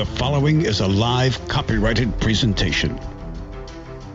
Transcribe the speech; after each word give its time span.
The 0.00 0.06
following 0.06 0.62
is 0.62 0.80
a 0.80 0.86
live 0.86 1.46
copyrighted 1.46 2.18
presentation. 2.20 2.98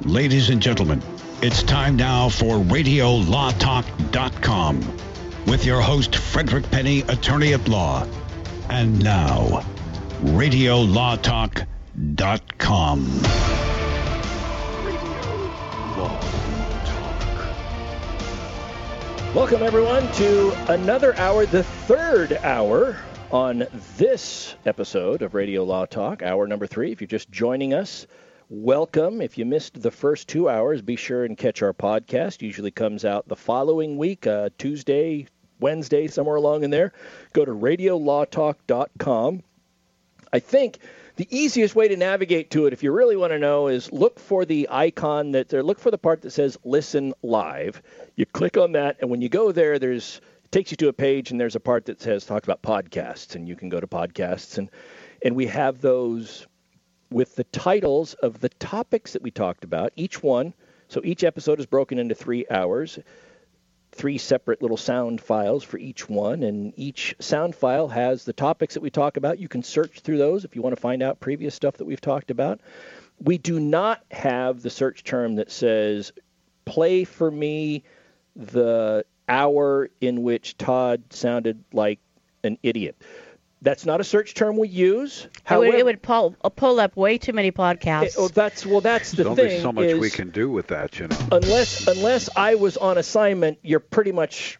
Ladies 0.02 0.50
and 0.50 0.60
gentlemen, 0.60 1.00
it's 1.44 1.62
time 1.62 1.96
now 1.96 2.30
for 2.30 2.56
RadioLawTalk.com 2.56 4.98
with 5.46 5.64
your 5.64 5.82
host, 5.82 6.16
Frederick 6.16 6.72
Penney, 6.72 7.02
attorney 7.02 7.54
at 7.54 7.68
law. 7.68 8.08
And 8.68 9.04
now, 9.04 9.64
RadioLawTalk.com. 10.24 13.22
Welcome, 19.36 19.62
everyone, 19.62 20.12
to 20.14 20.52
another 20.68 21.16
hour, 21.18 21.46
the 21.46 21.62
third 21.62 22.40
hour 22.42 22.98
on 23.36 23.68
this 23.98 24.56
episode 24.66 25.22
of 25.22 25.34
Radio 25.34 25.66
Law 25.66 25.86
Talk, 25.86 26.24
hour 26.24 26.48
number 26.48 26.66
three. 26.66 26.94
If 26.94 27.02
you're 27.02 27.08
just 27.10 27.30
joining 27.30 27.74
us, 27.74 28.08
welcome. 28.48 29.22
If 29.22 29.38
you 29.38 29.44
missed 29.44 29.82
the 29.82 29.92
first 29.92 30.30
two 30.30 30.48
hours, 30.48 30.82
be 30.82 30.96
sure 30.96 31.26
and 31.26 31.38
catch 31.38 31.62
our 31.62 31.74
podcast. 31.74 32.42
Usually 32.42 32.72
comes 32.72 33.04
out 33.04 33.28
the 33.28 33.36
following 33.36 33.98
week, 33.98 34.26
uh, 34.26 34.52
Tuesday, 34.58 35.28
Wednesday, 35.60 36.08
somewhere 36.08 36.38
along 36.38 36.64
in 36.64 36.70
there. 36.70 36.94
Go 37.34 37.44
to 37.44 37.52
radiolawtalk.com. 37.52 39.44
I 40.32 40.40
think 40.40 40.80
the 41.18 41.28
easiest 41.30 41.76
way 41.76 41.90
to 41.90 41.98
navigate 41.98 42.52
to 42.52 42.68
it, 42.68 42.74
if 42.74 42.84
you 42.84 42.94
really 42.94 43.18
want 43.18 43.34
to 43.34 43.40
know, 43.40 43.68
is 43.68 43.92
look 43.92 44.18
for 44.18 44.46
the 44.46 44.70
icon 44.72 45.32
that 45.32 45.50
there. 45.50 45.62
Look 45.62 45.80
for 45.80 45.92
the 45.92 45.98
part 45.98 46.22
that 46.22 46.32
says 46.32 46.58
"Listen 46.64 47.14
Live." 47.22 47.82
You 48.16 48.26
click 48.26 48.56
on 48.56 48.72
that, 48.74 48.96
and 49.02 49.10
when 49.10 49.22
you 49.22 49.28
go 49.28 49.52
there, 49.52 49.78
there's 49.78 50.22
takes 50.56 50.72
you 50.72 50.78
to 50.78 50.88
a 50.88 50.94
page, 50.94 51.32
and 51.32 51.40
there's 51.40 51.58
a 51.58 51.60
part 51.60 51.86
that 51.86 52.02
says 52.02 52.26
talk 52.26 52.46
about 52.46 52.62
podcasts, 52.62 53.36
and 53.36 53.46
you 53.46 53.58
can 53.58 53.68
go 53.68 53.82
to 53.82 53.88
podcasts, 53.88 54.58
and 54.58 54.70
and 55.22 55.36
we 55.36 55.48
have 55.48 55.82
those 55.82 56.48
with 57.12 57.36
the 57.36 57.44
titles 57.46 58.14
of 58.16 58.40
the 58.40 58.48
topics 58.48 59.14
that 59.14 59.22
we 59.22 59.32
talked 59.32 59.66
about. 59.66 59.92
Each 59.98 60.24
one, 60.24 60.54
so 60.88 61.02
each 61.04 61.26
episode 61.26 61.60
is 61.60 61.66
broken 61.66 62.00
into 62.00 62.16
three 62.16 62.46
hours 62.50 62.98
three 63.92 64.18
separate 64.18 64.62
little 64.62 64.78
sound 64.78 65.22
files 65.22 65.64
for 65.64 65.78
each 65.78 66.10
one, 66.10 66.44
and 66.44 66.74
each 66.76 67.16
sound 67.20 67.56
file 67.56 67.88
has 67.88 68.26
the 68.26 68.34
topics 68.34 68.74
that 68.74 68.82
we 68.82 68.90
talk 68.90 69.16
about. 69.16 69.40
You 69.40 69.48
can 69.48 69.64
search 69.64 70.02
through 70.02 70.18
those 70.18 70.44
if 70.44 70.56
you 70.56 70.62
want 70.62 70.76
to 70.76 70.82
find 70.82 71.02
out 71.02 71.22
previous 71.22 71.56
stuff 71.56 71.78
that 71.78 71.86
we've 71.86 72.02
talked 72.02 72.30
about. 72.30 72.60
We 73.20 73.38
do 73.38 73.58
not 73.58 74.04
have 74.12 74.62
the 74.62 74.70
search 74.70 75.06
term 75.06 75.36
that 75.36 75.50
says, 75.50 76.12
play 76.66 77.06
for 77.06 77.32
me 77.32 77.84
the 78.36 79.06
hour 79.28 79.90
in 80.02 80.24
which 80.24 80.58
Todd 80.58 81.04
sounded 81.10 81.64
like 81.74 82.00
an 82.44 82.58
idiot. 82.64 82.96
That's 83.62 83.86
not 83.86 84.00
a 84.00 84.04
search 84.04 84.36
term 84.36 84.58
we 84.58 84.68
use. 84.68 85.28
However, 85.44 85.66
it 85.66 85.70
would, 85.70 85.80
it 85.80 85.86
would 85.86 86.02
pull, 86.02 86.36
uh, 86.44 86.50
pull 86.50 86.80
up 86.80 86.96
way 86.96 87.18
too 87.18 87.34
many 87.34 87.52
podcasts. 87.52 88.04
It, 88.04 88.16
oh, 88.18 88.28
that's 88.28 88.66
well, 88.66 88.82
that's 88.82 89.12
the 89.12 89.24
There's 89.24 89.36
thing. 89.36 89.46
only 89.46 89.60
so 89.62 89.72
much 89.72 89.86
is, 89.86 90.00
we 90.00 90.12
can 90.12 90.30
do 90.30 90.50
with 90.52 90.68
that, 90.68 91.00
you 91.00 91.08
know. 91.08 91.18
Unless 91.32 91.88
unless 91.88 92.30
I 92.36 92.56
was 92.56 92.78
on 92.78 92.98
assignment, 93.00 93.58
you're 93.64 93.80
pretty 93.80 94.12
much 94.12 94.60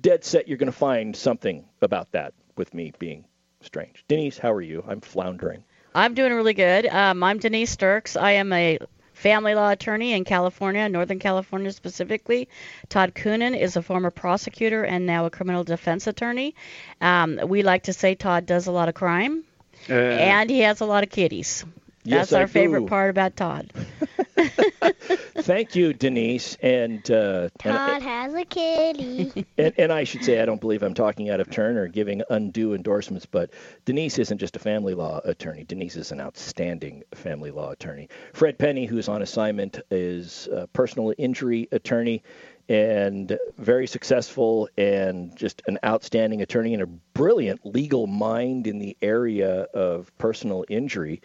dead 0.00 0.24
set. 0.24 0.48
You're 0.48 0.56
going 0.56 0.72
to 0.72 0.78
find 0.78 1.14
something 1.14 1.64
about 1.82 2.12
that 2.12 2.32
with 2.56 2.72
me 2.72 2.92
being 2.98 3.26
strange. 3.60 4.04
Denise, 4.08 4.38
how 4.38 4.52
are 4.52 4.62
you? 4.62 4.82
I'm 4.86 5.02
floundering. 5.02 5.64
I'm 5.94 6.14
doing 6.14 6.32
really 6.32 6.54
good. 6.54 6.86
Um, 6.86 7.22
I'm 7.22 7.38
Denise 7.38 7.76
Dirks. 7.76 8.16
I 8.16 8.32
am 8.32 8.50
a 8.54 8.78
family 9.22 9.54
law 9.54 9.70
attorney 9.70 10.12
in 10.12 10.24
California, 10.24 10.88
Northern 10.88 11.20
California 11.20 11.72
specifically. 11.72 12.48
Todd 12.88 13.14
Coonan 13.14 13.56
is 13.56 13.76
a 13.76 13.82
former 13.82 14.10
prosecutor 14.10 14.82
and 14.82 15.06
now 15.06 15.26
a 15.26 15.30
criminal 15.30 15.62
defense 15.64 16.06
attorney. 16.08 16.54
Um, 17.00 17.40
we 17.46 17.62
like 17.62 17.84
to 17.84 17.92
say 17.92 18.14
Todd 18.16 18.46
does 18.46 18.66
a 18.66 18.72
lot 18.72 18.88
of 18.88 18.94
crime, 18.94 19.44
uh, 19.88 19.92
and 19.94 20.50
he 20.50 20.60
has 20.60 20.80
a 20.80 20.86
lot 20.86 21.04
of 21.04 21.10
kitties. 21.10 21.64
Yes, 22.04 22.30
That's 22.30 22.32
our 22.32 22.42
I 22.42 22.46
favorite 22.46 22.88
part 22.88 23.10
about 23.10 23.36
Todd. 23.36 23.70
Thank 25.36 25.74
you, 25.74 25.92
Denise. 25.92 26.56
And 26.62 27.08
uh, 27.10 27.48
Todd 27.58 27.90
and, 27.90 28.02
has 28.02 28.34
a 28.34 28.44
kitty. 28.44 29.46
and, 29.58 29.74
and 29.78 29.92
I 29.92 30.04
should 30.04 30.24
say, 30.24 30.40
I 30.40 30.44
don't 30.44 30.60
believe 30.60 30.82
I'm 30.82 30.94
talking 30.94 31.30
out 31.30 31.40
of 31.40 31.50
turn 31.50 31.76
or 31.76 31.88
giving 31.88 32.22
undue 32.30 32.74
endorsements, 32.74 33.26
but 33.26 33.50
Denise 33.84 34.18
isn't 34.18 34.38
just 34.38 34.56
a 34.56 34.60
family 34.60 34.94
law 34.94 35.20
attorney. 35.24 35.64
Denise 35.64 35.96
is 35.96 36.12
an 36.12 36.20
outstanding 36.20 37.02
family 37.14 37.50
law 37.50 37.70
attorney. 37.70 38.08
Fred 38.32 38.58
Penney, 38.58 38.86
who's 38.86 39.08
on 39.08 39.22
assignment, 39.22 39.80
is 39.90 40.48
a 40.52 40.66
personal 40.68 41.12
injury 41.18 41.68
attorney 41.72 42.22
and 42.68 43.38
very 43.58 43.86
successful 43.86 44.68
and 44.78 45.36
just 45.36 45.62
an 45.66 45.78
outstanding 45.84 46.42
attorney 46.42 46.74
and 46.74 46.82
a 46.82 46.86
brilliant 46.86 47.60
legal 47.66 48.06
mind 48.06 48.66
in 48.66 48.78
the 48.78 48.96
area 49.02 49.62
of 49.74 50.16
personal 50.18 50.64
injury. 50.68 51.20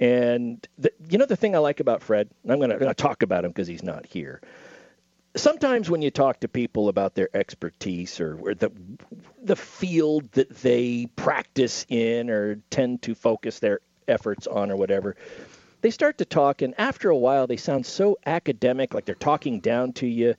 And 0.00 0.66
the, 0.78 0.90
you 1.10 1.18
know 1.18 1.26
the 1.26 1.36
thing 1.36 1.54
I 1.54 1.58
like 1.58 1.78
about 1.78 2.02
Fred, 2.02 2.30
I'm 2.48 2.58
going 2.58 2.70
to 2.70 2.94
talk 2.94 3.22
about 3.22 3.44
him 3.44 3.50
because 3.50 3.68
he's 3.68 3.82
not 3.82 4.06
here. 4.06 4.40
Sometimes 5.36 5.90
when 5.90 6.02
you 6.02 6.10
talk 6.10 6.40
to 6.40 6.48
people 6.48 6.88
about 6.88 7.14
their 7.14 7.28
expertise 7.36 8.18
or, 8.18 8.36
or 8.40 8.54
the 8.54 8.72
the 9.42 9.54
field 9.54 10.32
that 10.32 10.48
they 10.62 11.06
practice 11.14 11.86
in 11.88 12.30
or 12.30 12.56
tend 12.70 13.02
to 13.02 13.14
focus 13.14 13.60
their 13.60 13.80
efforts 14.08 14.46
on 14.48 14.70
or 14.72 14.76
whatever, 14.76 15.14
they 15.82 15.90
start 15.90 16.18
to 16.18 16.24
talk, 16.24 16.62
and 16.62 16.74
after 16.78 17.10
a 17.10 17.16
while 17.16 17.46
they 17.46 17.56
sound 17.56 17.86
so 17.86 18.18
academic, 18.26 18.92
like 18.92 19.04
they're 19.04 19.14
talking 19.14 19.60
down 19.60 19.92
to 19.94 20.06
you. 20.06 20.34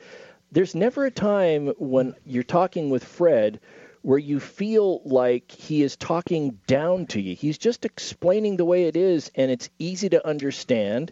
There's 0.52 0.76
never 0.76 1.06
a 1.06 1.12
time 1.12 1.68
when 1.78 2.14
you're 2.26 2.44
talking 2.44 2.90
with 2.90 3.06
Fred 3.06 3.62
where 4.02 4.18
you 4.18 4.40
feel 4.40 5.02
like 5.06 5.52
he 5.52 5.84
is 5.84 5.96
talking 5.96 6.60
down 6.68 7.06
to 7.08 7.22
you. 7.22 7.36
He's 7.36 7.58
just 7.58 7.86
explaining 7.86 8.58
the 8.58 8.66
way 8.66 8.86
it 8.86 8.98
is, 8.98 9.32
and 9.36 9.52
it's 9.52 9.70
easy 9.80 10.10
to 10.10 10.28
understand. 10.28 11.12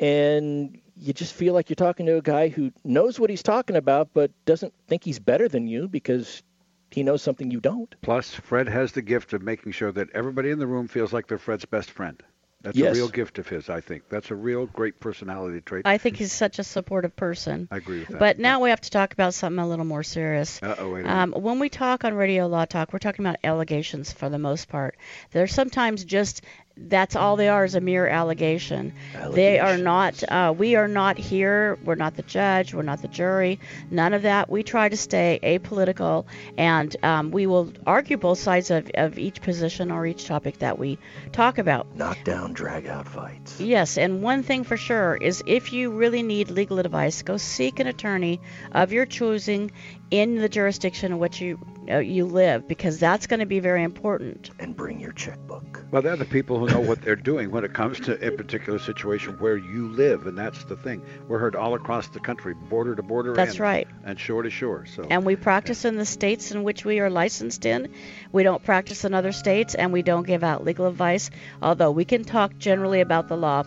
And 0.00 0.80
you 0.96 1.12
just 1.12 1.34
feel 1.34 1.54
like 1.54 1.68
you're 1.68 1.76
talking 1.76 2.06
to 2.06 2.16
a 2.16 2.22
guy 2.22 2.48
who 2.48 2.72
knows 2.84 3.20
what 3.20 3.30
he's 3.30 3.42
talking 3.42 3.76
about, 3.76 4.10
but 4.14 4.30
doesn't 4.44 4.72
think 4.88 5.04
he's 5.04 5.18
better 5.18 5.48
than 5.48 5.66
you 5.66 5.88
because 5.88 6.42
he 6.90 7.02
knows 7.02 7.22
something 7.22 7.50
you 7.50 7.60
don't. 7.60 7.94
Plus, 8.02 8.32
Fred 8.34 8.68
has 8.68 8.92
the 8.92 9.02
gift 9.02 9.32
of 9.32 9.42
making 9.42 9.72
sure 9.72 9.92
that 9.92 10.10
everybody 10.12 10.50
in 10.50 10.58
the 10.58 10.66
room 10.66 10.88
feels 10.88 11.12
like 11.12 11.26
they're 11.26 11.38
Fred's 11.38 11.64
best 11.64 11.90
friend. 11.90 12.22
That's 12.62 12.76
Yes. 12.76 12.94
a 12.94 13.00
real 13.00 13.08
gift 13.08 13.38
of 13.38 13.48
his, 13.48 13.70
I 13.70 13.80
think. 13.80 14.08
That's 14.10 14.30
a 14.30 14.34
real 14.34 14.66
great 14.66 15.00
personality 15.00 15.62
trait. 15.62 15.82
I 15.86 15.96
think 15.96 16.16
he's 16.16 16.32
such 16.32 16.58
a 16.58 16.64
supportive 16.64 17.16
person. 17.16 17.68
I 17.70 17.78
agree 17.78 18.00
with 18.00 18.08
that. 18.08 18.18
But 18.18 18.38
now 18.38 18.60
we 18.60 18.68
have 18.68 18.82
to 18.82 18.90
talk 18.90 19.14
about 19.14 19.32
something 19.32 19.58
a 19.58 19.66
little 19.66 19.86
more 19.86 20.02
serious. 20.02 20.62
Uh-oh, 20.62 20.92
wait 20.92 21.06
a 21.06 21.10
Um, 21.10 21.32
when 21.32 21.58
we 21.58 21.70
talk 21.70 22.04
on 22.04 22.12
Radio 22.14 22.46
Law 22.48 22.66
Talk, 22.66 22.92
we're 22.92 22.98
talking 22.98 23.24
about 23.24 23.38
allegations 23.44 24.12
for 24.12 24.28
the 24.28 24.38
most 24.38 24.68
part. 24.68 24.96
They're 25.30 25.46
sometimes 25.46 26.04
just 26.04 26.42
that's 26.76 27.14
all 27.16 27.36
they 27.36 27.48
are 27.48 27.64
is 27.64 27.74
a 27.74 27.80
mere 27.80 28.06
allegation. 28.06 28.94
They 29.32 29.58
are 29.58 29.76
not. 29.76 30.22
Uh, 30.26 30.54
we 30.56 30.76
are 30.76 30.88
not 30.88 31.18
here. 31.18 31.78
We're 31.84 31.94
not 31.94 32.16
the 32.16 32.22
judge. 32.22 32.72
We're 32.72 32.82
not 32.82 33.02
the 33.02 33.08
jury. 33.08 33.60
None 33.90 34.14
of 34.14 34.22
that. 34.22 34.48
We 34.48 34.62
try 34.62 34.88
to 34.88 34.96
stay 34.96 35.38
apolitical, 35.42 36.24
and 36.56 36.94
um, 37.02 37.30
we 37.30 37.46
will 37.46 37.72
argue 37.86 38.16
both 38.16 38.38
sides 38.38 38.70
of, 38.70 38.90
of 38.94 39.18
each 39.18 39.42
position 39.42 39.90
or 39.90 40.06
each 40.06 40.26
topic 40.26 40.58
that 40.60 40.78
we 40.78 40.98
talk 41.32 41.58
about. 41.58 41.94
Knock 41.96 42.24
down, 42.24 42.52
drag 42.52 42.86
out 42.86 43.06
fights. 43.06 43.60
Yes, 43.60 43.98
and 43.98 44.22
one 44.22 44.42
thing 44.42 44.64
for 44.64 44.76
sure 44.76 45.16
is 45.16 45.42
if 45.46 45.72
you 45.72 45.90
really 45.90 46.22
need 46.22 46.50
legal 46.50 46.78
advice, 46.78 47.22
go 47.22 47.36
seek 47.36 47.80
an 47.80 47.86
attorney 47.86 48.40
of 48.72 48.92
your 48.92 49.06
choosing 49.06 49.70
in 50.10 50.36
the 50.36 50.48
jurisdiction 50.48 51.12
in 51.12 51.18
which 51.18 51.40
you 51.40 51.58
uh, 51.90 51.98
you 51.98 52.24
live 52.24 52.68
because 52.68 52.98
that's 52.98 53.26
going 53.26 53.40
to 53.40 53.46
be 53.46 53.60
very 53.60 53.82
important. 53.82 54.50
And 54.58 54.76
bring 54.76 55.00
your 55.00 55.12
checkbook. 55.12 55.84
Well, 55.90 56.02
they're 56.02 56.16
the 56.16 56.24
people 56.24 56.58
who 56.58 56.66
know 56.66 56.80
what 56.80 57.02
they're 57.02 57.16
doing 57.16 57.50
when 57.50 57.64
it 57.64 57.72
comes 57.72 57.98
to 58.00 58.26
a 58.26 58.30
particular 58.30 58.78
situation 58.78 59.34
where 59.38 59.56
you 59.56 59.88
live, 59.88 60.26
and 60.26 60.38
that's 60.38 60.62
the 60.64 60.76
thing. 60.76 61.02
We're 61.26 61.38
heard 61.38 61.56
all 61.56 61.74
across 61.74 62.08
the 62.08 62.20
country, 62.20 62.54
border 62.54 62.94
to 62.94 63.02
border, 63.02 63.34
That's 63.34 63.52
and, 63.52 63.60
right. 63.60 63.88
and 64.04 64.18
shore 64.20 64.42
to 64.42 64.50
shore. 64.50 64.86
So, 64.86 65.06
And 65.10 65.24
we 65.24 65.36
practice 65.36 65.84
in 65.84 65.96
the 65.96 66.04
states 66.04 66.52
in 66.52 66.62
which 66.62 66.84
we 66.84 67.00
are 67.00 67.10
licensed 67.10 67.64
in. 67.66 67.92
We 68.30 68.42
don't 68.42 68.62
practice 68.62 69.04
in 69.04 69.14
other 69.14 69.32
states 69.32 69.74
and 69.74 69.92
we 69.92 70.02
don't 70.02 70.26
give 70.26 70.44
out 70.44 70.64
legal 70.64 70.86
advice, 70.86 71.30
although 71.60 71.90
we 71.90 72.04
can 72.04 72.24
talk 72.24 72.56
generally 72.58 73.00
about 73.00 73.28
the 73.28 73.36
law 73.36 73.64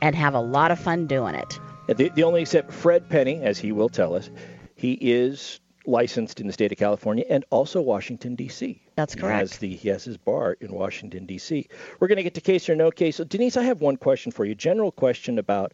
and 0.00 0.14
have 0.14 0.34
a 0.34 0.40
lot 0.40 0.70
of 0.70 0.78
fun 0.78 1.06
doing 1.06 1.34
it. 1.34 1.58
The, 1.88 2.10
the 2.10 2.22
only 2.24 2.42
except 2.42 2.72
Fred 2.72 3.08
Penney, 3.08 3.42
as 3.42 3.58
he 3.58 3.72
will 3.72 3.88
tell 3.88 4.14
us, 4.14 4.30
he 4.76 4.92
is 4.92 5.60
licensed 5.86 6.40
in 6.40 6.46
the 6.46 6.52
state 6.52 6.72
of 6.72 6.78
California 6.78 7.24
and 7.30 7.44
also 7.50 7.80
Washington 7.80 8.34
D.C. 8.34 8.80
That's 8.96 9.14
He 9.14 9.20
correct. 9.20 9.38
has 9.38 9.58
the 9.58 9.74
he 9.74 9.88
has 9.88 10.04
his 10.04 10.16
bar 10.16 10.56
in 10.60 10.72
Washington 10.72 11.26
D.C. 11.26 11.66
We're 12.00 12.08
going 12.08 12.16
to 12.16 12.22
get 12.22 12.34
to 12.34 12.40
case 12.40 12.68
or 12.68 12.76
no 12.76 12.90
case. 12.90 13.16
So 13.16 13.24
Denise, 13.24 13.56
I 13.56 13.62
have 13.62 13.80
one 13.80 13.96
question 13.96 14.32
for 14.32 14.44
you. 14.44 14.54
General 14.54 14.92
question 14.92 15.38
about 15.38 15.72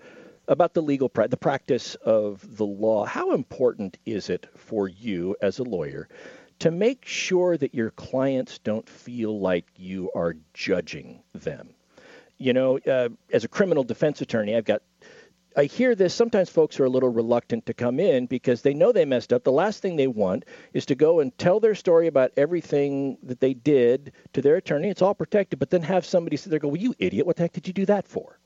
about 0.49 0.75
the 0.75 0.83
legal 0.83 1.09
pra- 1.09 1.29
the 1.29 1.37
practice 1.37 1.95
of 1.97 2.57
the 2.57 2.67
law. 2.67 3.05
How 3.05 3.33
important 3.35 3.97
is 4.07 4.29
it 4.29 4.47
for 4.57 4.89
you 4.89 5.37
as 5.41 5.59
a 5.59 5.63
lawyer 5.65 6.09
to 6.59 6.71
make 6.71 7.05
sure 7.05 7.57
that 7.57 7.75
your 7.75 7.91
clients 7.93 8.59
don't 8.59 8.89
feel 8.89 9.41
like 9.41 9.67
you 9.77 10.11
are 10.15 10.37
judging 10.53 11.23
them? 11.33 11.71
You 12.39 12.53
know, 12.53 12.79
uh, 12.81 13.09
as 13.33 13.45
a 13.45 13.49
criminal 13.49 13.85
defense 13.85 14.21
attorney, 14.21 14.57
I've 14.57 14.65
got 14.65 14.83
I 15.55 15.65
hear 15.65 15.95
this. 15.95 16.15
Sometimes 16.15 16.49
folks 16.49 16.81
are 16.81 16.85
a 16.85 16.89
little 16.89 17.11
reluctant 17.11 17.67
to 17.67 17.75
come 17.75 18.01
in 18.01 18.27
because 18.27 18.63
they 18.63 18.73
know 18.75 18.93
they 18.93 19.05
messed 19.05 19.33
up. 19.33 19.45
The 19.45 19.53
last 19.53 19.83
thing 19.83 19.97
they 19.97 20.07
want 20.07 20.45
is 20.73 20.87
to 20.87 20.95
go 20.95 21.21
and 21.21 21.37
tell 21.37 21.61
their 21.61 21.75
story 21.75 22.07
about 22.07 22.33
everything 22.37 23.19
that 23.23 23.41
they 23.41 23.55
did 23.55 24.13
to 24.33 24.41
their 24.41 24.57
attorney. 24.57 24.89
It's 24.89 25.03
all 25.03 25.15
protected, 25.15 25.59
but 25.59 25.71
then 25.71 25.83
have 25.83 26.07
somebody 26.07 26.37
sit 26.37 26.51
there 26.51 26.57
and 26.57 26.63
go, 26.63 26.69
"Well, 26.69 26.81
you 26.81 26.95
idiot! 26.99 27.27
What 27.27 27.37
the 27.37 27.43
heck 27.43 27.53
did 27.53 27.67
you 27.67 27.75
do 27.75 27.87
that 27.87 28.09
for?" 28.09 28.39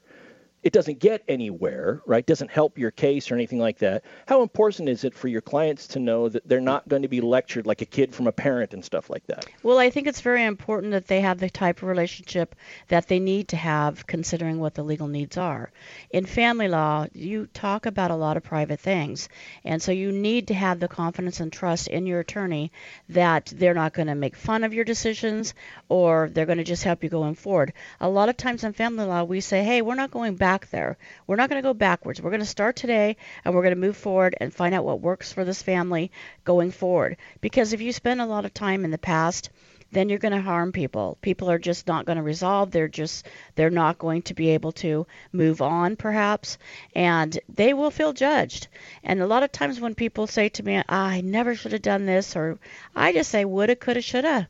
It 0.66 0.72
doesn't 0.72 0.98
get 0.98 1.22
anywhere, 1.28 2.02
right? 2.06 2.26
Doesn't 2.26 2.50
help 2.50 2.76
your 2.76 2.90
case 2.90 3.30
or 3.30 3.36
anything 3.36 3.60
like 3.60 3.78
that. 3.78 4.02
How 4.26 4.42
important 4.42 4.88
is 4.88 5.04
it 5.04 5.14
for 5.14 5.28
your 5.28 5.40
clients 5.40 5.86
to 5.86 6.00
know 6.00 6.28
that 6.28 6.48
they're 6.48 6.60
not 6.60 6.88
going 6.88 7.02
to 7.02 7.08
be 7.08 7.20
lectured 7.20 7.68
like 7.68 7.82
a 7.82 7.86
kid 7.86 8.12
from 8.12 8.26
a 8.26 8.32
parent 8.32 8.74
and 8.74 8.84
stuff 8.84 9.08
like 9.08 9.24
that? 9.28 9.46
Well, 9.62 9.78
I 9.78 9.90
think 9.90 10.08
it's 10.08 10.22
very 10.22 10.44
important 10.44 10.90
that 10.90 11.06
they 11.06 11.20
have 11.20 11.38
the 11.38 11.50
type 11.50 11.82
of 11.82 11.88
relationship 11.88 12.56
that 12.88 13.06
they 13.06 13.20
need 13.20 13.46
to 13.50 13.56
have 13.56 14.08
considering 14.08 14.58
what 14.58 14.74
the 14.74 14.82
legal 14.82 15.06
needs 15.06 15.36
are. 15.36 15.70
In 16.10 16.26
family 16.26 16.66
law, 16.66 17.06
you 17.12 17.46
talk 17.54 17.86
about 17.86 18.10
a 18.10 18.16
lot 18.16 18.36
of 18.36 18.42
private 18.42 18.80
things, 18.80 19.28
and 19.62 19.80
so 19.80 19.92
you 19.92 20.10
need 20.10 20.48
to 20.48 20.54
have 20.54 20.80
the 20.80 20.88
confidence 20.88 21.38
and 21.38 21.52
trust 21.52 21.86
in 21.86 22.06
your 22.06 22.18
attorney 22.18 22.72
that 23.10 23.52
they're 23.54 23.72
not 23.72 23.92
going 23.92 24.08
to 24.08 24.16
make 24.16 24.34
fun 24.34 24.64
of 24.64 24.74
your 24.74 24.84
decisions 24.84 25.54
or 25.88 26.28
they're 26.28 26.44
going 26.44 26.58
to 26.58 26.64
just 26.64 26.82
help 26.82 27.04
you 27.04 27.08
going 27.08 27.36
forward. 27.36 27.72
A 28.00 28.08
lot 28.08 28.28
of 28.28 28.36
times 28.36 28.64
in 28.64 28.72
family 28.72 29.04
law, 29.04 29.22
we 29.22 29.40
say, 29.40 29.62
"Hey, 29.62 29.80
we're 29.80 29.94
not 29.94 30.10
going 30.10 30.34
back 30.34 30.55
back 30.56 30.70
there. 30.70 30.96
We're 31.26 31.36
not 31.36 31.50
going 31.50 31.62
to 31.62 31.68
go 31.68 31.74
backwards. 31.74 32.18
We're 32.18 32.30
going 32.30 32.40
to 32.40 32.46
start 32.46 32.76
today 32.76 33.18
and 33.44 33.54
we're 33.54 33.60
going 33.60 33.74
to 33.74 33.80
move 33.80 33.96
forward 33.96 34.34
and 34.40 34.54
find 34.54 34.74
out 34.74 34.86
what 34.86 35.02
works 35.02 35.30
for 35.30 35.44
this 35.44 35.62
family 35.62 36.10
going 36.44 36.70
forward. 36.70 37.18
Because 37.42 37.74
if 37.74 37.82
you 37.82 37.92
spend 37.92 38.22
a 38.22 38.26
lot 38.26 38.46
of 38.46 38.54
time 38.54 38.82
in 38.82 38.90
the 38.90 38.96
past, 38.96 39.50
then 39.92 40.08
you're 40.08 40.18
going 40.18 40.32
to 40.32 40.40
harm 40.40 40.72
people. 40.72 41.18
People 41.20 41.50
are 41.50 41.58
just 41.58 41.86
not 41.86 42.06
going 42.06 42.16
to 42.16 42.22
resolve. 42.22 42.70
They're 42.70 42.88
just 42.88 43.26
they're 43.54 43.68
not 43.68 43.98
going 43.98 44.22
to 44.22 44.34
be 44.34 44.48
able 44.48 44.72
to 44.72 45.06
move 45.30 45.60
on 45.60 45.94
perhaps 45.96 46.56
and 46.94 47.38
they 47.54 47.74
will 47.74 47.90
feel 47.90 48.14
judged. 48.14 48.68
And 49.04 49.20
a 49.20 49.26
lot 49.26 49.42
of 49.42 49.52
times 49.52 49.78
when 49.78 49.94
people 49.94 50.26
say 50.26 50.48
to 50.48 50.62
me, 50.62 50.82
ah, 50.88 51.08
"I 51.08 51.20
never 51.20 51.54
should 51.54 51.72
have 51.72 51.82
done 51.82 52.06
this," 52.06 52.34
or 52.34 52.58
I 52.94 53.12
just 53.12 53.30
say 53.30 53.44
woulda, 53.44 53.76
coulda, 53.76 54.00
shoulda. 54.00 54.48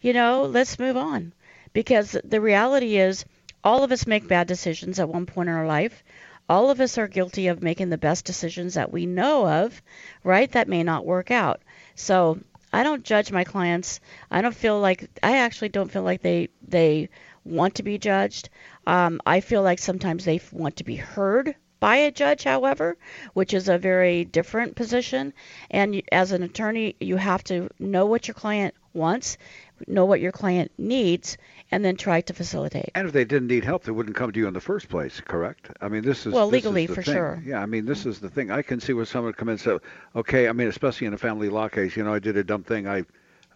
You 0.00 0.14
know, 0.14 0.46
let's 0.46 0.80
move 0.80 0.96
on. 0.96 1.32
Because 1.72 2.16
the 2.24 2.40
reality 2.40 2.96
is 2.96 3.24
all 3.64 3.82
of 3.82 3.90
us 3.90 4.06
make 4.06 4.28
bad 4.28 4.46
decisions 4.46 5.00
at 5.00 5.08
one 5.08 5.26
point 5.26 5.48
in 5.48 5.54
our 5.54 5.66
life. 5.66 6.04
All 6.48 6.70
of 6.70 6.80
us 6.80 6.98
are 6.98 7.08
guilty 7.08 7.48
of 7.48 7.62
making 7.62 7.88
the 7.88 7.98
best 7.98 8.26
decisions 8.26 8.74
that 8.74 8.92
we 8.92 9.06
know 9.06 9.48
of, 9.48 9.82
right? 10.22 10.50
That 10.52 10.68
may 10.68 10.82
not 10.82 11.06
work 11.06 11.30
out. 11.30 11.62
So 11.94 12.38
I 12.72 12.82
don't 12.82 13.04
judge 13.04 13.32
my 13.32 13.44
clients. 13.44 14.00
I 14.30 14.42
don't 14.42 14.54
feel 14.54 14.78
like 14.78 15.08
I 15.22 15.38
actually 15.38 15.70
don't 15.70 15.90
feel 15.90 16.02
like 16.02 16.20
they 16.20 16.50
they 16.68 17.08
want 17.44 17.76
to 17.76 17.82
be 17.82 17.98
judged. 17.98 18.50
Um, 18.86 19.20
I 19.24 19.40
feel 19.40 19.62
like 19.62 19.78
sometimes 19.78 20.24
they 20.24 20.40
want 20.52 20.76
to 20.76 20.84
be 20.84 20.96
heard 20.96 21.54
by 21.80 21.96
a 21.96 22.10
judge, 22.10 22.44
however, 22.44 22.96
which 23.34 23.52
is 23.52 23.68
a 23.68 23.78
very 23.78 24.24
different 24.24 24.74
position. 24.74 25.34
And 25.70 26.02
as 26.10 26.32
an 26.32 26.42
attorney, 26.42 26.96
you 26.98 27.16
have 27.16 27.44
to 27.44 27.68
know 27.78 28.06
what 28.06 28.26
your 28.26 28.34
client 28.34 28.74
wants, 28.94 29.36
know 29.86 30.06
what 30.06 30.20
your 30.20 30.32
client 30.32 30.72
needs, 30.78 31.36
and 31.74 31.84
then 31.84 31.96
try 31.96 32.20
to 32.20 32.32
facilitate. 32.32 32.92
And 32.94 33.08
if 33.08 33.12
they 33.12 33.24
didn't 33.24 33.48
need 33.48 33.64
help, 33.64 33.82
they 33.82 33.90
wouldn't 33.90 34.14
come 34.14 34.30
to 34.30 34.38
you 34.38 34.46
in 34.46 34.54
the 34.54 34.60
first 34.60 34.88
place, 34.88 35.20
correct? 35.20 35.70
I 35.80 35.88
mean, 35.88 36.02
this 36.02 36.24
is 36.24 36.32
well 36.32 36.48
this 36.48 36.64
legally 36.64 36.84
is 36.84 36.88
the 36.90 36.94
for 36.94 37.02
thing. 37.02 37.14
sure. 37.14 37.42
Yeah, 37.44 37.60
I 37.60 37.66
mean, 37.66 37.84
this 37.84 38.06
is 38.06 38.20
the 38.20 38.30
thing. 38.30 38.52
I 38.52 38.62
can 38.62 38.78
see 38.78 38.92
where 38.92 39.04
someone 39.04 39.30
would 39.30 39.36
come 39.36 39.48
in 39.48 39.54
and 39.54 39.60
say, 39.60 39.76
"Okay, 40.14 40.48
I 40.48 40.52
mean, 40.52 40.68
especially 40.68 41.08
in 41.08 41.14
a 41.14 41.18
family 41.18 41.48
law 41.48 41.68
case, 41.68 41.96
you 41.96 42.04
know, 42.04 42.14
I 42.14 42.20
did 42.20 42.36
a 42.36 42.44
dumb 42.44 42.62
thing. 42.62 42.86
I 42.86 43.02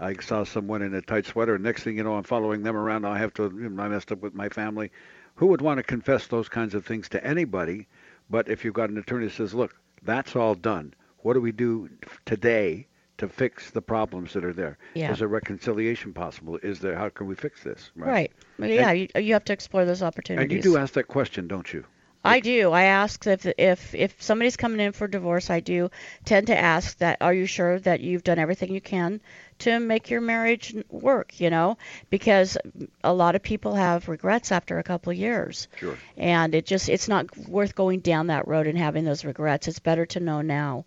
I 0.00 0.14
saw 0.14 0.42
someone 0.42 0.82
in 0.82 0.94
a 0.94 1.00
tight 1.00 1.26
sweater. 1.26 1.54
And 1.54 1.62
next 1.62 1.84
thing 1.84 1.96
you 1.96 2.02
know, 2.02 2.16
I'm 2.16 2.24
following 2.24 2.64
them 2.64 2.76
around. 2.76 3.04
I 3.04 3.18
have 3.18 3.34
to. 3.34 3.44
You 3.44 3.68
know, 3.68 3.82
I 3.84 3.88
messed 3.88 4.10
up 4.10 4.20
with 4.20 4.34
my 4.34 4.48
family. 4.48 4.90
Who 5.36 5.46
would 5.46 5.60
want 5.62 5.78
to 5.78 5.84
confess 5.84 6.26
those 6.26 6.48
kinds 6.48 6.74
of 6.74 6.84
things 6.84 7.08
to 7.10 7.24
anybody? 7.24 7.86
But 8.28 8.48
if 8.48 8.64
you've 8.64 8.74
got 8.74 8.90
an 8.90 8.98
attorney 8.98 9.26
that 9.26 9.34
says, 9.34 9.54
"Look, 9.54 9.76
that's 10.02 10.34
all 10.34 10.56
done. 10.56 10.92
What 11.18 11.34
do 11.34 11.40
we 11.40 11.52
do 11.52 11.88
today?" 12.26 12.88
To 13.18 13.28
fix 13.28 13.70
the 13.70 13.82
problems 13.82 14.32
that 14.32 14.44
are 14.44 14.52
there. 14.52 14.78
Yeah. 14.94 15.12
Is 15.12 15.20
a 15.20 15.28
reconciliation 15.28 16.12
possible? 16.12 16.58
Is 16.62 16.80
there? 16.80 16.96
How 16.96 17.08
can 17.08 17.26
we 17.26 17.34
fix 17.34 17.62
this? 17.62 17.90
Right. 17.94 18.32
right. 18.58 18.70
Yeah, 18.70 18.92
you, 18.92 19.08
you 19.16 19.32
have 19.34 19.44
to 19.46 19.52
explore 19.52 19.84
those 19.84 20.02
opportunities. 20.02 20.44
And 20.44 20.52
you 20.52 20.62
do 20.62 20.78
ask 20.78 20.94
that 20.94 21.08
question, 21.08 21.48
don't 21.48 21.72
you? 21.72 21.84
I 22.24 22.40
do. 22.40 22.72
I 22.72 22.84
ask 22.84 23.26
if 23.26 23.46
if 23.46 23.94
if 23.94 24.22
somebody's 24.22 24.56
coming 24.56 24.80
in 24.80 24.92
for 24.92 25.06
divorce, 25.06 25.50
I 25.50 25.60
do 25.60 25.90
tend 26.24 26.48
to 26.48 26.58
ask 26.58 26.98
that 26.98 27.18
are 27.20 27.32
you 27.32 27.46
sure 27.46 27.78
that 27.80 28.00
you've 28.00 28.24
done 28.24 28.38
everything 28.38 28.74
you 28.74 28.80
can 28.80 29.20
to 29.60 29.78
make 29.78 30.10
your 30.10 30.20
marriage 30.20 30.74
work, 30.90 31.40
you 31.40 31.48
know? 31.48 31.78
Because 32.10 32.58
a 33.04 33.12
lot 33.12 33.34
of 33.34 33.42
people 33.42 33.74
have 33.74 34.08
regrets 34.08 34.52
after 34.52 34.78
a 34.78 34.82
couple 34.82 35.12
of 35.12 35.16
years. 35.16 35.68
Sure. 35.78 35.96
And 36.16 36.54
it 36.54 36.66
just 36.66 36.88
it's 36.88 37.08
not 37.08 37.36
worth 37.36 37.74
going 37.74 38.00
down 38.00 38.26
that 38.26 38.48
road 38.48 38.66
and 38.66 38.76
having 38.76 39.04
those 39.04 39.24
regrets. 39.24 39.68
It's 39.68 39.78
better 39.78 40.06
to 40.06 40.20
know 40.20 40.42
now. 40.42 40.84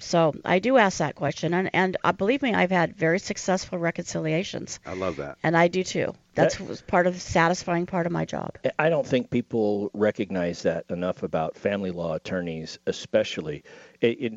So 0.00 0.34
I 0.44 0.58
do 0.58 0.76
ask 0.76 0.98
that 0.98 1.14
question, 1.14 1.54
and 1.54 1.70
and 1.74 1.96
uh, 2.02 2.12
believe 2.12 2.42
me, 2.42 2.54
I've 2.54 2.70
had 2.70 2.96
very 2.96 3.18
successful 3.18 3.78
reconciliations. 3.78 4.80
I 4.84 4.94
love 4.94 5.16
that. 5.16 5.38
And 5.42 5.56
I 5.56 5.68
do 5.68 5.84
too. 5.84 6.14
That's 6.34 6.56
that, 6.56 6.86
part 6.86 7.06
of 7.06 7.14
the 7.14 7.20
satisfying 7.20 7.86
part 7.86 8.06
of 8.06 8.12
my 8.12 8.24
job. 8.24 8.56
I 8.78 8.88
don't 8.88 9.06
think 9.06 9.30
people 9.30 9.90
recognize 9.92 10.62
that 10.62 10.86
enough 10.88 11.22
about 11.22 11.56
family 11.56 11.90
law 11.90 12.14
attorneys, 12.14 12.78
especially. 12.86 13.64
It, 14.00 14.20
it, 14.20 14.32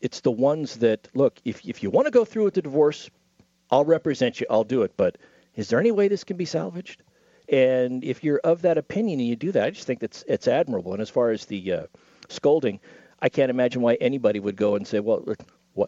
it's 0.00 0.20
the 0.20 0.30
ones 0.30 0.76
that 0.76 1.08
look. 1.14 1.38
If 1.44 1.66
if 1.66 1.82
you 1.82 1.90
want 1.90 2.06
to 2.06 2.10
go 2.10 2.24
through 2.24 2.44
with 2.44 2.54
the 2.54 2.62
divorce, 2.62 3.10
I'll 3.70 3.84
represent 3.84 4.40
you. 4.40 4.46
I'll 4.50 4.64
do 4.64 4.82
it. 4.82 4.96
But 4.96 5.18
is 5.54 5.68
there 5.68 5.80
any 5.80 5.92
way 5.92 6.08
this 6.08 6.24
can 6.24 6.36
be 6.36 6.44
salvaged? 6.44 7.02
And 7.48 8.02
if 8.04 8.24
you're 8.24 8.38
of 8.38 8.62
that 8.62 8.78
opinion 8.78 9.20
and 9.20 9.28
you 9.28 9.36
do 9.36 9.52
that, 9.52 9.64
I 9.64 9.70
just 9.70 9.86
think 9.86 10.00
that's 10.00 10.24
it's 10.26 10.48
admirable. 10.48 10.92
And 10.92 11.02
as 11.02 11.10
far 11.10 11.30
as 11.30 11.44
the 11.46 11.72
uh, 11.72 11.86
scolding, 12.28 12.80
I 13.22 13.28
can't 13.28 13.50
imagine 13.50 13.82
why 13.82 13.94
anybody 13.94 14.40
would 14.40 14.56
go 14.56 14.74
and 14.74 14.84
say, 14.86 14.98
well, 14.98 15.24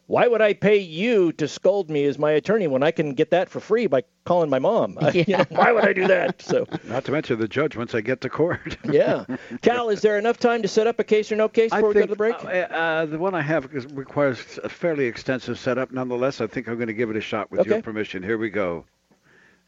why 0.06 0.28
would 0.28 0.40
I 0.40 0.54
pay 0.54 0.78
you 0.78 1.32
to 1.32 1.48
scold 1.48 1.90
me 1.90 2.04
as 2.04 2.16
my 2.16 2.30
attorney 2.30 2.68
when 2.68 2.84
I 2.84 2.92
can 2.92 3.12
get 3.12 3.32
that 3.32 3.50
for 3.50 3.58
free 3.58 3.88
by 3.88 4.04
calling 4.24 4.48
my 4.48 4.60
mom? 4.60 4.96
Yeah. 5.02 5.10
you 5.26 5.36
know, 5.36 5.44
why 5.50 5.72
would 5.72 5.84
I 5.84 5.92
do 5.92 6.06
that? 6.06 6.40
So, 6.40 6.66
not 6.84 7.04
to 7.06 7.12
mention 7.12 7.38
the 7.40 7.48
judge 7.48 7.76
once 7.76 7.94
I 7.94 8.00
get 8.00 8.20
to 8.22 8.30
court. 8.30 8.78
yeah, 8.84 9.24
Cal, 9.62 9.90
is 9.90 10.00
there 10.00 10.16
enough 10.16 10.38
time 10.38 10.62
to 10.62 10.68
set 10.68 10.86
up 10.86 11.00
a 11.00 11.04
case 11.04 11.30
or 11.32 11.36
no 11.36 11.48
case 11.48 11.72
before 11.72 11.92
think, 11.92 11.94
we 11.94 12.00
go 12.00 12.06
to 12.06 12.10
the 12.10 12.16
break? 12.16 12.44
Uh, 12.44 12.72
uh, 12.72 13.06
the 13.06 13.18
one 13.18 13.34
I 13.34 13.42
have 13.42 13.68
requires 13.92 14.58
a 14.62 14.68
fairly 14.68 15.06
extensive 15.06 15.58
setup. 15.58 15.90
Nonetheless, 15.90 16.40
I 16.40 16.46
think 16.46 16.68
I'm 16.68 16.76
going 16.76 16.86
to 16.86 16.94
give 16.94 17.10
it 17.10 17.16
a 17.16 17.20
shot 17.20 17.50
with 17.50 17.60
okay. 17.60 17.70
your 17.70 17.82
permission. 17.82 18.22
Here 18.22 18.38
we 18.38 18.50
go. 18.50 18.86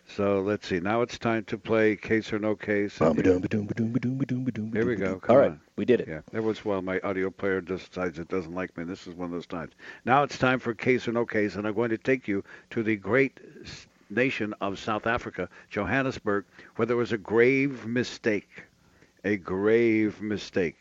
So 0.09 0.41
let's 0.41 0.67
see. 0.67 0.81
Now 0.81 1.03
it's 1.03 1.19
time 1.19 1.45
to 1.45 1.59
play 1.59 1.97
case 1.97 2.33
or 2.33 2.39
no 2.39 2.55
case. 2.55 2.97
Here 2.99 3.11
we 3.13 3.19
go. 4.97 5.19
Come 5.19 5.35
All 5.35 5.37
right, 5.37 5.51
on. 5.51 5.61
we 5.77 5.85
did 5.85 6.01
it. 6.01 6.09
Yeah, 6.09 6.21
every 6.29 6.43
once 6.43 6.59
in 6.59 6.67
a 6.67 6.69
while 6.71 6.83
my 6.83 7.01
audio 7.01 7.31
player 7.31 7.61
decides 7.61 8.19
it 8.19 8.29
doesn't 8.29 8.55
like 8.55 8.77
me. 8.77 8.85
This 8.85 9.07
is 9.07 9.15
one 9.15 9.27
of 9.27 9.33
those 9.33 9.47
times. 9.47 9.73
Now 10.05 10.23
it's 10.23 10.39
time 10.39 10.59
for 10.61 10.75
case 10.75 11.09
or 11.09 11.13
no 11.13 11.27
case, 11.27 11.57
and 11.57 11.67
I'm 11.67 11.75
going 11.75 11.91
to 11.91 11.99
take 11.99 12.29
you 12.29 12.45
to 12.71 12.83
the 12.83 12.97
great 12.97 13.41
nation 14.09 14.55
of 14.61 14.79
South 14.79 15.07
Africa, 15.07 15.49
Johannesburg, 15.71 16.45
where 16.77 16.87
there 16.87 16.97
was 16.97 17.13
a 17.13 17.19
grave 17.19 17.85
mistake. 17.85 18.65
A 19.25 19.37
grave 19.37 20.23
mistake. 20.23 20.79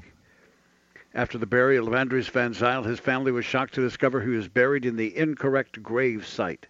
After 1.15 1.37
the 1.37 1.47
burial 1.47 1.87
of 1.87 1.93
Andries 1.93 2.29
Van 2.29 2.53
Zyl, 2.53 2.83
his 2.83 2.99
family 2.99 3.31
was 3.31 3.45
shocked 3.45 3.73
to 3.75 3.81
discover 3.81 4.21
he 4.21 4.29
was 4.29 4.47
buried 4.47 4.85
in 4.85 4.97
the 4.97 5.17
incorrect 5.17 5.81
grave 5.81 6.27
site. 6.27 6.67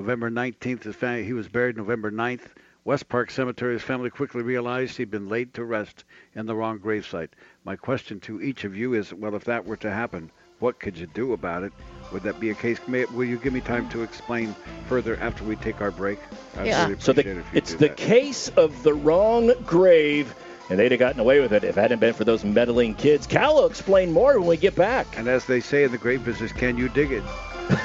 November 0.00 0.30
19th, 0.30 0.84
his 0.84 0.96
family, 0.96 1.24
he 1.24 1.34
was 1.34 1.46
buried 1.46 1.76
November 1.76 2.10
9th. 2.10 2.40
West 2.84 3.06
Park 3.10 3.30
Cemetery, 3.30 3.74
his 3.74 3.82
family 3.82 4.08
quickly 4.08 4.42
realized 4.42 4.96
he'd 4.96 5.10
been 5.10 5.28
laid 5.28 5.52
to 5.52 5.62
rest 5.62 6.04
in 6.34 6.46
the 6.46 6.56
wrong 6.56 6.78
gravesite. 6.78 7.28
My 7.64 7.76
question 7.76 8.18
to 8.20 8.40
each 8.40 8.64
of 8.64 8.74
you 8.74 8.94
is, 8.94 9.12
well, 9.12 9.34
if 9.34 9.44
that 9.44 9.66
were 9.66 9.76
to 9.76 9.90
happen, 9.90 10.30
what 10.58 10.80
could 10.80 10.96
you 10.96 11.06
do 11.06 11.34
about 11.34 11.64
it? 11.64 11.72
Would 12.12 12.22
that 12.22 12.40
be 12.40 12.48
a 12.48 12.54
case? 12.54 12.78
May, 12.88 13.04
will 13.04 13.26
you 13.26 13.36
give 13.36 13.52
me 13.52 13.60
time 13.60 13.90
to 13.90 14.02
explain 14.02 14.56
further 14.88 15.18
after 15.18 15.44
we 15.44 15.56
take 15.56 15.82
our 15.82 15.90
break? 15.90 16.18
I'd 16.56 16.66
yeah. 16.66 16.86
Really 16.86 16.98
so 16.98 17.12
the, 17.12 17.44
it's 17.52 17.74
the 17.74 17.88
that. 17.88 17.98
case 17.98 18.48
of 18.56 18.82
the 18.82 18.94
wrong 18.94 19.52
grave 19.66 20.34
and 20.70 20.78
they'd 20.78 20.92
have 20.92 21.00
gotten 21.00 21.20
away 21.20 21.40
with 21.40 21.52
it 21.52 21.64
if 21.64 21.76
it 21.76 21.80
hadn't 21.80 21.98
been 21.98 22.14
for 22.14 22.24
those 22.24 22.44
meddling 22.44 22.94
kids. 22.94 23.26
Cal 23.26 23.56
will 23.56 23.66
explain 23.66 24.12
more 24.12 24.38
when 24.38 24.48
we 24.48 24.56
get 24.56 24.76
back. 24.76 25.18
And 25.18 25.26
as 25.26 25.44
they 25.44 25.60
say 25.60 25.82
in 25.82 25.90
the 25.90 25.98
grave 25.98 26.24
business, 26.24 26.52
can 26.52 26.78
you 26.78 26.88
dig 26.88 27.10
it? 27.10 27.24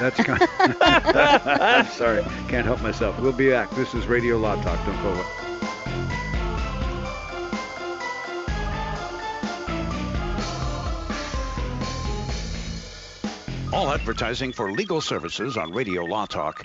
That's 0.00 0.16
kind 0.22 0.40
of, 0.40 0.48
I'm 0.80 1.86
sorry, 1.90 2.22
can't 2.48 2.64
help 2.64 2.80
myself. 2.82 3.18
We'll 3.20 3.32
be 3.32 3.50
back. 3.50 3.70
This 3.72 3.92
is 3.92 4.06
Radio 4.06 4.36
Law 4.38 4.54
Talk. 4.62 4.84
Don't 4.86 5.02
go 5.02 5.12
away. 5.12 5.26
All 13.72 13.92
advertising 13.92 14.52
for 14.52 14.70
legal 14.70 15.00
services 15.00 15.56
on 15.56 15.72
Radio 15.72 16.04
Law 16.04 16.26
Talk 16.26 16.64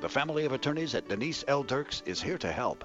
The 0.00 0.08
family 0.10 0.44
of 0.44 0.52
attorneys 0.52 0.94
at 0.94 1.08
Denise 1.08 1.42
L. 1.48 1.62
Dirks 1.62 2.02
is 2.04 2.20
here 2.20 2.36
to 2.38 2.52
help. 2.52 2.84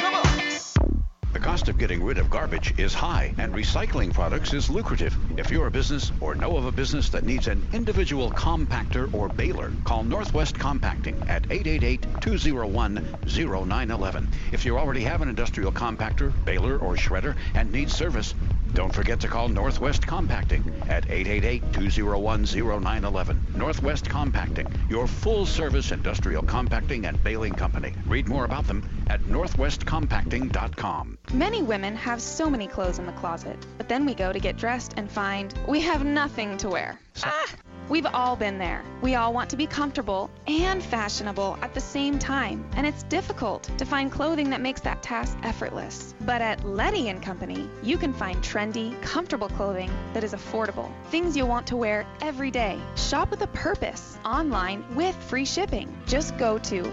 The 1.41 1.47
cost 1.47 1.69
of 1.69 1.79
getting 1.79 2.03
rid 2.03 2.19
of 2.19 2.29
garbage 2.29 2.71
is 2.77 2.93
high, 2.93 3.33
and 3.39 3.55
recycling 3.55 4.13
products 4.13 4.53
is 4.53 4.69
lucrative. 4.69 5.17
If 5.37 5.49
you're 5.49 5.65
a 5.65 5.71
business 5.71 6.11
or 6.21 6.35
know 6.35 6.55
of 6.55 6.65
a 6.65 6.71
business 6.71 7.09
that 7.09 7.25
needs 7.25 7.47
an 7.47 7.63
individual 7.73 8.29
compactor 8.29 9.11
or 9.11 9.27
baler, 9.27 9.73
call 9.83 10.03
Northwest 10.03 10.59
Compacting 10.59 11.19
at 11.27 11.49
888-201-0911. 11.49 14.27
If 14.51 14.67
you 14.67 14.77
already 14.77 15.01
have 15.01 15.23
an 15.23 15.29
industrial 15.29 15.71
compactor, 15.71 16.31
baler, 16.45 16.77
or 16.77 16.93
shredder 16.93 17.35
and 17.55 17.71
need 17.71 17.89
service, 17.89 18.35
don't 18.73 18.93
forget 18.93 19.19
to 19.21 19.27
call 19.27 19.47
Northwest 19.49 20.05
Compacting 20.07 20.63
at 20.87 21.07
888-201-0911. 21.07 23.55
Northwest 23.55 24.09
Compacting, 24.09 24.67
your 24.89 25.05
full-service 25.07 25.91
industrial 25.91 26.43
compacting 26.43 27.05
and 27.05 27.23
baling 27.23 27.53
company. 27.53 27.93
Read 28.05 28.27
more 28.27 28.43
about 28.45 28.67
them 28.67 28.87
at 29.07 29.21
northwestcompacting.com. 29.23 31.17
Many 31.33 31.63
women 31.63 31.95
have 31.95 32.21
so 32.21 32.49
many 32.49 32.67
clothes 32.67 32.99
in 32.99 33.05
the 33.05 33.11
closet, 33.13 33.57
but 33.77 33.87
then 33.89 34.05
we 34.05 34.13
go 34.13 34.31
to 34.31 34.39
get 34.39 34.55
dressed 34.57 34.93
and 34.97 35.11
find 35.11 35.53
we 35.67 35.81
have 35.81 36.05
nothing 36.05 36.57
to 36.57 36.69
wear. 36.69 36.99
Ah! 37.23 37.45
We've 37.91 38.05
all 38.05 38.37
been 38.37 38.57
there. 38.57 38.85
We 39.01 39.15
all 39.15 39.33
want 39.33 39.49
to 39.49 39.57
be 39.57 39.67
comfortable 39.67 40.29
and 40.47 40.81
fashionable 40.81 41.57
at 41.61 41.73
the 41.73 41.81
same 41.81 42.17
time, 42.19 42.65
and 42.77 42.87
it's 42.87 43.03
difficult 43.03 43.63
to 43.77 43.83
find 43.83 44.09
clothing 44.09 44.49
that 44.51 44.61
makes 44.61 44.79
that 44.79 45.03
task 45.03 45.37
effortless. 45.43 46.15
But 46.21 46.41
at 46.41 46.63
Letty 46.63 47.13
& 47.13 47.21
Company, 47.21 47.69
you 47.83 47.97
can 47.97 48.13
find 48.13 48.37
trendy, 48.37 48.99
comfortable 49.01 49.49
clothing 49.49 49.91
that 50.13 50.23
is 50.23 50.31
affordable. 50.31 50.89
Things 51.07 51.35
you'll 51.35 51.49
want 51.49 51.67
to 51.67 51.75
wear 51.75 52.07
every 52.21 52.49
day. 52.49 52.79
Shop 52.95 53.29
with 53.29 53.41
a 53.41 53.47
purpose 53.47 54.17
online 54.23 54.85
with 54.95 55.13
free 55.23 55.43
shipping. 55.43 55.93
Just 56.07 56.37
go 56.37 56.59
to 56.59 56.89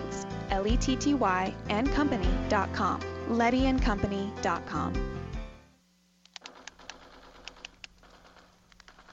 L-E-T-T-Y 0.50 1.54
and 1.68 1.92
company.com. 1.92 3.00
LettyandCompany.com. 3.28 4.94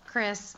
Chris, 0.08 0.58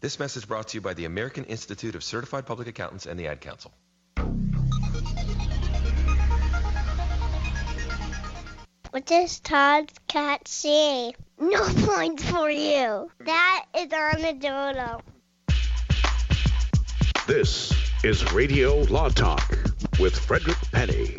This 0.00 0.18
message 0.18 0.48
brought 0.48 0.68
to 0.68 0.78
you 0.78 0.80
by 0.80 0.94
the 0.94 1.04
American 1.04 1.44
Institute 1.44 1.94
of 1.94 2.02
Certified 2.02 2.46
Public 2.46 2.68
Accountants 2.68 3.04
and 3.04 3.20
the 3.20 3.26
Ad 3.26 3.42
Council. 3.42 3.70
What 8.90 9.04
does 9.04 9.40
Todd's 9.40 9.92
cat 10.08 10.48
say? 10.48 11.12
No 11.38 11.62
points 11.84 12.24
for 12.30 12.50
you. 12.50 13.10
That 13.26 13.66
is 13.76 13.92
Armadillo. 13.92 15.02
This 17.26 17.70
is 18.02 18.32
Radio 18.32 18.78
Law 18.84 19.10
Talk 19.10 19.54
with 20.00 20.18
Frederick 20.18 20.58
Penney. 20.72 21.14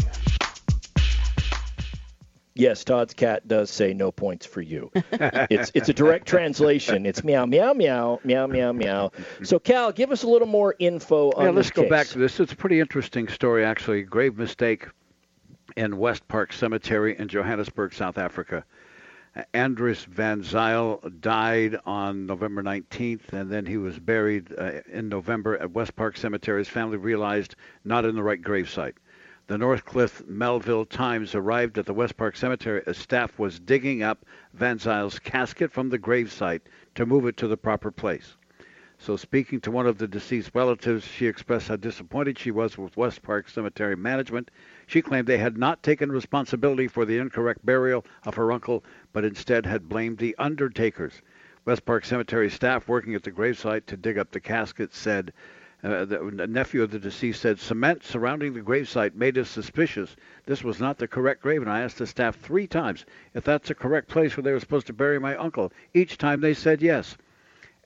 Yes, 2.54 2.84
Todd's 2.84 3.14
cat 3.14 3.48
does 3.48 3.70
say 3.70 3.94
no 3.94 4.12
points 4.12 4.46
for 4.46 4.62
you. 4.62 4.92
it's 4.94 5.72
it's 5.74 5.88
a 5.90 5.94
direct 5.94 6.28
translation. 6.28 7.06
It's 7.06 7.24
meow 7.24 7.46
meow 7.46 7.74
meow 7.74 8.20
meow 8.24 8.48
meow 8.48 8.74
meow. 8.74 9.12
So 9.44 9.58
Cal, 9.58 9.92
give 9.92 10.12
us 10.12 10.24
a 10.24 10.28
little 10.28 10.48
more 10.48 10.76
info 10.78 11.32
on 11.32 11.46
yeah, 11.46 11.52
let's 11.52 11.72
go 11.72 11.84
case. 11.84 11.90
back 11.90 12.08
to 12.08 12.18
this. 12.18 12.40
It's 12.40 12.52
a 12.52 12.56
pretty 12.56 12.80
interesting 12.80 13.30
story, 13.30 13.64
actually. 13.64 14.04
Grave 14.04 14.38
mistake 14.38 14.88
in 15.78 15.98
West 15.98 16.28
Park 16.28 16.52
Cemetery 16.52 17.16
in 17.18 17.30
Johannesburg, 17.30 17.94
South 17.94 18.18
Africa. 18.18 18.66
Andres 19.54 20.04
Van 20.04 20.44
Zyl 20.44 21.00
died 21.22 21.78
on 21.86 22.26
November 22.26 22.62
19th, 22.62 23.32
and 23.32 23.50
then 23.50 23.66
he 23.66 23.78
was 23.78 23.98
buried 23.98 24.54
uh, 24.58 24.82
in 24.92 25.08
November 25.08 25.58
at 25.58 25.72
West 25.72 25.96
Park 25.96 26.18
Cemetery. 26.18 26.60
His 26.60 26.68
family 26.68 26.98
realized 26.98 27.56
not 27.86 28.04
in 28.04 28.16
the 28.16 28.24
right 28.24 28.42
gravesite. 28.42 28.96
The 29.52 29.58
Northcliffe 29.58 30.26
Melville 30.30 30.86
Times 30.86 31.36
arrived 31.36 31.78
at 31.78 31.86
the 31.86 31.94
West 31.94 32.16
Park 32.16 32.38
Cemetery 32.38 32.84
as 32.88 32.98
staff 32.98 33.38
was 33.38 33.60
digging 33.60 34.02
up 34.02 34.26
Van 34.54 34.78
Zyl's 34.78 35.20
casket 35.20 35.74
from 35.74 35.90
the 35.90 36.00
gravesite 36.00 36.62
to 36.96 37.06
move 37.06 37.26
it 37.26 37.36
to 37.36 37.50
the 37.50 37.58
proper 37.58 37.92
place. 37.92 38.38
So, 38.98 39.18
speaking 39.18 39.60
to 39.60 39.70
one 39.70 39.86
of 39.88 39.98
the 39.98 40.08
deceased 40.08 40.52
relatives, 40.54 41.06
she 41.06 41.28
expressed 41.28 41.68
how 41.68 41.76
disappointed 41.76 42.40
she 42.40 42.50
was 42.50 42.78
with 42.78 42.96
West 42.96 43.24
Park 43.24 43.50
Cemetery 43.50 43.98
management. 43.98 44.50
She 44.88 45.02
claimed 45.02 45.28
they 45.28 45.38
had 45.38 45.58
not 45.58 45.84
taken 45.84 46.14
responsibility 46.14 46.88
for 46.88 47.04
the 47.04 47.18
incorrect 47.18 47.66
burial 47.66 48.06
of 48.24 48.36
her 48.36 48.54
uncle, 48.54 48.86
but 49.12 49.26
instead 49.26 49.66
had 49.66 49.90
blamed 49.90 50.20
the 50.20 50.34
undertakers. 50.40 51.22
West 51.66 51.84
Park 51.84 52.06
Cemetery 52.06 52.50
staff 52.50 52.88
working 52.88 53.16
at 53.16 53.24
the 53.24 53.32
gravesite 53.32 53.86
to 53.88 53.98
dig 53.98 54.18
up 54.18 54.32
the 54.32 54.40
casket 54.40 54.94
said, 54.94 55.34
uh, 55.84 56.06
the 56.06 56.48
nephew 56.48 56.84
of 56.84 56.92
the 56.92 57.00
deceased 57.00 57.42
said, 57.42 57.60
cement 57.60 58.04
surrounding 58.04 58.54
the 58.54 58.62
gravesite 58.62 59.16
made 59.16 59.38
us 59.38 59.50
suspicious. 59.50 60.16
This 60.46 60.64
was 60.64 60.80
not 60.80 60.98
the 60.98 61.08
correct 61.08 61.42
grave, 61.42 61.62
and 61.62 61.72
I 61.72 61.82
asked 61.82 61.98
the 61.98 62.06
staff 62.06 62.36
three 62.36 62.68
times 62.68 63.06
if 63.34 63.44
that's 63.44 63.68
the 63.68 63.76
correct 63.76 64.08
place 64.08 64.38
where 64.38 64.44
they 64.44 64.52
were 64.52 64.60
supposed 64.60 64.88
to 64.88 64.94
bury 64.94 65.20
my 65.20 65.36
uncle. 65.36 65.72
Each 65.94 66.18
time 66.18 66.42
they 66.42 66.54
said 66.54 66.82
yes. 66.82 67.18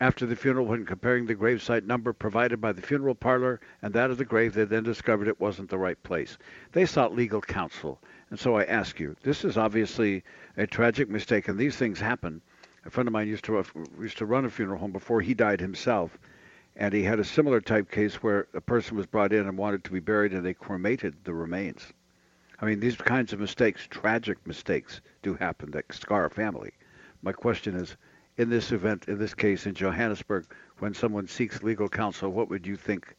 After 0.01 0.25
the 0.25 0.35
funeral, 0.35 0.65
when 0.65 0.85
comparing 0.85 1.25
the 1.25 1.35
gravesite 1.35 1.85
number 1.85 2.11
provided 2.11 2.59
by 2.59 2.73
the 2.73 2.81
funeral 2.81 3.15
parlor 3.15 3.61
and 3.81 3.93
that 3.93 4.11
of 4.11 4.17
the 4.17 4.25
grave, 4.25 4.53
they 4.53 4.65
then 4.65 4.83
discovered 4.83 5.29
it 5.29 5.39
wasn't 5.39 5.69
the 5.69 5.77
right 5.77 6.01
place. 6.03 6.37
They 6.73 6.85
sought 6.85 7.15
legal 7.15 7.39
counsel. 7.39 8.01
And 8.29 8.37
so 8.37 8.57
I 8.57 8.65
ask 8.65 8.99
you, 8.99 9.15
this 9.23 9.45
is 9.45 9.57
obviously 9.57 10.25
a 10.57 10.67
tragic 10.67 11.09
mistake, 11.09 11.47
and 11.47 11.57
these 11.57 11.77
things 11.77 12.01
happen. 12.01 12.41
A 12.85 12.89
friend 12.89 13.07
of 13.07 13.13
mine 13.13 13.29
used 13.29 13.45
to 13.45 13.63
used 13.97 14.17
to 14.17 14.25
run 14.25 14.43
a 14.43 14.49
funeral 14.49 14.79
home 14.79 14.91
before 14.91 15.21
he 15.21 15.33
died 15.33 15.61
himself, 15.61 16.19
and 16.75 16.93
he 16.93 17.03
had 17.03 17.19
a 17.19 17.23
similar 17.23 17.61
type 17.61 17.89
case 17.89 18.15
where 18.15 18.47
a 18.53 18.61
person 18.61 18.97
was 18.97 19.05
brought 19.05 19.31
in 19.33 19.47
and 19.47 19.57
wanted 19.57 19.83
to 19.83 19.91
be 19.91 19.99
buried, 19.99 20.33
and 20.33 20.45
they 20.45 20.53
cremated 20.53 21.15
the 21.23 21.33
remains. 21.33 21.93
I 22.59 22.65
mean, 22.65 22.79
these 22.79 22.95
kinds 22.95 23.33
of 23.33 23.39
mistakes, 23.39 23.87
tragic 23.89 24.45
mistakes, 24.45 25.01
do 25.21 25.35
happen 25.35 25.71
that 25.71 25.93
scar 25.93 26.25
a 26.25 26.29
family. 26.29 26.71
My 27.21 27.31
question 27.31 27.75
is, 27.75 27.95
in 28.37 28.49
this 28.49 28.71
event, 28.71 29.07
in 29.07 29.17
this 29.17 29.33
case 29.33 29.65
in 29.65 29.73
Johannesburg, 29.73 30.45
when 30.79 30.93
someone 30.93 31.27
seeks 31.27 31.63
legal 31.63 31.89
counsel, 31.89 32.29
what 32.29 32.49
would 32.49 32.65
you 32.65 32.75
think? 32.75 33.15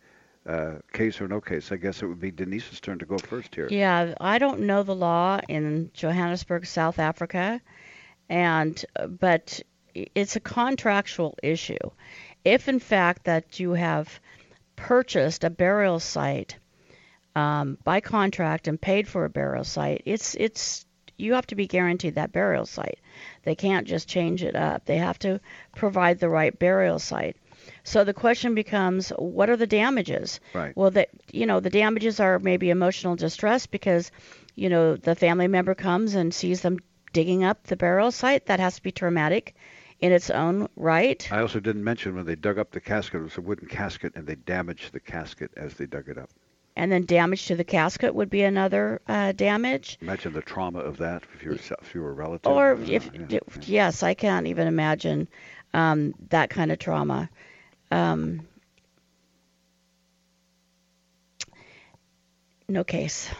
Uh, 0.46 0.76
case 0.92 1.20
or 1.20 1.26
no 1.26 1.40
case? 1.40 1.72
I 1.72 1.76
guess 1.76 2.02
it 2.02 2.06
would 2.06 2.20
be 2.20 2.30
Denise's 2.30 2.78
turn 2.78 3.00
to 3.00 3.04
go 3.04 3.18
first 3.18 3.52
here. 3.52 3.66
Yeah, 3.68 4.14
I 4.20 4.38
don't 4.38 4.60
know 4.60 4.84
the 4.84 4.94
law 4.94 5.40
in 5.48 5.90
Johannesburg, 5.92 6.66
South 6.66 7.00
Africa, 7.00 7.60
and 8.28 8.84
but 9.08 9.60
it's 10.14 10.36
a 10.36 10.40
contractual 10.40 11.36
issue. 11.42 11.78
If 12.46 12.68
in 12.68 12.78
fact 12.78 13.24
that 13.24 13.58
you 13.58 13.72
have 13.72 14.20
purchased 14.76 15.42
a 15.42 15.50
burial 15.50 15.98
site 15.98 16.56
um, 17.34 17.76
by 17.82 18.00
contract 18.00 18.68
and 18.68 18.80
paid 18.80 19.08
for 19.08 19.24
a 19.24 19.28
burial 19.28 19.64
site, 19.64 20.02
it's 20.04 20.36
it's 20.36 20.86
you 21.18 21.34
have 21.34 21.48
to 21.48 21.56
be 21.56 21.66
guaranteed 21.66 22.14
that 22.14 22.30
burial 22.30 22.64
site. 22.64 23.00
They 23.42 23.56
can't 23.56 23.88
just 23.88 24.06
change 24.08 24.44
it 24.44 24.54
up. 24.54 24.84
They 24.84 24.98
have 24.98 25.18
to 25.20 25.40
provide 25.74 26.20
the 26.20 26.28
right 26.28 26.56
burial 26.56 27.00
site. 27.00 27.36
So 27.82 28.04
the 28.04 28.14
question 28.14 28.54
becomes, 28.54 29.08
what 29.08 29.50
are 29.50 29.56
the 29.56 29.66
damages? 29.66 30.38
Right. 30.54 30.76
Well, 30.76 30.92
that 30.92 31.08
you 31.32 31.46
know, 31.46 31.58
the 31.58 31.70
damages 31.70 32.20
are 32.20 32.38
maybe 32.38 32.70
emotional 32.70 33.16
distress 33.16 33.66
because, 33.66 34.12
you 34.54 34.68
know, 34.68 34.94
the 34.94 35.16
family 35.16 35.48
member 35.48 35.74
comes 35.74 36.14
and 36.14 36.32
sees 36.32 36.60
them 36.60 36.78
digging 37.12 37.42
up 37.42 37.64
the 37.64 37.76
burial 37.76 38.12
site. 38.12 38.46
That 38.46 38.60
has 38.60 38.76
to 38.76 38.82
be 38.82 38.92
traumatic 38.92 39.56
in 40.00 40.12
its 40.12 40.30
own 40.30 40.68
right. 40.76 41.26
I 41.32 41.40
also 41.40 41.60
didn't 41.60 41.84
mention 41.84 42.14
when 42.14 42.26
they 42.26 42.34
dug 42.36 42.58
up 42.58 42.70
the 42.70 42.80
casket, 42.80 43.20
it 43.20 43.24
was 43.24 43.36
a 43.38 43.40
wooden 43.40 43.68
casket, 43.68 44.12
and 44.14 44.26
they 44.26 44.34
damaged 44.34 44.92
the 44.92 45.00
casket 45.00 45.50
as 45.56 45.74
they 45.74 45.86
dug 45.86 46.08
it 46.08 46.18
up. 46.18 46.30
And 46.78 46.92
then 46.92 47.06
damage 47.06 47.46
to 47.46 47.56
the 47.56 47.64
casket 47.64 48.14
would 48.14 48.28
be 48.28 48.42
another 48.42 49.00
uh, 49.08 49.32
damage. 49.32 49.96
Imagine 50.02 50.34
the 50.34 50.42
trauma 50.42 50.80
of 50.80 50.98
that 50.98 51.22
if 51.34 51.42
you're 51.42 51.54
if 51.54 51.94
you 51.94 52.02
were 52.02 52.10
a 52.10 52.12
relative. 52.12 52.52
Or 52.52 52.72
Uh, 52.74 52.80
if 52.86 53.10
yeah. 53.30 53.38
yes, 53.62 54.02
I 54.02 54.12
can't 54.12 54.46
even 54.46 54.66
imagine 54.68 55.26
um, 55.72 56.14
that 56.28 56.50
kind 56.50 56.70
of 56.70 56.78
trauma. 56.78 57.30
Um, 57.90 58.46
no 62.68 62.84
case. 62.84 63.30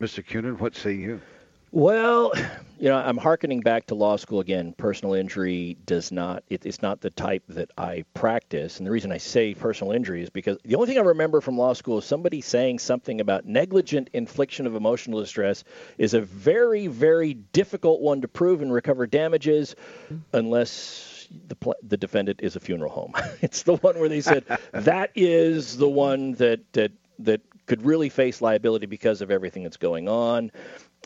Mr. 0.00 0.26
Cunin, 0.26 0.58
what 0.58 0.74
say 0.74 0.94
you? 0.94 1.20
Well, 1.72 2.32
you 2.78 2.88
know, 2.88 2.96
I'm 2.96 3.16
hearkening 3.16 3.60
back 3.60 3.86
to 3.86 3.94
law 3.94 4.16
school 4.16 4.40
again. 4.40 4.74
Personal 4.76 5.14
injury 5.14 5.76
does 5.86 6.12
not, 6.12 6.42
it, 6.48 6.66
it's 6.66 6.82
not 6.82 7.00
the 7.00 7.10
type 7.10 7.44
that 7.48 7.70
I 7.78 8.04
practice. 8.12 8.78
And 8.78 8.86
the 8.86 8.90
reason 8.90 9.12
I 9.12 9.18
say 9.18 9.54
personal 9.54 9.92
injury 9.92 10.22
is 10.22 10.30
because 10.30 10.58
the 10.64 10.74
only 10.74 10.88
thing 10.88 10.98
I 10.98 11.02
remember 11.02 11.40
from 11.40 11.56
law 11.56 11.72
school 11.72 11.98
is 11.98 12.04
somebody 12.04 12.40
saying 12.40 12.80
something 12.80 13.20
about 13.20 13.46
negligent 13.46 14.10
infliction 14.12 14.66
of 14.66 14.74
emotional 14.74 15.20
distress 15.20 15.64
is 15.96 16.12
a 16.14 16.20
very, 16.20 16.88
very 16.88 17.34
difficult 17.34 18.00
one 18.00 18.20
to 18.22 18.28
prove 18.28 18.62
and 18.62 18.72
recover 18.72 19.06
damages 19.06 19.76
unless 20.32 21.28
the, 21.46 21.56
the 21.84 21.96
defendant 21.96 22.40
is 22.42 22.56
a 22.56 22.60
funeral 22.60 22.90
home. 22.90 23.12
it's 23.42 23.62
the 23.62 23.76
one 23.76 23.98
where 23.98 24.08
they 24.08 24.20
said 24.20 24.44
that 24.72 25.12
is 25.14 25.76
the 25.76 25.88
one 25.88 26.32
that, 26.32 26.60
that, 26.72 26.90
that 27.20 27.42
could 27.66 27.84
really 27.86 28.08
face 28.08 28.42
liability 28.42 28.86
because 28.86 29.20
of 29.20 29.30
everything 29.30 29.62
that's 29.62 29.76
going 29.76 30.08
on. 30.08 30.50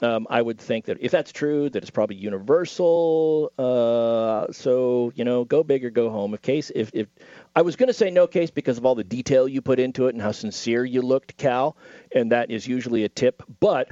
Um, 0.02 0.26
I 0.28 0.42
would 0.42 0.58
think 0.58 0.86
that 0.86 0.98
if 1.00 1.10
that's 1.10 1.32
true, 1.32 1.70
that 1.70 1.82
it's 1.82 1.90
probably 1.90 2.16
universal. 2.16 3.50
Uh, 3.58 4.52
so 4.52 5.12
you 5.14 5.24
know, 5.24 5.44
go 5.44 5.62
big 5.62 5.84
or 5.84 5.90
go 5.90 6.10
home. 6.10 6.34
If 6.34 6.42
case, 6.42 6.70
if, 6.74 6.90
if 6.92 7.08
I 7.54 7.62
was 7.62 7.76
going 7.76 7.88
to 7.88 7.94
say 7.94 8.10
no 8.10 8.26
case 8.26 8.50
because 8.50 8.76
of 8.76 8.84
all 8.84 8.94
the 8.94 9.04
detail 9.04 9.48
you 9.48 9.62
put 9.62 9.78
into 9.78 10.06
it 10.08 10.14
and 10.14 10.20
how 10.20 10.32
sincere 10.32 10.84
you 10.84 11.00
looked, 11.00 11.38
Cal, 11.38 11.76
and 12.14 12.32
that 12.32 12.50
is 12.50 12.66
usually 12.66 13.04
a 13.04 13.08
tip. 13.08 13.42
But 13.58 13.88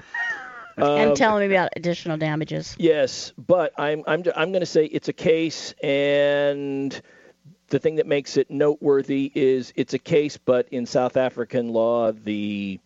and 0.76 1.10
um, 1.10 1.14
tell 1.14 1.38
me 1.38 1.46
about 1.46 1.70
additional 1.76 2.16
damages. 2.16 2.74
Yes, 2.78 3.32
but 3.38 3.72
I'm 3.78 4.02
I'm 4.06 4.24
I'm 4.36 4.50
going 4.52 4.60
to 4.60 4.66
say 4.66 4.84
it's 4.84 5.08
a 5.08 5.12
case, 5.12 5.72
and 5.82 7.00
the 7.68 7.78
thing 7.78 7.96
that 7.96 8.06
makes 8.06 8.36
it 8.36 8.50
noteworthy 8.50 9.32
is 9.34 9.72
it's 9.76 9.94
a 9.94 9.98
case, 9.98 10.36
but 10.36 10.68
in 10.70 10.86
South 10.86 11.16
African 11.16 11.70
law, 11.70 12.12
the 12.12 12.78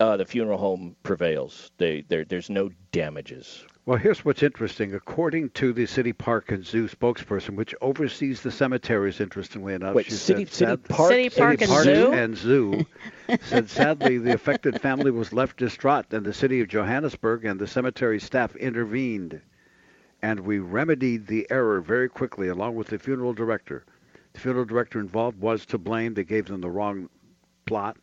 uh, 0.00 0.16
the 0.16 0.24
funeral 0.24 0.58
home 0.58 0.96
prevails. 1.02 1.70
They, 1.78 2.04
there, 2.08 2.24
there's 2.24 2.50
no 2.50 2.70
damages. 2.92 3.64
Well, 3.86 3.98
here's 3.98 4.24
what's 4.24 4.42
interesting. 4.42 4.94
According 4.94 5.50
to 5.50 5.72
the 5.74 5.84
City 5.86 6.14
Park 6.14 6.50
and 6.50 6.64
Zoo 6.64 6.88
spokesperson, 6.88 7.54
which 7.54 7.74
oversees 7.82 8.40
the 8.40 8.50
cemeteries, 8.50 9.20
interestingly 9.20 9.74
enough, 9.74 9.94
Wait, 9.94 10.06
she 10.06 10.12
City- 10.12 10.46
said, 10.46 10.52
City 10.54 10.70
sad- 10.70 10.84
Park- 10.88 11.10
City 11.12 11.28
Park 11.30 11.60
and 11.60 11.70
Zoo? 11.70 12.12
and 12.12 12.36
Zoo 12.36 12.86
said 13.42 13.68
sadly 13.68 14.16
the 14.18 14.32
affected 14.32 14.80
family 14.80 15.10
was 15.10 15.32
left 15.34 15.58
distraught, 15.58 16.06
and 16.12 16.24
the 16.24 16.32
city 16.32 16.60
of 16.62 16.68
Johannesburg 16.68 17.44
and 17.44 17.60
the 17.60 17.66
cemetery 17.66 18.18
staff 18.20 18.56
intervened, 18.56 19.42
and 20.22 20.40
we 20.40 20.58
remedied 20.60 21.26
the 21.26 21.46
error 21.50 21.82
very 21.82 22.08
quickly, 22.08 22.48
along 22.48 22.74
with 22.76 22.86
the 22.86 22.98
funeral 22.98 23.34
director. 23.34 23.84
The 24.32 24.40
funeral 24.40 24.64
director 24.64 24.98
involved 24.98 25.38
was 25.40 25.66
to 25.66 25.78
blame. 25.78 26.14
They 26.14 26.24
gave 26.24 26.46
them 26.46 26.62
the 26.62 26.70
wrong 26.70 27.10
plot, 27.66 27.98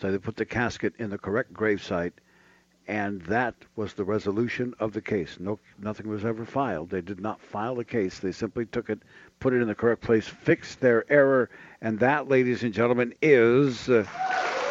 so 0.00 0.10
they 0.10 0.18
put 0.18 0.36
the 0.36 0.44
casket 0.44 0.94
in 0.98 1.10
the 1.10 1.18
correct 1.18 1.52
gravesite 1.52 2.12
and 2.88 3.20
that 3.22 3.54
was 3.76 3.92
the 3.92 4.02
resolution 4.04 4.72
of 4.80 4.94
the 4.94 5.00
case. 5.02 5.36
No, 5.38 5.58
nothing 5.78 6.08
was 6.08 6.24
ever 6.24 6.46
filed. 6.46 6.88
They 6.88 7.02
did 7.02 7.20
not 7.20 7.38
file 7.38 7.78
a 7.78 7.84
case. 7.84 8.18
They 8.18 8.32
simply 8.32 8.64
took 8.64 8.88
it, 8.88 8.98
put 9.40 9.52
it 9.52 9.60
in 9.60 9.68
the 9.68 9.74
correct 9.74 10.00
place, 10.00 10.26
fixed 10.26 10.80
their 10.80 11.04
error, 11.12 11.50
and 11.82 11.98
that, 11.98 12.28
ladies 12.28 12.62
and 12.62 12.72
gentlemen, 12.72 13.12
is 13.20 13.90
uh, 13.90 14.06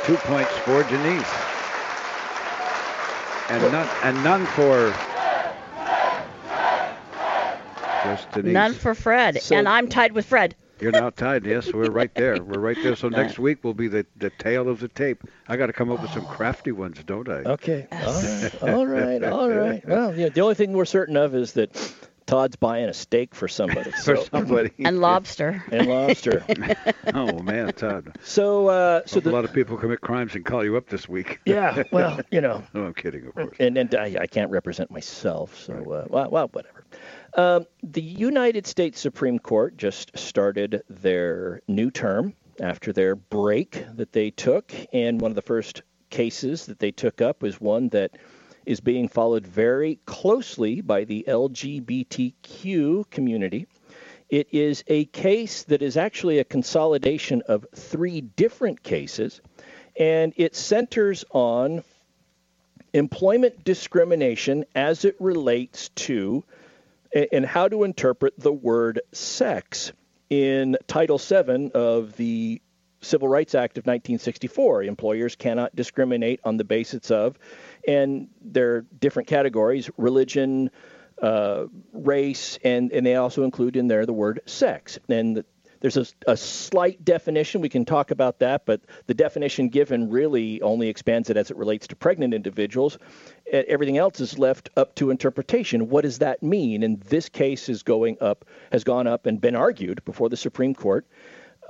two 0.03 0.15
points 0.17 0.51
for 0.65 0.81
Denise, 0.83 1.31
and 3.49 3.71
none, 3.71 3.87
and 4.01 4.23
none 4.23 4.45
for 4.47 4.91
just 8.03 8.31
Denise. 8.31 8.53
None 8.53 8.73
for 8.73 8.95
Fred, 8.95 9.39
So- 9.43 9.55
and 9.55 9.69
I'm 9.69 9.87
tied 9.87 10.13
with 10.13 10.25
Fred. 10.25 10.55
You're 10.79 10.91
now 10.91 11.09
tied. 11.09 11.45
Yes, 11.45 11.71
we're 11.73 11.89
right 11.91 12.13
there. 12.15 12.41
We're 12.43 12.59
right 12.59 12.77
there. 12.81 12.95
So 12.95 13.09
next 13.09 13.39
week 13.39 13.63
will 13.63 13.73
be 13.73 13.87
the 13.87 14.05
the 14.15 14.29
tale 14.29 14.69
of 14.69 14.79
the 14.79 14.87
tape. 14.87 15.23
I 15.47 15.57
got 15.57 15.67
to 15.67 15.73
come 15.73 15.91
up 15.91 16.01
with 16.01 16.11
some 16.11 16.25
crafty 16.25 16.71
ones, 16.71 17.03
don't 17.05 17.27
I? 17.29 17.43
Okay. 17.43 17.87
All 17.91 18.05
right. 18.13 18.61
All 18.61 18.85
right. 18.85 19.23
All 19.23 19.49
right. 19.49 19.87
Well, 19.87 20.15
yeah, 20.15 20.29
the 20.29 20.41
only 20.41 20.55
thing 20.55 20.73
we're 20.73 20.85
certain 20.85 21.17
of 21.17 21.33
is 21.35 21.53
that 21.53 21.75
Todd's 22.27 22.57
buying 22.57 22.89
a 22.89 22.93
steak 22.93 23.33
for 23.33 23.47
somebody. 23.47 23.89
For 24.03 24.17
somebody. 24.17 24.71
And 24.79 24.99
lobster. 24.99 25.63
and 25.71 25.87
lobster. 25.87 26.43
oh 27.13 27.39
man, 27.39 27.71
Todd. 27.71 28.17
So, 28.21 28.67
uh, 28.67 29.01
so 29.05 29.21
the, 29.21 29.29
a 29.29 29.31
lot 29.31 29.45
of 29.45 29.53
people 29.53 29.77
commit 29.77 30.01
crimes 30.01 30.35
and 30.35 30.43
call 30.43 30.63
you 30.63 30.75
up 30.75 30.89
this 30.89 31.07
week. 31.07 31.39
yeah. 31.45 31.83
Well, 31.91 32.19
you 32.29 32.41
know. 32.41 32.63
no, 32.73 32.85
I'm 32.85 32.93
kidding, 32.93 33.25
of 33.27 33.33
course. 33.33 33.55
and 33.59 33.77
and 33.77 33.95
I, 33.95 34.17
I 34.21 34.27
can't 34.27 34.51
represent 34.51 34.91
myself, 34.91 35.57
so 35.57 35.73
uh, 35.73 36.05
well, 36.09 36.29
well, 36.29 36.47
whatever. 36.49 36.83
Um, 37.38 37.67
the 37.84 38.02
United 38.02 38.65
States 38.65 39.00
Supreme 39.00 39.38
Court 39.38 39.78
just 39.78 40.17
started 40.17 40.82
their 40.89 41.62
new 41.67 41.91
term 41.91 42.34
after 42.60 42.91
their 42.91 43.15
break 43.15 43.86
that 43.93 44.12
they 44.12 44.32
took, 44.32 44.73
and 44.91 45.21
one 45.21 45.30
of 45.30 45.36
the 45.36 45.43
first 45.43 45.84
cases 46.10 46.65
that 46.65 46.80
they 46.80 46.89
took 46.89 47.21
up 47.21 47.43
was 47.43 47.62
one 47.62 47.89
that 47.89 48.17
is 48.65 48.80
being 48.80 49.08
followed 49.08 49.45
very 49.45 50.00
closely 50.08 50.82
by 50.82 51.04
the 51.04 51.23
LGBTQ 51.28 53.08
community. 53.12 53.67
It 54.30 54.47
is 54.52 54.84
a 54.88 55.06
case 55.06 55.62
that 55.65 55.84
is 55.84 55.95
actually 55.95 56.39
a 56.39 56.43
consolidation 56.43 57.43
of 57.47 57.67
three 57.76 58.21
different 58.21 58.82
cases, 58.82 59.41
and 59.95 60.34
it 60.38 60.56
centers 60.56 61.23
on 61.30 61.84
employment 62.93 63.63
discrimination 63.63 64.65
as 64.73 65.06
it 65.06 65.15
relates 65.19 65.89
to 65.89 66.43
and 67.32 67.45
how 67.45 67.67
to 67.67 67.84
interpret 67.84 68.39
the 68.39 68.51
word 68.51 69.01
sex 69.12 69.91
in 70.30 70.77
Title 70.88 71.17
VII 71.17 71.71
of 71.73 72.15
the 72.17 72.62
Civil 73.01 73.27
Rights 73.27 73.56
Act 73.56 73.77
of 73.77 73.84
1964. 73.84 74.84
Employers 74.84 75.36
cannot 75.36 75.75
discriminate 75.75 76.39
on 76.43 76.58
the 76.58 76.63
basis 76.63 77.12
of, 77.12 77.38
and 77.88 78.27
there 78.41 78.75
are 78.75 78.82
different 78.99 79.27
categories 79.27 79.89
religion, 79.97 80.69
uh, 81.21 81.65
race, 81.93 82.60
and, 82.63 82.91
and 82.91 83.06
they 83.06 83.15
also 83.15 83.43
include 83.43 83.75
in 83.75 83.88
there 83.88 84.06
the 84.06 84.13
word 84.13 84.41
sex. 84.45 84.99
And 85.08 85.38
the, 85.38 85.45
there's 85.79 85.97
a, 85.97 86.05
a, 86.27 86.37
slight 86.37 87.03
definition. 87.03 87.61
We 87.61 87.69
can 87.69 87.85
talk 87.85 88.11
about 88.11 88.39
that, 88.39 88.65
but 88.65 88.81
the 89.05 89.13
definition 89.13 89.69
given 89.69 90.09
really 90.09 90.61
only 90.61 90.87
expands 90.87 91.29
it 91.29 91.37
as 91.37 91.51
it 91.51 91.57
relates 91.57 91.87
to 91.87 91.95
pregnant 91.95 92.33
individuals. 92.33 92.97
Everything 93.51 93.97
else 93.97 94.19
is 94.19 94.37
left 94.37 94.69
up 94.77 94.95
to 94.95 95.09
interpretation. 95.09 95.89
What 95.89 96.01
does 96.01 96.19
that 96.19 96.41
mean? 96.43 96.83
And 96.83 96.99
this 97.01 97.29
case 97.29 97.69
is 97.69 97.83
going 97.83 98.17
up, 98.21 98.45
has 98.71 98.83
gone 98.83 99.07
up 99.07 99.25
and 99.25 99.39
been 99.39 99.55
argued 99.55 100.03
before 100.05 100.29
the 100.29 100.37
Supreme 100.37 100.73
Court 100.73 101.05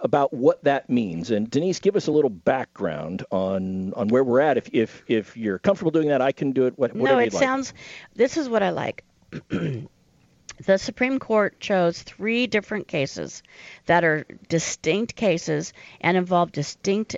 about 0.01 0.33
what 0.33 0.63
that 0.63 0.89
means. 0.89 1.31
And 1.31 1.49
Denise, 1.49 1.79
give 1.79 1.95
us 1.95 2.07
a 2.07 2.11
little 2.11 2.29
background 2.29 3.25
on 3.31 3.93
on 3.93 4.07
where 4.09 4.23
we're 4.23 4.39
at. 4.39 4.57
If 4.57 4.69
if 4.73 5.03
if 5.07 5.35
you're 5.35 5.59
comfortable 5.59 5.91
doing 5.91 6.09
that, 6.09 6.21
I 6.21 6.31
can 6.31 6.51
do 6.51 6.65
it. 6.65 6.77
No, 6.77 7.17
it 7.17 7.31
like. 7.33 7.41
sounds. 7.41 7.73
This 8.15 8.37
is 8.37 8.49
what 8.49 8.63
I 8.63 8.69
like. 8.69 9.03
the 10.65 10.77
Supreme 10.77 11.19
Court 11.19 11.59
chose 11.59 12.01
three 12.01 12.47
different 12.47 12.87
cases 12.87 13.43
that 13.85 14.03
are 14.03 14.25
distinct 14.49 15.15
cases 15.15 15.73
and 16.01 16.17
involve 16.17 16.51
distinct 16.51 17.15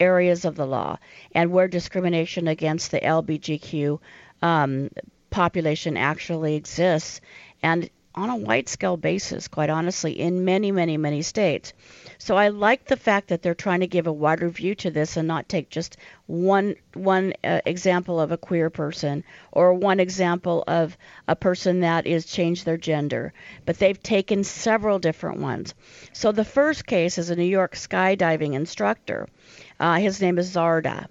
areas 0.00 0.44
of 0.44 0.56
the 0.56 0.66
law 0.66 0.98
and 1.32 1.50
where 1.50 1.68
discrimination 1.68 2.48
against 2.48 2.90
the 2.90 3.00
LBGQ 3.00 3.98
um, 4.42 4.90
population 5.30 5.96
actually 5.96 6.56
exists. 6.56 7.20
And 7.62 7.88
on 8.14 8.30
a 8.30 8.36
wide 8.36 8.68
scale 8.68 8.96
basis, 8.96 9.48
quite 9.48 9.70
honestly, 9.70 10.12
in 10.12 10.44
many, 10.44 10.72
many, 10.72 10.96
many 10.96 11.22
states. 11.22 11.72
So 12.18 12.36
I 12.36 12.48
like 12.48 12.86
the 12.86 12.96
fact 12.96 13.28
that 13.28 13.42
they're 13.42 13.54
trying 13.54 13.80
to 13.80 13.86
give 13.86 14.06
a 14.06 14.12
wider 14.12 14.48
view 14.48 14.74
to 14.76 14.90
this 14.90 15.16
and 15.16 15.28
not 15.28 15.48
take 15.48 15.70
just 15.70 15.96
one 16.26 16.76
one 16.94 17.34
uh, 17.44 17.60
example 17.66 18.20
of 18.20 18.32
a 18.32 18.38
queer 18.38 18.70
person 18.70 19.24
or 19.52 19.74
one 19.74 20.00
example 20.00 20.64
of 20.66 20.96
a 21.28 21.36
person 21.36 21.80
that 21.80 22.06
is 22.06 22.24
changed 22.26 22.64
their 22.64 22.76
gender, 22.76 23.32
but 23.64 23.78
they've 23.78 24.02
taken 24.02 24.44
several 24.44 24.98
different 24.98 25.40
ones. 25.40 25.74
So 26.12 26.32
the 26.32 26.44
first 26.44 26.86
case 26.86 27.18
is 27.18 27.30
a 27.30 27.36
New 27.36 27.44
York 27.44 27.74
skydiving 27.74 28.54
instructor. 28.54 29.28
Uh, 29.78 29.96
his 29.96 30.20
name 30.20 30.38
is 30.38 30.54
Zarda. 30.54 31.06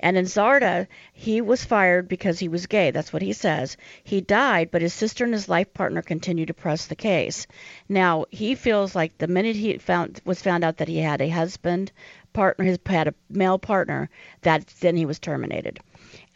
And 0.00 0.16
in 0.16 0.24
Zarda, 0.24 0.86
he 1.12 1.40
was 1.40 1.64
fired 1.64 2.08
because 2.08 2.38
he 2.38 2.48
was 2.48 2.66
gay. 2.66 2.90
That's 2.90 3.12
what 3.12 3.22
he 3.22 3.32
says. 3.32 3.76
He 4.02 4.20
died, 4.20 4.70
but 4.70 4.82
his 4.82 4.94
sister 4.94 5.24
and 5.24 5.32
his 5.32 5.48
life 5.48 5.72
partner 5.74 6.02
continued 6.02 6.48
to 6.48 6.54
press 6.54 6.86
the 6.86 6.96
case. 6.96 7.46
Now 7.88 8.26
he 8.30 8.54
feels 8.54 8.94
like 8.94 9.18
the 9.18 9.26
minute 9.26 9.56
he 9.56 9.78
found 9.78 10.20
was 10.24 10.42
found 10.42 10.64
out 10.64 10.78
that 10.78 10.88
he 10.88 10.98
had 10.98 11.20
a 11.20 11.28
husband 11.28 11.92
partner, 12.32 12.64
his 12.64 12.78
had 12.86 13.08
a 13.08 13.14
male 13.30 13.58
partner, 13.58 14.10
that 14.42 14.66
then 14.80 14.96
he 14.96 15.06
was 15.06 15.18
terminated. 15.18 15.80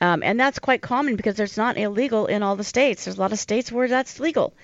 Um, 0.01 0.23
and 0.23 0.39
that's 0.39 0.59
quite 0.59 0.81
common 0.81 1.17
because 1.17 1.39
it's 1.41 1.57
not 1.57 1.77
illegal 1.77 2.27
in 2.27 2.43
all 2.43 2.57
the 2.57 2.65
states. 2.65 3.05
There's 3.05 3.19
a 3.19 3.21
lot 3.21 3.33
of 3.33 3.39
states 3.39 3.71
where 3.71 3.89
that's 3.89 4.21
legal. 4.21 4.55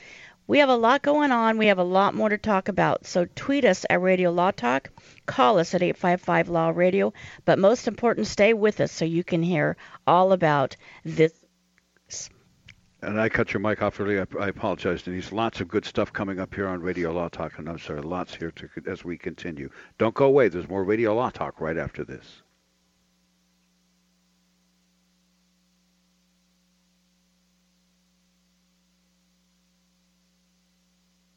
We 0.47 0.59
have 0.59 0.69
a 0.69 0.77
lot 0.77 1.03
going 1.03 1.33
on. 1.33 1.59
We 1.59 1.69
have 1.69 1.79
a 1.79 1.85
lot 1.85 2.15
more 2.15 2.29
to 2.29 2.39
talk 2.39 2.69
about. 2.69 3.07
So 3.07 3.27
tweet 3.35 3.65
us 3.65 3.87
at 3.89 4.01
Radio 4.01 4.31
Law 4.31 4.51
Talk. 4.51 4.91
Call 5.27 5.59
us 5.59 5.75
at 5.75 5.83
855 5.83 6.49
Law 6.49 6.71
Radio. 6.71 7.13
But 7.45 7.59
most 7.59 7.89
important, 7.89 8.27
stay 8.27 8.53
with 8.53 8.81
us 8.81 8.93
so 8.93 9.05
you 9.05 9.25
can 9.25 9.43
hear 9.43 9.77
all 10.07 10.33
about 10.33 10.77
this. 11.05 11.33
And 13.03 13.21
I 13.21 13.29
cut 13.29 13.53
your 13.53 13.61
mic 13.61 13.83
off 13.83 14.01
earlier. 14.01 14.27
I, 14.39 14.45
I 14.45 14.49
apologize, 14.49 15.03
Denise. 15.03 15.33
Lots 15.33 15.61
of 15.61 15.69
good 15.69 15.85
stuff 15.85 16.13
coming 16.13 16.41
up 16.41 16.55
here 16.55 16.67
on 16.67 16.81
Radio 16.81 17.13
Law 17.13 17.29
Talk, 17.29 17.59
and 17.59 17.69
I'm 17.69 17.79
sorry, 17.79 18.01
lots 18.01 18.35
here 18.35 18.51
to, 18.53 18.69
as 18.87 19.05
we 19.05 19.19
continue. 19.19 19.69
Don't 19.99 20.15
go 20.15 20.27
away. 20.27 20.49
There's 20.49 20.69
more 20.69 20.85
Radio 20.85 21.15
Law 21.15 21.31
Talk 21.31 21.61
right 21.61 21.77
after 21.77 22.05
this. 22.05 22.43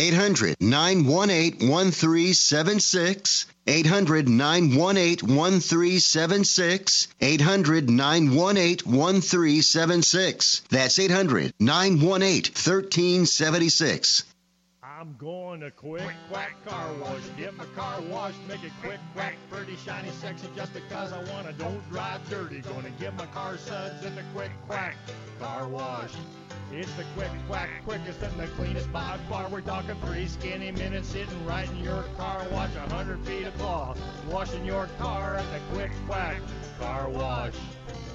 800 0.00 0.56
918 0.60 1.68
1376. 1.68 3.46
800 3.66 4.28
918 4.30 5.36
1376. 5.36 7.08
800 7.20 7.90
918 7.90 8.90
1376. 8.90 10.62
That's 10.70 10.98
800 10.98 11.52
918 11.60 12.42
1376. 12.54 14.24
I'm 14.82 15.16
going 15.18 15.60
to 15.60 15.70
quick 15.70 16.02
quack 16.30 16.56
car 16.66 16.94
wash. 16.94 17.20
Get 17.36 17.54
my 17.58 17.66
car 17.76 18.00
washed, 18.00 18.38
make 18.48 18.64
it 18.64 18.72
quick 18.82 19.00
quack, 19.14 19.36
pretty 19.50 19.76
shiny, 19.84 20.10
sexy, 20.22 20.48
just 20.56 20.72
because 20.72 21.12
I 21.12 21.22
wanna. 21.30 21.52
Don't 21.52 21.86
drive 21.90 22.26
dirty. 22.30 22.60
Gonna 22.60 22.90
get 22.98 23.14
my 23.16 23.26
car 23.26 23.58
suds 23.58 24.02
in 24.04 24.14
the 24.14 24.24
quick 24.34 24.50
quack 24.66 24.96
car 25.38 25.68
wash. 25.68 26.12
It's 26.72 26.92
the 26.92 27.02
quick 27.16 27.30
quack, 27.48 27.68
quickest 27.84 28.22
and 28.22 28.38
the 28.38 28.46
cleanest 28.48 28.92
by 28.92 29.18
far. 29.28 29.48
We're 29.48 29.60
talking 29.60 29.96
three 30.04 30.28
skinny 30.28 30.70
minutes 30.70 31.08
sitting 31.08 31.44
right 31.44 31.68
in 31.68 31.82
your 31.82 32.04
car 32.16 32.46
wash, 32.52 32.70
a 32.76 32.94
hundred 32.94 33.18
feet 33.26 33.44
of 33.44 33.58
claw, 33.58 33.96
washing 34.30 34.64
your 34.64 34.88
car 34.98 35.34
at 35.34 35.44
the 35.52 35.74
quick 35.74 35.90
quack 36.06 36.36
car 36.78 37.08
wash. 37.08 37.54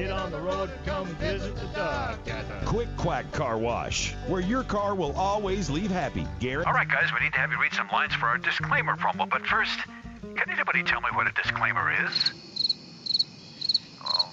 get 0.00 0.10
on 0.10 0.30
the 0.30 0.40
road, 0.40 0.70
come 0.86 1.06
visit 1.16 1.54
the 1.56 1.66
duck 1.74 2.18
Quick 2.64 2.88
Quack 2.96 3.30
Car 3.32 3.58
Wash, 3.58 4.14
where 4.28 4.40
your 4.40 4.62
car 4.62 4.94
will 4.94 5.12
always 5.12 5.68
leave 5.68 5.90
happy. 5.90 6.26
Garrett? 6.38 6.66
All 6.66 6.72
right, 6.72 6.88
guys, 6.88 7.10
we 7.12 7.24
need 7.24 7.32
to 7.32 7.38
have 7.38 7.50
you 7.50 7.60
read 7.60 7.72
some 7.74 7.88
lines 7.92 8.14
for 8.14 8.26
our 8.26 8.38
disclaimer 8.38 8.96
promo. 8.96 9.28
But 9.28 9.46
first, 9.46 9.78
can 10.22 10.50
anybody 10.50 10.82
tell 10.82 11.00
me 11.00 11.08
what 11.12 11.26
a 11.26 11.32
disclaimer 11.32 11.92
is? 12.06 12.32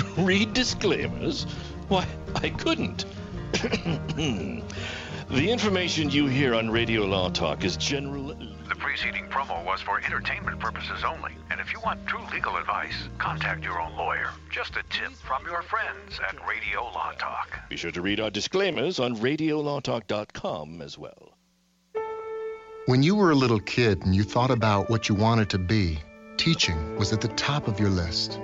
Read 0.16 0.52
disclaimers? 0.52 1.44
Why, 1.88 2.06
I 2.36 2.50
couldn't. 2.50 3.04
the 3.52 4.62
information 5.30 6.10
you 6.10 6.26
hear 6.26 6.54
on 6.54 6.70
Radio 6.70 7.04
Law 7.04 7.30
Talk 7.30 7.64
is 7.64 7.76
general. 7.76 8.34
The 8.68 8.74
preceding 8.78 9.26
promo 9.26 9.64
was 9.64 9.82
for 9.82 10.00
entertainment 10.00 10.58
purposes 10.58 11.04
only. 11.04 11.32
And 11.50 11.60
if 11.60 11.72
you 11.72 11.80
want 11.84 12.06
true 12.06 12.24
legal 12.32 12.56
advice, 12.56 12.94
contact 13.18 13.64
your 13.64 13.80
own 13.80 13.94
lawyer. 13.96 14.30
Just 14.50 14.76
a 14.76 14.82
tip 14.88 15.12
from 15.12 15.44
your 15.44 15.62
friends 15.62 16.18
at 16.26 16.36
Radio 16.48 16.82
Law 16.82 17.12
Talk. 17.18 17.58
Be 17.68 17.76
sure 17.76 17.90
to 17.90 18.00
read 18.00 18.20
our 18.20 18.30
disclaimers 18.30 18.98
on 18.98 19.16
RadioLawTalk.com 19.16 20.80
as 20.80 20.96
well. 20.96 21.34
When 22.86 23.02
you 23.02 23.14
were 23.14 23.30
a 23.30 23.36
little 23.36 23.60
kid 23.60 24.04
and 24.04 24.14
you 24.14 24.24
thought 24.24 24.50
about 24.50 24.90
what 24.90 25.08
you 25.08 25.14
wanted 25.14 25.50
to 25.50 25.58
be, 25.58 25.98
teaching 26.36 26.96
was 26.96 27.12
at 27.12 27.20
the 27.20 27.28
top 27.28 27.68
of 27.68 27.78
your 27.78 27.90
list. 27.90 28.40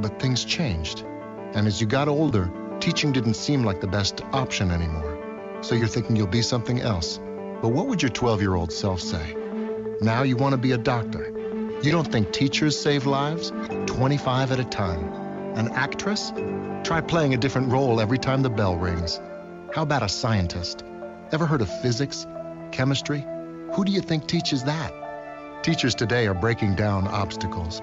But 0.00 0.18
things 0.20 0.44
changed. 0.44 1.04
And 1.54 1.66
as 1.66 1.80
you 1.80 1.86
got 1.86 2.08
older, 2.08 2.50
teaching 2.80 3.12
didn't 3.12 3.34
seem 3.34 3.64
like 3.64 3.80
the 3.80 3.86
best 3.86 4.22
option 4.32 4.70
anymore. 4.70 5.58
So 5.62 5.74
you're 5.74 5.88
thinking 5.88 6.16
you'll 6.16 6.26
be 6.26 6.42
something 6.42 6.80
else. 6.80 7.18
But 7.60 7.68
what 7.68 7.86
would 7.88 8.02
your 8.02 8.10
12 8.10 8.40
year 8.40 8.54
old 8.54 8.72
self 8.72 9.00
say? 9.00 9.36
Now 10.00 10.22
you 10.22 10.36
want 10.36 10.52
to 10.52 10.58
be 10.58 10.72
a 10.72 10.78
doctor. 10.78 11.30
You 11.82 11.92
don't 11.92 12.10
think 12.10 12.32
teachers 12.32 12.78
save 12.78 13.06
lives? 13.06 13.52
25 13.86 14.52
at 14.52 14.60
a 14.60 14.64
time. 14.64 15.12
An 15.56 15.68
actress? 15.72 16.32
Try 16.84 17.00
playing 17.02 17.34
a 17.34 17.36
different 17.36 17.70
role 17.70 18.00
every 18.00 18.18
time 18.18 18.42
the 18.42 18.50
bell 18.50 18.76
rings. 18.76 19.20
How 19.74 19.82
about 19.82 20.02
a 20.02 20.08
scientist? 20.08 20.84
Ever 21.32 21.46
heard 21.46 21.60
of 21.60 21.82
physics? 21.82 22.26
Chemistry? 22.72 23.26
Who 23.74 23.84
do 23.84 23.92
you 23.92 24.00
think 24.00 24.26
teaches 24.26 24.64
that? 24.64 24.92
Teachers 25.62 25.94
today 25.94 26.26
are 26.26 26.34
breaking 26.34 26.76
down 26.76 27.06
obstacles, 27.06 27.82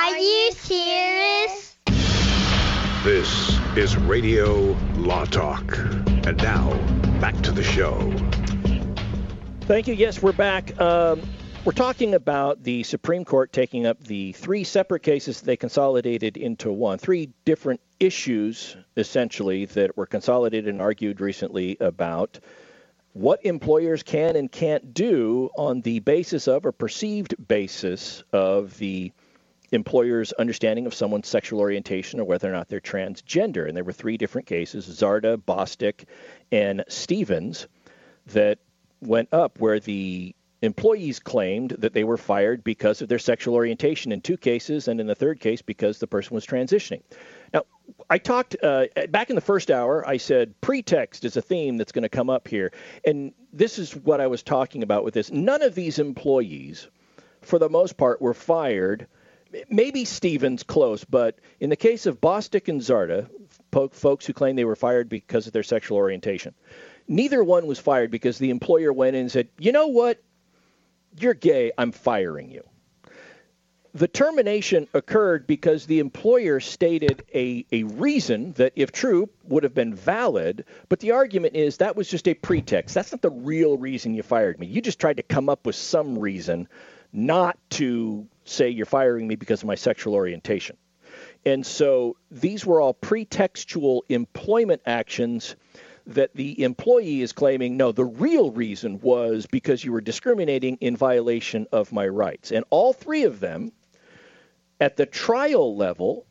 Are 0.00 0.16
you 0.16 0.50
serious? 0.52 1.76
This 3.04 3.58
is 3.76 3.98
Radio 3.98 4.74
Law 4.96 5.26
Talk. 5.26 5.76
And 5.76 6.38
now, 6.38 6.72
back 7.20 7.38
to 7.42 7.52
the 7.52 7.62
show. 7.62 8.00
Thank 9.66 9.88
you. 9.88 9.94
Yes, 9.94 10.22
we're 10.22 10.32
back. 10.32 10.80
Um, 10.80 11.20
we're 11.66 11.72
talking 11.72 12.14
about 12.14 12.62
the 12.62 12.82
Supreme 12.84 13.26
Court 13.26 13.52
taking 13.52 13.84
up 13.84 14.02
the 14.02 14.32
three 14.32 14.64
separate 14.64 15.02
cases 15.02 15.42
they 15.42 15.58
consolidated 15.58 16.38
into 16.38 16.72
one. 16.72 16.96
Three 16.96 17.28
different 17.44 17.82
issues, 18.00 18.78
essentially, 18.96 19.66
that 19.66 19.98
were 19.98 20.06
consolidated 20.06 20.72
and 20.72 20.80
argued 20.80 21.20
recently 21.20 21.76
about 21.78 22.40
what 23.12 23.44
employers 23.44 24.02
can 24.02 24.34
and 24.36 24.50
can't 24.50 24.94
do 24.94 25.50
on 25.58 25.82
the 25.82 25.98
basis 25.98 26.48
of 26.48 26.64
or 26.64 26.72
perceived 26.72 27.34
basis 27.46 28.22
of 28.32 28.78
the 28.78 29.12
employer's 29.72 30.32
understanding 30.32 30.86
of 30.86 30.94
someone's 30.94 31.28
sexual 31.28 31.60
orientation 31.60 32.20
or 32.20 32.24
whether 32.24 32.48
or 32.48 32.52
not 32.52 32.68
they're 32.68 32.80
transgender. 32.80 33.68
And 33.68 33.76
there 33.76 33.84
were 33.84 33.92
three 33.92 34.16
different 34.16 34.46
cases 34.46 34.86
Zarda, 34.86 35.44
Bostock, 35.44 36.04
and 36.50 36.84
Stephens 36.88 37.68
that 38.26 38.58
went 39.00 39.28
up 39.32 39.58
where 39.58 39.80
the 39.80 40.34
employees 40.62 41.18
claimed 41.20 41.70
that 41.78 41.94
they 41.94 42.04
were 42.04 42.18
fired 42.18 42.62
because 42.62 43.00
of 43.00 43.08
their 43.08 43.18
sexual 43.18 43.54
orientation 43.54 44.12
in 44.12 44.20
two 44.20 44.36
cases, 44.36 44.88
and 44.88 45.00
in 45.00 45.06
the 45.06 45.14
third 45.14 45.40
case, 45.40 45.62
because 45.62 45.98
the 45.98 46.06
person 46.06 46.34
was 46.34 46.46
transitioning. 46.46 47.02
Now, 47.54 47.62
I 48.08 48.18
talked 48.18 48.56
uh, 48.62 48.86
back 49.08 49.30
in 49.30 49.36
the 49.36 49.40
first 49.40 49.70
hour, 49.70 50.06
I 50.06 50.18
said 50.18 50.60
pretext 50.60 51.24
is 51.24 51.36
a 51.36 51.42
theme 51.42 51.78
that's 51.78 51.92
going 51.92 52.02
to 52.02 52.10
come 52.10 52.28
up 52.30 52.46
here. 52.46 52.72
And 53.04 53.32
this 53.52 53.78
is 53.78 53.96
what 53.96 54.20
I 54.20 54.26
was 54.26 54.42
talking 54.42 54.82
about 54.82 55.02
with 55.02 55.14
this. 55.14 55.30
None 55.32 55.62
of 55.62 55.74
these 55.74 55.98
employees, 55.98 56.88
for 57.40 57.58
the 57.58 57.68
most 57.68 57.96
part, 57.96 58.20
were 58.20 58.34
fired. 58.34 59.06
Maybe 59.68 60.04
Stephens 60.04 60.62
close, 60.62 61.04
but 61.04 61.38
in 61.58 61.70
the 61.70 61.76
case 61.76 62.06
of 62.06 62.20
Bostock 62.20 62.68
and 62.68 62.80
Zarda, 62.80 63.28
folks 63.92 64.26
who 64.26 64.32
claim 64.32 64.56
they 64.56 64.64
were 64.64 64.76
fired 64.76 65.08
because 65.08 65.46
of 65.46 65.52
their 65.52 65.62
sexual 65.62 65.98
orientation, 65.98 66.54
neither 67.08 67.42
one 67.42 67.66
was 67.66 67.78
fired 67.78 68.10
because 68.10 68.38
the 68.38 68.50
employer 68.50 68.92
went 68.92 69.16
in 69.16 69.22
and 69.22 69.32
said, 69.32 69.48
you 69.58 69.72
know 69.72 69.88
what? 69.88 70.22
You're 71.18 71.34
gay. 71.34 71.72
I'm 71.76 71.90
firing 71.90 72.50
you. 72.50 72.62
The 73.92 74.06
termination 74.06 74.86
occurred 74.94 75.48
because 75.48 75.86
the 75.86 75.98
employer 75.98 76.60
stated 76.60 77.24
a, 77.34 77.66
a 77.72 77.82
reason 77.82 78.52
that, 78.52 78.72
if 78.76 78.92
true, 78.92 79.28
would 79.44 79.64
have 79.64 79.74
been 79.74 79.94
valid, 79.94 80.64
but 80.88 81.00
the 81.00 81.10
argument 81.10 81.56
is 81.56 81.78
that 81.78 81.96
was 81.96 82.08
just 82.08 82.28
a 82.28 82.34
pretext. 82.34 82.94
That's 82.94 83.10
not 83.10 83.20
the 83.20 83.30
real 83.30 83.76
reason 83.76 84.14
you 84.14 84.22
fired 84.22 84.60
me. 84.60 84.68
You 84.68 84.80
just 84.80 85.00
tried 85.00 85.16
to 85.16 85.24
come 85.24 85.48
up 85.48 85.66
with 85.66 85.74
some 85.74 86.16
reason 86.16 86.68
not 87.12 87.58
to 87.70 88.28
say 88.50 88.68
you're 88.68 88.86
firing 88.86 89.26
me 89.26 89.36
because 89.36 89.62
of 89.62 89.66
my 89.66 89.74
sexual 89.74 90.14
orientation. 90.14 90.76
And 91.44 91.64
so 91.64 92.16
these 92.30 92.66
were 92.66 92.80
all 92.80 92.94
pretextual 92.94 94.02
employment 94.08 94.82
actions 94.86 95.56
that 96.06 96.34
the 96.34 96.62
employee 96.62 97.22
is 97.22 97.32
claiming 97.32 97.76
no, 97.76 97.92
the 97.92 98.04
real 98.04 98.50
reason 98.50 99.00
was 99.00 99.46
because 99.46 99.84
you 99.84 99.92
were 99.92 100.00
discriminating 100.00 100.76
in 100.80 100.96
violation 100.96 101.66
of 101.72 101.92
my 101.92 102.06
rights. 102.08 102.50
And 102.52 102.64
all 102.70 102.92
three 102.92 103.24
of 103.24 103.40
them 103.40 103.72
at 104.80 104.96
the 104.96 105.06
trial 105.06 105.76
level 105.76 106.26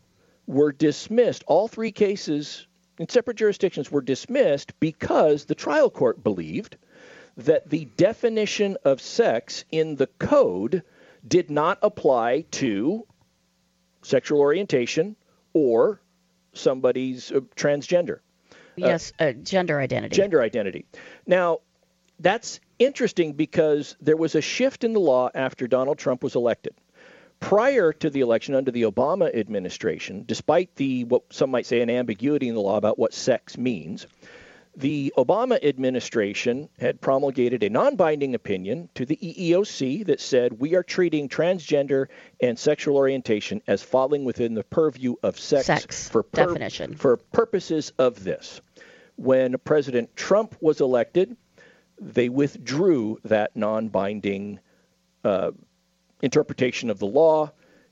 were 0.48 0.72
dismissed. 0.72 1.44
All 1.48 1.68
three 1.68 1.92
cases 1.92 2.68
in 2.98 3.08
separate 3.08 3.38
jurisdictions 3.38 3.92
were 3.92 4.02
dismissed 4.02 4.78
because 4.80 5.46
the 5.46 5.56
trial 5.56 5.90
court 5.90 6.24
believed 6.24 6.78
that 7.38 7.70
the 7.70 7.86
definition 7.96 8.76
of 8.84 9.00
sex 9.00 9.64
in 9.72 9.96
the 9.96 10.08
code 10.20 10.84
did 11.28 11.50
not 11.50 11.80
apply 11.82 12.42
to 12.52 13.06
sexual 14.02 14.40
orientation 14.40 15.16
or 15.54 16.02
somebody's 16.54 17.32
uh, 17.32 17.40
transgender. 17.56 18.20
Yes, 18.76 19.12
uh, 19.20 19.34
gender 19.34 19.80
identity. 19.80 20.16
Gender 20.16 20.42
identity. 20.42 20.86
Now, 21.28 21.60
that's 22.20 22.60
interesting 22.78 23.34
because 23.34 23.96
there 24.02 24.18
was 24.18 24.36
a 24.36 24.42
shift 24.42 24.84
in 24.84 24.94
the 24.94 25.00
law 25.00 25.30
after 25.34 25.68
Donald 25.68 25.98
Trump 25.98 26.24
was 26.24 26.36
elected. 26.36 26.74
Prior 27.40 27.94
to 27.94 28.10
the 28.10 28.20
election 28.20 28.56
under 28.56 28.72
the 28.72 28.84
Obama 28.84 29.34
administration, 29.34 30.24
despite 30.26 30.76
the 30.76 31.06
what 31.06 31.24
some 31.32 31.52
might 31.52 31.66
say 31.66 31.82
an 31.82 31.90
ambiguity 31.90 32.50
in 32.50 32.56
the 32.56 32.62
law 32.62 32.76
about 32.76 33.00
what 33.00 33.14
sex 33.14 33.58
means, 33.58 34.08
the 34.80 35.14
Obama 35.18 35.62
administration 35.62 36.70
had 36.80 37.02
promulgated 37.02 37.64
a 37.64 37.70
non 37.70 37.98
binding 37.98 38.34
opinion 38.34 38.90
to 38.96 39.06
the 39.06 39.18
EEOC 39.18 40.06
that 40.06 40.22
said 40.22 40.60
we 40.60 40.74
are 40.74 40.84
treating 40.84 41.28
transgender 41.28 42.08
and 42.42 42.58
sexual 42.58 42.96
orientation 42.96 43.62
as 43.68 43.84
falling 43.84 44.24
within 44.24 44.54
the 44.54 44.64
purview 44.64 45.16
of 45.22 45.38
sex, 45.38 45.66
Sex 45.66 46.08
for, 46.08 46.24
pur- 46.24 46.46
definition. 46.48 46.96
for 46.96 47.18
purposes 47.18 47.92
of 48.00 48.24
this. 48.24 48.62
When 49.18 49.58
President 49.66 50.16
Trump 50.16 50.56
was 50.62 50.80
elected, 50.80 51.36
they 52.00 52.30
withdrew 52.30 53.18
that 53.26 53.58
non-binding 53.58 54.60
uh, 55.26 55.52
interpretation 56.22 56.90
of 56.90 57.00
the 57.00 57.06
law 57.06 57.52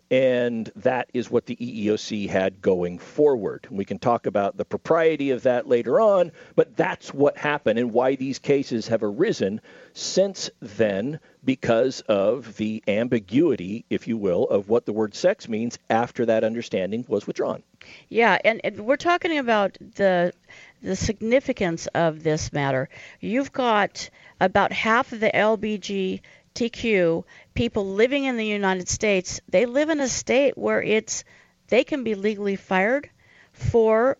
and 0.09 0.71
that 0.75 1.09
is 1.13 1.29
what 1.29 1.45
the 1.45 1.55
EEOC 1.57 2.29
had 2.29 2.61
going 2.61 2.97
forward. 2.97 3.67
We 3.69 3.85
can 3.85 3.99
talk 3.99 4.25
about 4.25 4.55
the 4.57 4.65
propriety 4.65 5.31
of 5.31 5.43
that 5.43 5.67
later 5.67 5.99
on, 5.99 6.31
but 6.55 6.75
that's 6.77 7.13
what 7.13 7.37
happened 7.37 7.77
and 7.77 7.91
why 7.91 8.15
these 8.15 8.39
cases 8.39 8.87
have 8.87 9.03
arisen 9.03 9.59
since 9.93 10.49
then 10.61 11.19
because 11.43 12.01
of 12.01 12.55
the 12.57 12.83
ambiguity, 12.87 13.85
if 13.89 14.07
you 14.07 14.17
will, 14.17 14.43
of 14.45 14.69
what 14.69 14.85
the 14.85 14.93
word 14.93 15.13
sex 15.13 15.49
means 15.49 15.77
after 15.89 16.25
that 16.25 16.43
understanding 16.43 17.05
was 17.07 17.27
withdrawn. 17.27 17.63
Yeah, 18.09 18.37
and, 18.43 18.61
and 18.63 18.85
we're 18.85 18.97
talking 18.97 19.37
about 19.37 19.77
the 19.79 20.33
the 20.81 20.95
significance 20.95 21.87
of 21.87 22.23
this 22.23 22.53
matter. 22.53 22.87
You've 23.19 23.51
got 23.51 24.09
about 24.39 24.71
half 24.71 25.11
of 25.11 25.19
the 25.19 25.31
LBGTQ 25.33 27.23
people 27.57 27.87
living 27.87 28.25
in 28.25 28.37
the 28.37 28.45
United 28.45 28.87
States, 28.87 29.41
they 29.49 29.65
live 29.65 29.89
in 29.89 29.99
a 29.99 30.07
state 30.07 30.55
where 30.55 30.81
it's 30.81 31.23
they 31.69 31.83
can 31.83 32.03
be 32.03 32.13
legally 32.13 32.55
fired 32.55 33.09
for 33.51 34.15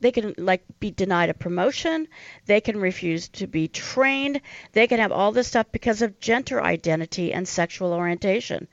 they 0.00 0.10
can 0.10 0.34
like 0.36 0.64
be 0.80 0.90
denied 0.90 1.30
a 1.30 1.34
promotion, 1.34 2.08
they 2.46 2.60
can 2.60 2.78
refuse 2.80 3.28
to 3.28 3.46
be 3.46 3.68
trained, 3.68 4.40
they 4.72 4.88
can 4.88 4.98
have 4.98 5.12
all 5.12 5.30
this 5.30 5.46
stuff 5.46 5.66
because 5.70 6.02
of 6.02 6.18
gender 6.18 6.60
identity 6.60 7.32
and 7.32 7.46
sexual 7.46 7.92
orientation. 7.92 8.66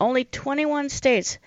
Only 0.00 0.24
21 0.24 0.88
states 0.88 1.38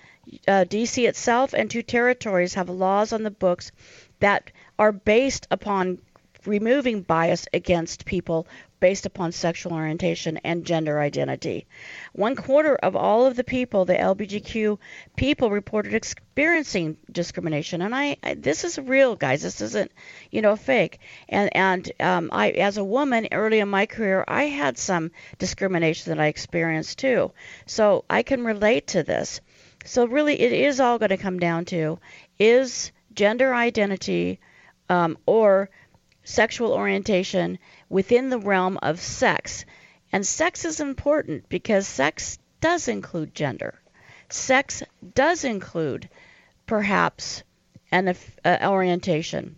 uh, 0.46 0.66
DC 0.68 1.08
itself 1.08 1.54
and 1.54 1.70
two 1.70 1.82
territories 1.82 2.54
have 2.54 2.68
laws 2.68 3.14
on 3.14 3.22
the 3.22 3.30
books 3.30 3.72
that 4.20 4.52
are 4.78 4.92
based 4.92 5.46
upon 5.50 5.98
removing 6.44 7.00
bias 7.00 7.46
against 7.54 8.04
people 8.04 8.46
based 8.82 9.06
upon 9.06 9.30
sexual 9.30 9.74
orientation 9.74 10.38
and 10.38 10.66
gender 10.66 10.98
identity. 10.98 11.68
One 12.14 12.34
quarter 12.34 12.74
of 12.74 12.96
all 12.96 13.26
of 13.26 13.36
the 13.36 13.44
people, 13.44 13.84
the 13.84 13.94
LGBTQ 13.94 14.76
people, 15.14 15.52
reported 15.52 15.94
experiencing 15.94 16.96
discrimination, 17.12 17.80
and 17.80 17.94
I, 17.94 18.16
I 18.24 18.34
this 18.34 18.64
is 18.64 18.80
real, 18.80 19.14
guys. 19.14 19.42
This 19.42 19.60
isn't, 19.60 19.92
you 20.32 20.42
know, 20.42 20.56
fake. 20.56 20.98
And 21.28 21.54
and 21.54 21.92
um, 22.00 22.30
I, 22.32 22.50
as 22.50 22.76
a 22.76 22.82
woman, 22.82 23.28
early 23.30 23.60
in 23.60 23.68
my 23.68 23.86
career, 23.86 24.24
I 24.26 24.46
had 24.46 24.76
some 24.76 25.12
discrimination 25.38 26.10
that 26.10 26.20
I 26.20 26.26
experienced 26.26 26.98
too. 26.98 27.30
So 27.66 28.04
I 28.10 28.24
can 28.24 28.44
relate 28.44 28.88
to 28.88 29.04
this. 29.04 29.40
So 29.84 30.06
really, 30.06 30.40
it 30.40 30.52
is 30.52 30.80
all 30.80 30.98
going 30.98 31.10
to 31.10 31.16
come 31.16 31.38
down 31.38 31.66
to 31.66 32.00
is 32.36 32.90
gender 33.14 33.54
identity 33.54 34.40
um, 34.88 35.18
or 35.24 35.70
sexual 36.24 36.72
orientation 36.72 37.58
within 37.88 38.30
the 38.30 38.38
realm 38.38 38.78
of 38.82 39.00
sex. 39.00 39.64
And 40.12 40.26
sex 40.26 40.64
is 40.64 40.80
important 40.80 41.48
because 41.48 41.86
sex 41.86 42.38
does 42.60 42.88
include 42.88 43.34
gender. 43.34 43.80
Sex 44.28 44.82
does 45.14 45.44
include 45.44 46.08
perhaps 46.66 47.42
an 47.90 48.14
uh, 48.44 48.58
orientation. 48.62 49.56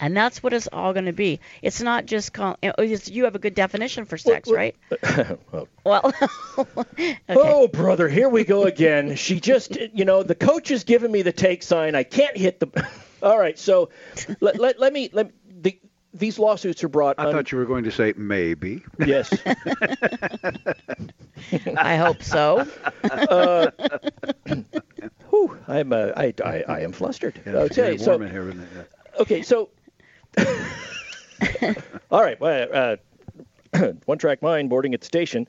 And 0.00 0.16
that's 0.16 0.42
what 0.42 0.54
it's 0.54 0.66
all 0.72 0.94
going 0.94 1.04
to 1.04 1.12
be. 1.12 1.40
It's 1.60 1.82
not 1.82 2.06
just 2.06 2.32
call, 2.32 2.56
you 2.62 3.24
have 3.24 3.34
a 3.34 3.38
good 3.38 3.54
definition 3.54 4.06
for 4.06 4.16
sex, 4.16 4.48
well, 4.48 4.56
right? 4.56 4.76
well, 5.52 5.68
well 5.84 6.14
okay. 6.58 7.18
oh 7.28 7.68
brother, 7.68 8.08
here 8.08 8.28
we 8.28 8.44
go 8.44 8.64
again. 8.64 9.16
She 9.16 9.40
just, 9.40 9.76
you 9.76 10.06
know, 10.06 10.22
the 10.22 10.34
coach 10.34 10.70
has 10.70 10.84
given 10.84 11.12
me 11.12 11.20
the 11.20 11.32
take 11.32 11.62
sign. 11.62 11.94
I 11.94 12.04
can't 12.04 12.36
hit 12.36 12.60
the. 12.60 12.88
all 13.22 13.38
right, 13.38 13.58
so 13.58 13.90
let, 14.40 14.58
let, 14.58 14.80
let 14.80 14.92
me 14.92 15.10
let 15.12 15.32
these 16.12 16.38
lawsuits 16.38 16.82
are 16.84 16.88
brought. 16.88 17.16
I 17.18 17.26
un- 17.26 17.32
thought 17.32 17.52
you 17.52 17.58
were 17.58 17.66
going 17.66 17.84
to 17.84 17.90
say 17.90 18.14
maybe. 18.16 18.82
Yes. 19.04 19.32
I 21.76 21.96
hope 21.96 22.22
so. 22.22 22.66
Uh, 23.04 23.70
whew, 25.30 25.56
I'm 25.68 25.92
uh, 25.92 26.12
I, 26.16 26.34
I, 26.44 26.64
I 26.68 26.80
am 26.80 26.92
flustered. 26.92 27.40
Yeah, 27.46 27.52
okay, 27.52 27.96
so 27.96 28.18
here, 28.18 28.54
okay, 29.20 29.42
so 29.42 29.70
all 32.10 32.22
right. 32.22 32.40
Well, 32.40 32.68
uh, 32.72 32.96
one 34.06 34.18
track 34.18 34.42
mind 34.42 34.70
boarding 34.70 34.94
at 34.94 35.00
the 35.00 35.06
station. 35.06 35.46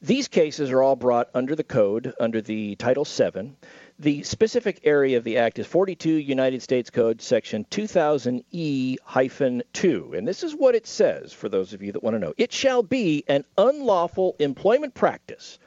These 0.00 0.28
cases 0.28 0.70
are 0.70 0.82
all 0.82 0.96
brought 0.96 1.28
under 1.34 1.56
the 1.56 1.64
code, 1.64 2.14
under 2.20 2.40
the 2.40 2.76
Title 2.76 3.04
VII. 3.04 3.52
The 4.00 4.22
specific 4.22 4.82
area 4.84 5.16
of 5.16 5.24
the 5.24 5.38
Act 5.38 5.58
is 5.58 5.66
42 5.66 6.08
United 6.08 6.62
States 6.62 6.88
Code, 6.88 7.20
Section 7.20 7.66
2000E-2. 7.68 10.16
And 10.16 10.28
this 10.28 10.44
is 10.44 10.54
what 10.54 10.76
it 10.76 10.86
says, 10.86 11.32
for 11.32 11.48
those 11.48 11.72
of 11.72 11.82
you 11.82 11.90
that 11.90 12.04
want 12.04 12.14
to 12.14 12.20
know. 12.20 12.32
It 12.36 12.52
shall 12.52 12.84
be 12.84 13.24
an 13.26 13.44
unlawful 13.56 14.36
employment 14.38 14.94
practice 14.94 15.58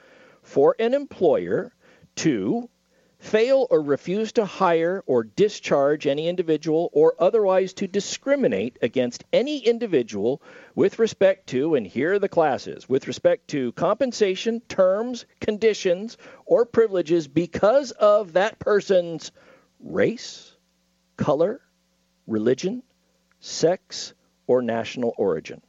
for 0.44 0.78
an 0.80 0.94
employer 0.94 1.74
to 2.16 2.70
fail 3.22 3.68
or 3.70 3.82
refuse 3.84 4.32
to 4.32 4.44
hire 4.44 5.04
or 5.06 5.24
discharge 5.24 6.08
any 6.08 6.28
individual 6.28 6.90
or 6.92 7.14
otherwise 7.20 7.72
to 7.72 7.88
discriminate 7.88 8.80
against 8.82 9.24
any 9.32 9.60
individual 9.60 10.42
with 10.74 10.98
respect 10.98 11.46
to, 11.48 11.76
and 11.76 11.86
here 11.86 12.14
are 12.14 12.20
the 12.20 12.28
classes, 12.28 12.90
with 12.90 13.08
respect 13.08 13.48
to 13.48 13.72
compensation, 13.74 14.60
terms, 14.68 15.26
conditions, 15.40 16.18
or 16.48 16.66
privileges 16.66 17.28
because 17.28 17.92
of 17.92 18.34
that 18.34 18.58
person's 18.58 19.32
race, 19.80 20.56
color, 21.16 21.62
religion, 22.26 22.82
sex, 23.40 24.14
or 24.48 24.64
national 24.64 25.14
origin. 25.18 25.62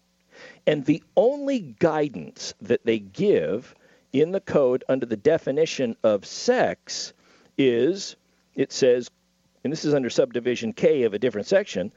And 0.67 0.87
the 0.87 1.03
only 1.17 1.61
guidance 1.61 2.55
that 2.62 2.87
they 2.87 2.99
give 2.99 3.75
in 4.11 4.33
the 4.33 4.41
code 4.41 4.85
under 4.88 5.05
the 5.05 5.17
definition 5.17 5.97
of 6.03 6.25
sex 6.25 7.12
is 7.59 8.17
it 8.55 8.73
says, 8.73 9.11
and 9.65 9.73
this 9.73 9.85
is 9.85 9.95
under 9.95 10.11
subdivision 10.11 10.73
K 10.73 11.05
of 11.05 11.15
a 11.15 11.19
different 11.19 11.47
section, 11.47 11.93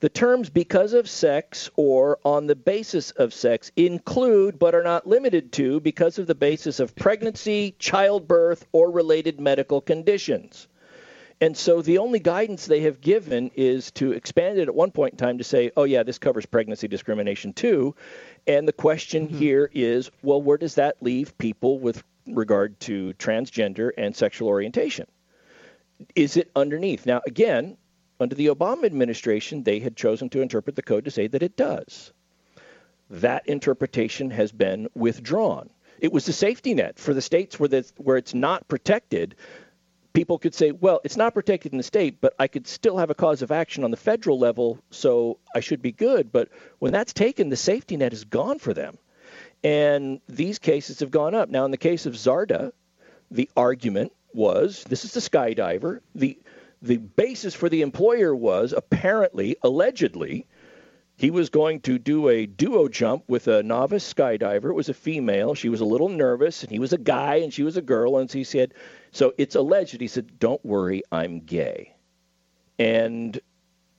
the 0.00 0.08
terms 0.08 0.48
because 0.48 0.94
of 0.94 1.08
sex 1.08 1.68
or 1.76 2.18
on 2.24 2.46
the 2.46 2.56
basis 2.56 3.10
of 3.12 3.34
sex 3.34 3.70
include 3.76 4.58
but 4.58 4.74
are 4.74 4.82
not 4.82 5.06
limited 5.06 5.52
to 5.52 5.78
because 5.80 6.18
of 6.18 6.26
the 6.26 6.34
basis 6.34 6.80
of 6.80 6.96
pregnancy, 6.96 7.74
childbirth, 7.78 8.66
or 8.72 8.90
related 8.90 9.40
medical 9.40 9.80
conditions. 9.80 10.68
And 11.42 11.56
so 11.56 11.80
the 11.80 11.98
only 11.98 12.18
guidance 12.18 12.66
they 12.66 12.80
have 12.80 13.00
given 13.00 13.50
is 13.54 13.90
to 13.92 14.12
expand 14.12 14.58
it 14.58 14.68
at 14.68 14.74
one 14.74 14.90
point 14.90 15.14
in 15.14 15.18
time 15.18 15.38
to 15.38 15.44
say, 15.44 15.70
oh, 15.76 15.84
yeah, 15.84 16.02
this 16.02 16.18
covers 16.18 16.44
pregnancy 16.44 16.86
discrimination 16.86 17.52
too. 17.52 17.94
And 18.46 18.68
the 18.68 18.74
question 18.74 19.26
mm-hmm. 19.26 19.38
here 19.38 19.70
is, 19.72 20.10
well, 20.22 20.40
where 20.40 20.58
does 20.58 20.74
that 20.74 21.02
leave 21.02 21.36
people 21.38 21.78
with 21.78 22.02
regard 22.34 22.78
to 22.80 23.12
transgender 23.14 23.90
and 23.96 24.14
sexual 24.14 24.48
orientation. 24.48 25.06
Is 26.14 26.36
it 26.36 26.50
underneath? 26.56 27.06
Now, 27.06 27.20
again, 27.26 27.76
under 28.18 28.34
the 28.34 28.48
Obama 28.48 28.84
administration, 28.84 29.62
they 29.62 29.80
had 29.80 29.96
chosen 29.96 30.28
to 30.30 30.42
interpret 30.42 30.76
the 30.76 30.82
code 30.82 31.06
to 31.06 31.10
say 31.10 31.26
that 31.26 31.42
it 31.42 31.56
does. 31.56 32.12
That 33.08 33.48
interpretation 33.48 34.30
has 34.30 34.52
been 34.52 34.88
withdrawn. 34.94 35.70
It 35.98 36.12
was 36.12 36.28
a 36.28 36.32
safety 36.32 36.74
net 36.74 36.98
for 36.98 37.12
the 37.12 37.22
states 37.22 37.58
where, 37.58 37.68
the, 37.68 37.90
where 37.96 38.16
it's 38.16 38.34
not 38.34 38.68
protected. 38.68 39.36
People 40.12 40.38
could 40.38 40.54
say, 40.54 40.70
well, 40.70 41.00
it's 41.04 41.16
not 41.16 41.34
protected 41.34 41.72
in 41.72 41.78
the 41.78 41.84
state, 41.84 42.20
but 42.20 42.34
I 42.38 42.46
could 42.46 42.66
still 42.66 42.98
have 42.98 43.10
a 43.10 43.14
cause 43.14 43.42
of 43.42 43.50
action 43.50 43.84
on 43.84 43.90
the 43.90 43.96
federal 43.96 44.38
level, 44.38 44.78
so 44.90 45.38
I 45.54 45.60
should 45.60 45.82
be 45.82 45.92
good. 45.92 46.32
But 46.32 46.48
when 46.78 46.92
that's 46.92 47.12
taken, 47.12 47.48
the 47.48 47.56
safety 47.56 47.96
net 47.96 48.12
is 48.12 48.24
gone 48.24 48.58
for 48.58 48.72
them. 48.72 48.98
And 49.62 50.20
these 50.28 50.58
cases 50.58 51.00
have 51.00 51.10
gone 51.10 51.34
up. 51.34 51.48
Now, 51.48 51.64
in 51.64 51.70
the 51.70 51.76
case 51.76 52.06
of 52.06 52.14
Zarda, 52.14 52.72
the 53.30 53.50
argument 53.56 54.12
was 54.32 54.84
this 54.84 55.04
is 55.04 55.12
the 55.12 55.20
skydiver. 55.20 56.00
The, 56.14 56.38
the 56.80 56.96
basis 56.96 57.54
for 57.54 57.68
the 57.68 57.82
employer 57.82 58.34
was 58.34 58.72
apparently, 58.72 59.56
allegedly, 59.62 60.46
he 61.16 61.30
was 61.30 61.50
going 61.50 61.80
to 61.80 61.98
do 61.98 62.28
a 62.28 62.46
duo 62.46 62.88
jump 62.88 63.24
with 63.28 63.46
a 63.46 63.62
novice 63.62 64.14
skydiver. 64.14 64.70
It 64.70 64.74
was 64.74 64.88
a 64.88 64.94
female. 64.94 65.54
She 65.54 65.68
was 65.68 65.82
a 65.82 65.84
little 65.84 66.08
nervous, 66.08 66.62
and 66.62 66.72
he 66.72 66.78
was 66.78 66.94
a 66.94 66.98
guy, 66.98 67.36
and 67.36 67.52
she 67.52 67.62
was 67.62 67.76
a 67.76 67.82
girl. 67.82 68.16
And 68.16 68.32
he 68.32 68.44
said, 68.44 68.72
So 69.12 69.34
it's 69.36 69.54
alleged. 69.54 70.00
He 70.00 70.08
said, 70.08 70.38
Don't 70.38 70.64
worry, 70.64 71.02
I'm 71.12 71.40
gay. 71.40 71.94
And 72.78 73.38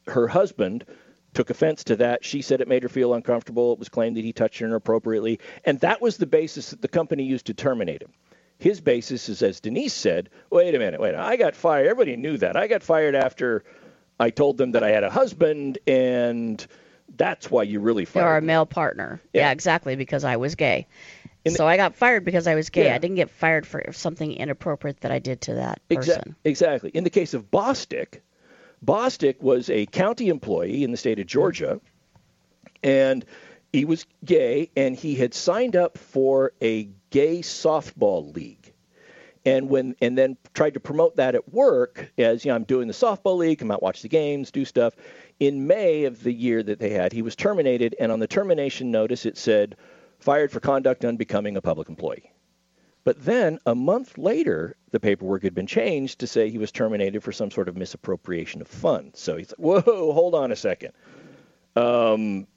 her 0.08 0.28
husband 0.28 0.86
took 1.34 1.50
offense 1.50 1.84
to 1.86 1.96
that. 1.98 2.26
She 2.26 2.42
said 2.42 2.62
it 2.62 2.68
made 2.68 2.84
her 2.84 2.90
feel 2.90 3.14
uncomfortable. 3.14 3.74
It 3.74 3.80
was 3.80 3.90
claimed 3.90 4.18
that 4.18 4.24
he 4.24 4.34
touched 4.34 4.60
her 4.60 4.66
inappropriately. 4.66 5.40
And 5.66 5.80
that 5.80 6.02
was 6.02 6.18
the 6.18 6.26
basis 6.26 6.72
that 6.72 6.82
the 6.82 6.88
company 6.88 7.24
used 7.24 7.46
to 7.48 7.54
terminate 7.54 8.02
him. 8.02 8.12
His 8.58 8.80
basis 8.80 9.28
is, 9.28 9.42
as 9.42 9.60
Denise 9.60 9.94
said, 9.94 10.30
wait 10.52 10.76
a 10.76 10.80
minute, 10.80 11.02
wait, 11.02 11.16
I 11.16 11.36
got 11.36 11.56
fired. 11.56 11.88
Everybody 11.88 12.16
knew 12.16 12.38
that. 12.38 12.56
I 12.56 12.68
got 12.68 12.84
fired 12.84 13.16
after 13.16 13.64
I 14.20 14.30
told 14.30 14.58
them 14.58 14.74
that 14.74 14.84
I 14.84 14.90
had 14.90 15.04
a 15.04 15.10
husband, 15.10 15.80
and 15.88 16.64
that's 17.18 17.50
why 17.50 17.64
you 17.64 17.80
really 17.80 18.06
fired 18.06 18.26
Or 18.26 18.38
a 18.38 18.42
male 18.42 18.68
partner. 18.68 19.20
Yeah. 19.34 19.42
yeah, 19.42 19.52
exactly, 19.52 19.96
because 19.96 20.24
I 20.24 20.38
was 20.38 20.54
gay. 20.54 20.88
So 21.48 21.68
I 21.68 21.76
got 21.76 21.96
fired 21.96 22.24
because 22.24 22.46
I 22.46 22.54
was 22.54 22.70
gay. 22.70 22.86
Yeah. 22.86 22.94
I 22.94 23.00
didn't 23.00 23.16
get 23.16 23.32
fired 23.32 23.66
for 23.66 23.84
something 23.94 24.32
inappropriate 24.32 25.02
that 25.02 25.12
I 25.12 25.18
did 25.18 25.42
to 25.42 25.56
that 25.56 25.82
person. 25.90 26.22
Exa- 26.22 26.36
exactly. 26.44 26.92
In 26.94 27.04
the 27.04 27.10
case 27.10 27.34
of 27.34 27.50
Bostock, 27.50 28.20
Bostock 28.82 29.42
was 29.42 29.70
a 29.70 29.86
county 29.86 30.30
employee 30.30 30.84
in 30.84 30.92
the 30.92 30.98
state 30.98 31.20
of 31.20 31.28
Georgia, 31.28 31.80
and 32.84 33.24
he 33.72 33.86
was 33.86 34.06
gay 34.26 34.70
and 34.76 34.96
he 34.96 35.16
had 35.16 35.34
signed 35.34 35.76
up 35.76 35.98
for 35.98 36.52
a 36.62 36.90
gay 37.10 37.40
softball 37.40 38.34
league 38.36 38.74
and 39.46 39.70
when 39.70 39.96
and 40.02 40.18
then 40.18 40.38
tried 40.54 40.74
to 40.74 40.80
promote 40.80 41.16
that 41.16 41.36
at 41.36 41.54
work 41.54 42.12
as 42.18 42.46
you 42.46 42.50
know 42.50 42.56
I'm 42.56 42.64
doing 42.64 42.88
the 42.88 42.94
softball 42.94 43.38
league, 43.38 43.60
come 43.60 43.72
out 43.72 43.82
watch 43.82 44.02
the 44.02 44.10
games, 44.10 44.52
do 44.52 44.66
stuff. 44.66 44.96
In 45.40 45.66
May 45.68 46.04
of 46.06 46.22
the 46.24 46.34
year 46.34 46.62
that 46.62 46.80
they 46.80 46.92
had, 46.92 47.12
he 47.12 47.22
was 47.22 47.36
terminated, 47.36 47.96
and 48.00 48.12
on 48.12 48.20
the 48.20 48.28
termination 48.28 48.92
notice 48.92 49.26
it 49.26 49.38
said 49.38 49.76
fired 50.20 50.52
for 50.52 50.60
conduct 50.60 51.04
unbecoming 51.04 51.58
a 51.58 51.62
public 51.62 51.90
employee. 51.90 52.32
But 53.04 53.24
then 53.24 53.60
a 53.66 53.74
month 53.74 54.18
later, 54.18 54.76
the 54.92 55.00
paperwork 55.00 55.44
had 55.44 55.56
been 55.56 55.68
changed 55.68 56.20
to 56.20 56.28
say 56.28 56.50
he 56.50 56.58
was 56.58 56.72
terminated 56.72 57.24
for 57.24 57.32
some 57.32 57.50
sort 57.50 57.68
of 57.68 57.76
misappropriation 57.76 58.62
of 58.62 58.68
funds. 58.68 59.20
So 59.20 59.38
he's 59.38 59.54
like, 59.58 59.86
whoa, 59.86 60.14
hold 60.14 60.36
on 60.36 60.52
a 60.52 60.56
second. 60.56 60.94
Um, 61.76 62.48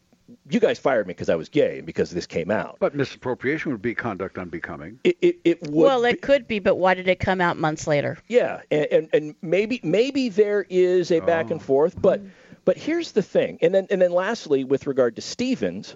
you 0.49 0.61
guys 0.61 0.79
fired 0.79 1.07
me 1.07 1.13
because 1.13 1.29
I 1.29 1.35
was 1.35 1.49
gay 1.49 1.79
and 1.79 1.87
because 1.87 2.11
this 2.11 2.27
came 2.27 2.51
out. 2.51 2.77
But 2.79 2.95
misappropriation 2.95 3.73
would 3.73 3.83
be 3.83 3.95
conduct 3.95 4.39
unbecoming. 4.39 4.99
It, 5.05 5.17
it, 5.21 5.41
it 5.45 5.63
would 5.63 5.75
well, 5.75 6.05
it 6.05 6.23
could 6.23 6.49
be, 6.49 6.59
but 6.59 6.77
why 6.77 6.95
did 6.95 7.09
it 7.09 7.21
come 7.21 7.41
out 7.41 7.57
months 7.59 7.87
later? 7.87 8.19
Yeah, 8.29 8.63
and, 8.71 8.87
and, 8.91 9.09
and 9.13 9.35
maybe 9.43 9.81
maybe 9.83 10.29
there 10.31 10.65
is 10.69 11.11
a 11.11 11.21
back 11.21 11.51
and 11.51 11.63
forth, 11.63 12.01
but 12.01 12.23
but 12.65 12.79
here's 12.79 13.13
the 13.13 13.23
thing, 13.23 13.59
and 13.61 13.75
then 13.75 13.87
and 13.91 14.01
then 14.01 14.13
lastly, 14.13 14.65
with 14.65 14.87
regard 14.87 15.17
to 15.17 15.23
Stephens, 15.23 15.89
Sh- 15.91 15.95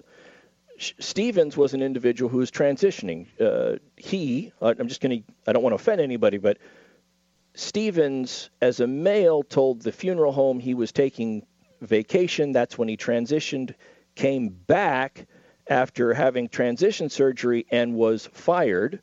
Stephens 0.79 1.57
was 1.57 1.73
an 1.73 1.81
individual 1.81 2.29
who 2.29 2.37
was 2.37 2.51
transitioning. 2.51 3.27
Uh, 3.39 3.79
he, 3.97 4.51
I'm 4.61 4.87
just 4.87 5.01
going 5.01 5.23
to, 5.23 5.33
I 5.47 5.53
don't 5.53 5.63
want 5.63 5.71
to 5.71 5.81
offend 5.81 6.01
anybody, 6.01 6.37
but 6.37 6.57
Stephens, 7.53 8.49
as 8.61 8.79
a 8.79 8.87
male, 8.87 9.43
told 9.43 9.81
the 9.81 9.91
funeral 9.91 10.31
home 10.31 10.59
he 10.59 10.73
was 10.73 10.91
taking 10.91 11.45
vacation. 11.81 12.53
That's 12.53 12.77
when 12.77 12.87
he 12.87 12.95
transitioned, 12.95 13.73
came 14.15 14.49
back 14.49 15.27
after 15.67 16.13
having 16.13 16.47
transition 16.47 17.09
surgery, 17.09 17.65
and 17.69 17.93
was 17.93 18.27
fired 18.33 19.01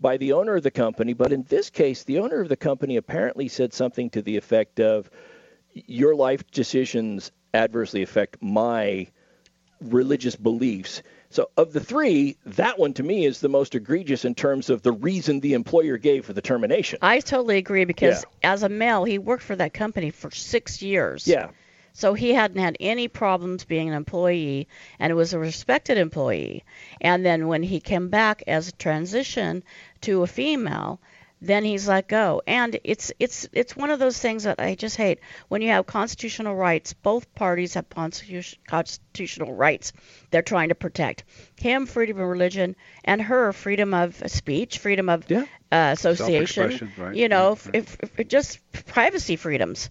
by 0.00 0.16
the 0.16 0.32
owner 0.32 0.56
of 0.56 0.62
the 0.62 0.70
company. 0.70 1.12
But 1.12 1.32
in 1.32 1.42
this 1.44 1.68
case, 1.70 2.04
the 2.04 2.20
owner 2.20 2.40
of 2.40 2.48
the 2.48 2.56
company 2.56 2.96
apparently 2.96 3.48
said 3.48 3.74
something 3.74 4.10
to 4.10 4.22
the 4.22 4.36
effect 4.36 4.80
of, 4.80 5.10
Your 5.74 6.14
life 6.14 6.48
decisions 6.50 7.32
adversely 7.52 8.02
affect 8.02 8.42
my 8.42 9.08
religious 9.80 10.36
beliefs. 10.36 11.02
So, 11.30 11.50
of 11.56 11.72
the 11.72 11.80
three, 11.80 12.36
that 12.46 12.78
one 12.78 12.92
to 12.94 13.02
me 13.02 13.26
is 13.26 13.40
the 13.40 13.48
most 13.48 13.74
egregious 13.74 14.24
in 14.24 14.34
terms 14.34 14.70
of 14.70 14.82
the 14.82 14.92
reason 14.92 15.40
the 15.40 15.54
employer 15.54 15.96
gave 15.96 16.24
for 16.24 16.32
the 16.32 16.40
termination. 16.40 16.98
I 17.02 17.20
totally 17.20 17.58
agree 17.58 17.84
because 17.84 18.24
as 18.42 18.62
a 18.62 18.68
male, 18.68 19.04
he 19.04 19.18
worked 19.18 19.42
for 19.42 19.56
that 19.56 19.74
company 19.74 20.10
for 20.10 20.30
six 20.30 20.82
years. 20.82 21.26
Yeah. 21.26 21.48
So 21.92 22.12
he 22.12 22.34
hadn't 22.34 22.60
had 22.60 22.76
any 22.78 23.08
problems 23.08 23.64
being 23.64 23.88
an 23.88 23.94
employee, 23.94 24.68
and 24.98 25.14
was 25.16 25.32
a 25.32 25.38
respected 25.38 25.96
employee. 25.96 26.62
And 27.00 27.24
then 27.24 27.48
when 27.48 27.62
he 27.62 27.80
came 27.80 28.10
back 28.10 28.42
as 28.46 28.68
a 28.68 28.72
transition 28.72 29.64
to 30.02 30.22
a 30.22 30.26
female, 30.26 31.00
then 31.40 31.64
he's 31.64 31.86
let 31.86 32.08
go. 32.08 32.42
And 32.46 32.78
it's 32.82 33.12
it's 33.18 33.48
it's 33.52 33.76
one 33.76 33.90
of 33.90 33.98
those 33.98 34.18
things 34.18 34.44
that 34.44 34.58
I 34.58 34.74
just 34.74 34.96
hate. 34.96 35.20
When 35.48 35.62
you 35.62 35.68
have 35.68 35.86
constitutional 35.86 36.54
rights, 36.56 36.92
both 36.94 37.34
parties 37.34 37.74
have 37.74 37.86
constitutional 37.90 39.54
rights 39.54 39.92
they're 40.30 40.42
trying 40.42 40.70
to 40.70 40.74
protect. 40.74 41.24
Him 41.60 41.86
freedom 41.86 42.18
of 42.20 42.28
religion, 42.28 42.76
and 43.04 43.20
her 43.22 43.52
freedom 43.52 43.94
of 43.94 44.22
speech, 44.30 44.78
freedom 44.78 45.08
of 45.08 45.24
uh, 45.30 45.40
association. 45.70 46.92
Right, 46.96 47.14
You 47.14 47.28
know, 47.28 47.52
if, 47.52 47.70
if, 47.72 47.96
if 48.18 48.28
just 48.28 48.58
privacy 48.86 49.36
freedoms. 49.36 49.90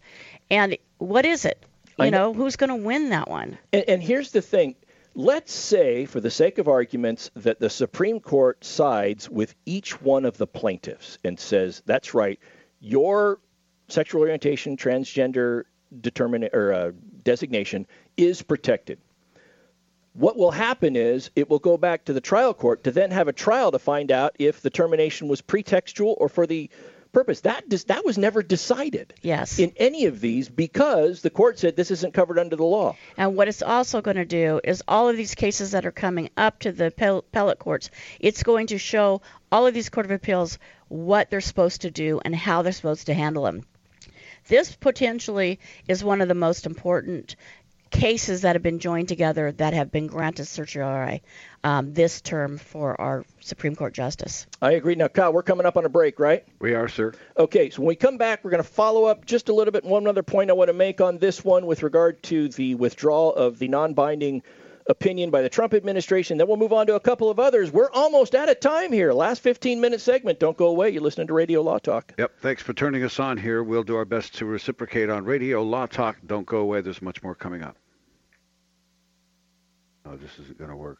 And 0.51 0.77
what 0.97 1.25
is 1.25 1.45
it? 1.45 1.63
I 1.97 2.05
You 2.05 2.11
know- 2.11 2.31
know, 2.31 2.33
who's 2.33 2.55
going 2.55 2.69
to 2.69 2.75
win 2.75 3.09
that 3.09 3.29
one? 3.29 3.57
And, 3.73 3.83
and 3.87 4.03
here's 4.03 4.31
the 4.31 4.41
thing. 4.41 4.75
Let's 5.17 5.53
say, 5.53 6.05
for 6.05 6.19
the 6.19 6.29
sake 6.29 6.57
of 6.57 6.67
arguments, 6.67 7.31
that 7.35 7.59
the 7.59 7.69
Supreme 7.69 8.19
Court 8.19 8.65
sides 8.65 9.29
with 9.29 9.55
each 9.65 10.01
one 10.01 10.25
of 10.25 10.37
the 10.37 10.45
plaintiffs 10.45 11.17
and 11.23 11.39
says, 11.39 11.81
that's 11.85 12.13
right, 12.13 12.37
your 12.81 13.39
sexual 13.87 14.21
orientation, 14.21 14.75
transgender 14.75 15.63
determine, 16.01 16.49
or, 16.51 16.73
uh, 16.73 16.91
designation 17.23 17.87
is 18.17 18.41
protected. 18.41 18.99
What 20.11 20.35
will 20.35 20.51
happen 20.51 20.97
is 20.97 21.31
it 21.37 21.49
will 21.49 21.59
go 21.59 21.77
back 21.77 22.03
to 22.05 22.13
the 22.13 22.19
trial 22.19 22.53
court 22.53 22.83
to 22.83 22.91
then 22.91 23.11
have 23.11 23.29
a 23.29 23.33
trial 23.33 23.71
to 23.71 23.79
find 23.79 24.11
out 24.11 24.35
if 24.37 24.61
the 24.61 24.69
termination 24.69 25.29
was 25.29 25.41
pretextual 25.41 26.15
or 26.17 26.27
for 26.27 26.45
the 26.45 26.69
purpose. 27.15 27.39
That 27.41 27.69
dis- 27.69 27.85
that 27.85 28.03
was 28.03 28.17
never 28.17 28.43
decided. 28.43 29.13
Yes. 29.21 29.57
In 29.57 29.71
any 29.77 30.05
of 30.05 30.19
these 30.19 30.49
because 30.49 31.21
the 31.21 31.29
court 31.29 31.57
said 31.57 31.77
this 31.77 31.89
isn't 31.89 32.13
covered 32.13 32.37
under 32.37 32.57
the 32.57 32.65
law. 32.65 32.97
And 33.15 33.37
what 33.37 33.47
it's 33.47 33.61
also 33.61 34.01
going 34.01 34.17
to 34.17 34.25
do 34.25 34.59
is 34.63 34.83
all 34.85 35.07
of 35.07 35.15
these 35.15 35.33
cases 35.33 35.71
that 35.71 35.85
are 35.85 35.93
coming 35.93 36.29
up 36.35 36.59
to 36.59 36.73
the 36.73 36.87
appellate 36.87 37.59
courts, 37.59 37.89
it's 38.19 38.43
going 38.43 38.67
to 38.67 38.77
show 38.77 39.21
all 39.49 39.65
of 39.65 39.73
these 39.73 39.89
court 39.89 40.05
of 40.05 40.11
appeals 40.11 40.59
what 40.89 41.29
they're 41.29 41.39
supposed 41.39 41.81
to 41.81 41.89
do 41.89 42.19
and 42.25 42.35
how 42.35 42.61
they're 42.61 42.73
supposed 42.73 43.05
to 43.05 43.13
handle 43.13 43.43
them. 43.43 43.63
This 44.49 44.75
potentially 44.75 45.59
is 45.87 46.03
one 46.03 46.19
of 46.19 46.27
the 46.27 46.35
most 46.35 46.65
important 46.65 47.37
cases 47.91 48.41
that 48.41 48.55
have 48.55 48.63
been 48.63 48.79
joined 48.79 49.07
together 49.07 49.51
that 49.53 49.73
have 49.73 49.91
been 49.91 50.07
granted 50.07 50.45
certiorari 50.45 51.21
um, 51.63 51.93
this 51.93 52.21
term 52.21 52.57
for 52.57 52.99
our 52.99 53.25
Supreme 53.39 53.75
Court 53.75 53.93
justice. 53.93 54.45
I 54.61 54.73
agree. 54.73 54.95
Now, 54.95 55.07
Kyle, 55.07 55.33
we're 55.33 55.43
coming 55.43 55.65
up 55.65 55.77
on 55.77 55.85
a 55.85 55.89
break, 55.89 56.19
right? 56.19 56.45
We 56.59 56.73
are, 56.75 56.87
sir. 56.87 57.13
Okay, 57.37 57.69
so 57.69 57.81
when 57.81 57.87
we 57.87 57.95
come 57.95 58.17
back, 58.17 58.43
we're 58.43 58.51
going 58.51 58.63
to 58.63 58.69
follow 58.69 59.05
up 59.05 59.25
just 59.25 59.49
a 59.49 59.53
little 59.53 59.71
bit. 59.71 59.83
One 59.83 60.07
other 60.07 60.23
point 60.23 60.49
I 60.49 60.53
want 60.53 60.69
to 60.69 60.73
make 60.73 61.01
on 61.01 61.17
this 61.17 61.43
one 61.43 61.65
with 61.65 61.83
regard 61.83 62.21
to 62.23 62.49
the 62.49 62.75
withdrawal 62.75 63.33
of 63.33 63.59
the 63.59 63.67
non 63.67 63.93
binding 63.93 64.43
opinion 64.89 65.29
by 65.29 65.41
the 65.41 65.49
Trump 65.49 65.73
administration. 65.73 66.37
Then 66.37 66.47
we'll 66.47 66.57
move 66.57 66.73
on 66.73 66.87
to 66.87 66.95
a 66.95 66.99
couple 66.99 67.29
of 67.29 67.39
others. 67.39 67.71
We're 67.71 67.91
almost 67.91 68.35
out 68.35 68.49
of 68.49 68.59
time 68.59 68.91
here. 68.91 69.13
Last 69.13 69.41
15 69.41 69.81
minute 69.81 70.01
segment. 70.01 70.39
Don't 70.39 70.57
go 70.57 70.67
away. 70.67 70.89
You're 70.89 71.01
listening 71.01 71.27
to 71.27 71.33
Radio 71.33 71.61
Law 71.61 71.79
Talk. 71.79 72.13
Yep. 72.17 72.39
Thanks 72.39 72.61
for 72.61 72.73
turning 72.73 73.03
us 73.03 73.19
on 73.19 73.37
here. 73.37 73.63
We'll 73.63 73.83
do 73.83 73.95
our 73.95 74.05
best 74.05 74.35
to 74.35 74.45
reciprocate 74.45 75.09
on 75.09 75.25
Radio 75.25 75.63
Law 75.63 75.85
Talk. 75.85 76.17
Don't 76.25 76.45
go 76.45 76.59
away. 76.59 76.81
There's 76.81 77.01
much 77.01 77.23
more 77.23 77.35
coming 77.35 77.63
up. 77.63 77.77
Oh, 80.05 80.15
this 80.15 80.37
isn't 80.39 80.57
going 80.57 80.69
to 80.69 80.75
work. 80.75 80.99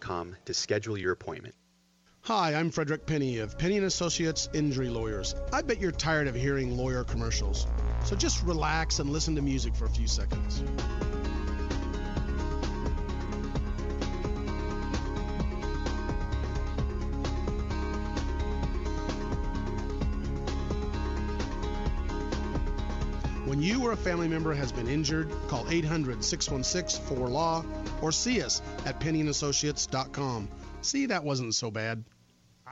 to 0.00 0.54
schedule 0.54 0.98
your 0.98 1.12
appointment. 1.12 1.54
Hi, 2.22 2.54
I'm 2.54 2.70
Frederick 2.70 3.04
Penney 3.04 3.38
of 3.38 3.58
Penney 3.58 3.78
and 3.78 3.86
Associates 3.86 4.48
Injury 4.54 4.88
Lawyers. 4.88 5.34
I 5.52 5.62
bet 5.62 5.80
you're 5.80 5.90
tired 5.90 6.28
of 6.28 6.36
hearing 6.36 6.76
lawyer 6.76 7.02
commercials. 7.02 7.66
So 8.04 8.14
just 8.14 8.42
relax 8.44 9.00
and 9.00 9.10
listen 9.10 9.34
to 9.36 9.42
music 9.42 9.74
for 9.74 9.86
a 9.86 9.90
few 9.90 10.06
seconds. 10.06 10.62
You 23.62 23.84
or 23.84 23.92
a 23.92 23.96
family 23.96 24.26
member 24.26 24.52
has 24.54 24.72
been 24.72 24.88
injured, 24.88 25.30
call 25.46 25.64
800 25.70 26.24
616 26.24 27.06
4LAW 27.06 27.64
or 28.02 28.10
see 28.10 28.42
us 28.42 28.60
at 28.84 28.98
penneyandassociates.com. 28.98 30.48
See, 30.80 31.06
that 31.06 31.22
wasn't 31.22 31.54
so 31.54 31.70
bad. 31.70 32.02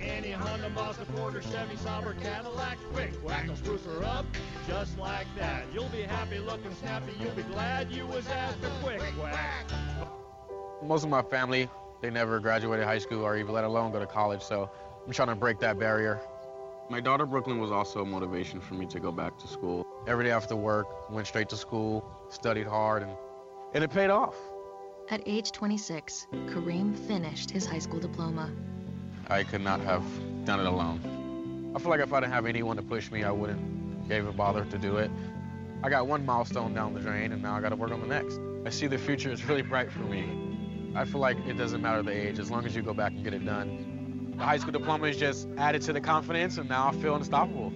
Any 0.00 0.30
Honda, 0.30 0.70
Mazda, 0.70 1.04
Ford, 1.06 1.34
or 1.34 1.42
Chevy, 1.42 1.76
Somber, 1.76 2.14
Cadillac, 2.22 2.78
quick 2.92 3.20
quack 3.22 3.48
will 3.48 3.56
spruce 3.56 3.84
her 3.84 4.04
up 4.04 4.24
just 4.66 4.98
like 4.98 5.26
that. 5.36 5.64
You'll 5.72 5.88
be 5.88 6.02
happy 6.02 6.38
looking 6.38 6.74
snappy. 6.74 7.12
You'll 7.20 7.32
be 7.32 7.42
glad 7.42 7.90
you 7.90 8.06
was 8.06 8.26
at 8.28 8.60
the 8.60 8.68
quick 8.82 9.00
quack. 9.18 9.70
Most 10.82 11.02
of 11.02 11.10
my 11.10 11.22
family, 11.22 11.68
they 12.00 12.10
never 12.10 12.38
graduated 12.38 12.84
high 12.84 12.98
school 12.98 13.24
or 13.24 13.36
even 13.36 13.52
let 13.52 13.64
alone 13.64 13.90
go 13.90 13.98
to 13.98 14.06
college, 14.06 14.42
so 14.42 14.70
I'm 15.04 15.12
trying 15.12 15.28
to 15.28 15.34
break 15.34 15.58
that 15.60 15.78
barrier. 15.78 16.20
My 16.88 17.00
daughter 17.00 17.26
Brooklyn 17.26 17.58
was 17.58 17.72
also 17.72 18.02
a 18.02 18.06
motivation 18.06 18.60
for 18.60 18.74
me 18.74 18.86
to 18.86 19.00
go 19.00 19.10
back 19.10 19.36
to 19.38 19.48
school. 19.48 19.84
Every 20.06 20.24
day 20.24 20.30
after 20.30 20.54
work, 20.54 21.10
went 21.10 21.26
straight 21.26 21.48
to 21.50 21.56
school, 21.56 22.08
studied 22.30 22.66
hard, 22.66 23.02
and, 23.02 23.12
and 23.74 23.82
it 23.82 23.90
paid 23.90 24.10
off. 24.10 24.36
At 25.10 25.22
age 25.26 25.52
26, 25.52 26.28
Kareem 26.46 26.96
finished 26.96 27.50
his 27.50 27.66
high 27.66 27.78
school 27.78 27.98
diploma. 27.98 28.50
I 29.28 29.44
could 29.44 29.60
not 29.60 29.80
have 29.80 30.04
done 30.44 30.60
it 30.60 30.66
alone. 30.66 31.72
I 31.76 31.78
feel 31.78 31.90
like 31.90 32.00
if 32.00 32.12
I 32.12 32.20
didn't 32.20 32.32
have 32.32 32.46
anyone 32.46 32.76
to 32.76 32.82
push 32.82 33.10
me, 33.10 33.24
I 33.24 33.30
wouldn't 33.30 33.60
even 34.06 34.32
bother 34.32 34.64
to 34.64 34.78
do 34.78 34.96
it. 34.96 35.10
I 35.82 35.90
got 35.90 36.06
one 36.06 36.24
milestone 36.24 36.74
down 36.74 36.94
the 36.94 37.00
drain, 37.00 37.32
and 37.32 37.42
now 37.42 37.54
I 37.54 37.60
got 37.60 37.68
to 37.68 37.76
work 37.76 37.90
on 37.90 38.00
the 38.00 38.06
next. 38.06 38.40
I 38.64 38.70
see 38.70 38.86
the 38.86 38.98
future 38.98 39.30
is 39.30 39.44
really 39.44 39.62
bright 39.62 39.92
for 39.92 40.00
me. 40.00 40.94
I 40.96 41.04
feel 41.04 41.20
like 41.20 41.36
it 41.46 41.58
doesn't 41.58 41.82
matter 41.82 42.02
the 42.02 42.10
age, 42.10 42.38
as 42.38 42.50
long 42.50 42.64
as 42.64 42.74
you 42.74 42.82
go 42.82 42.94
back 42.94 43.12
and 43.12 43.22
get 43.22 43.34
it 43.34 43.44
done. 43.44 44.34
The 44.36 44.44
high 44.44 44.56
school 44.56 44.72
diploma 44.72 45.06
is 45.08 45.16
just 45.16 45.46
added 45.58 45.82
to 45.82 45.92
the 45.92 46.00
confidence, 46.00 46.56
and 46.56 46.68
now 46.68 46.88
I 46.88 46.92
feel 46.92 47.14
unstoppable. 47.14 47.70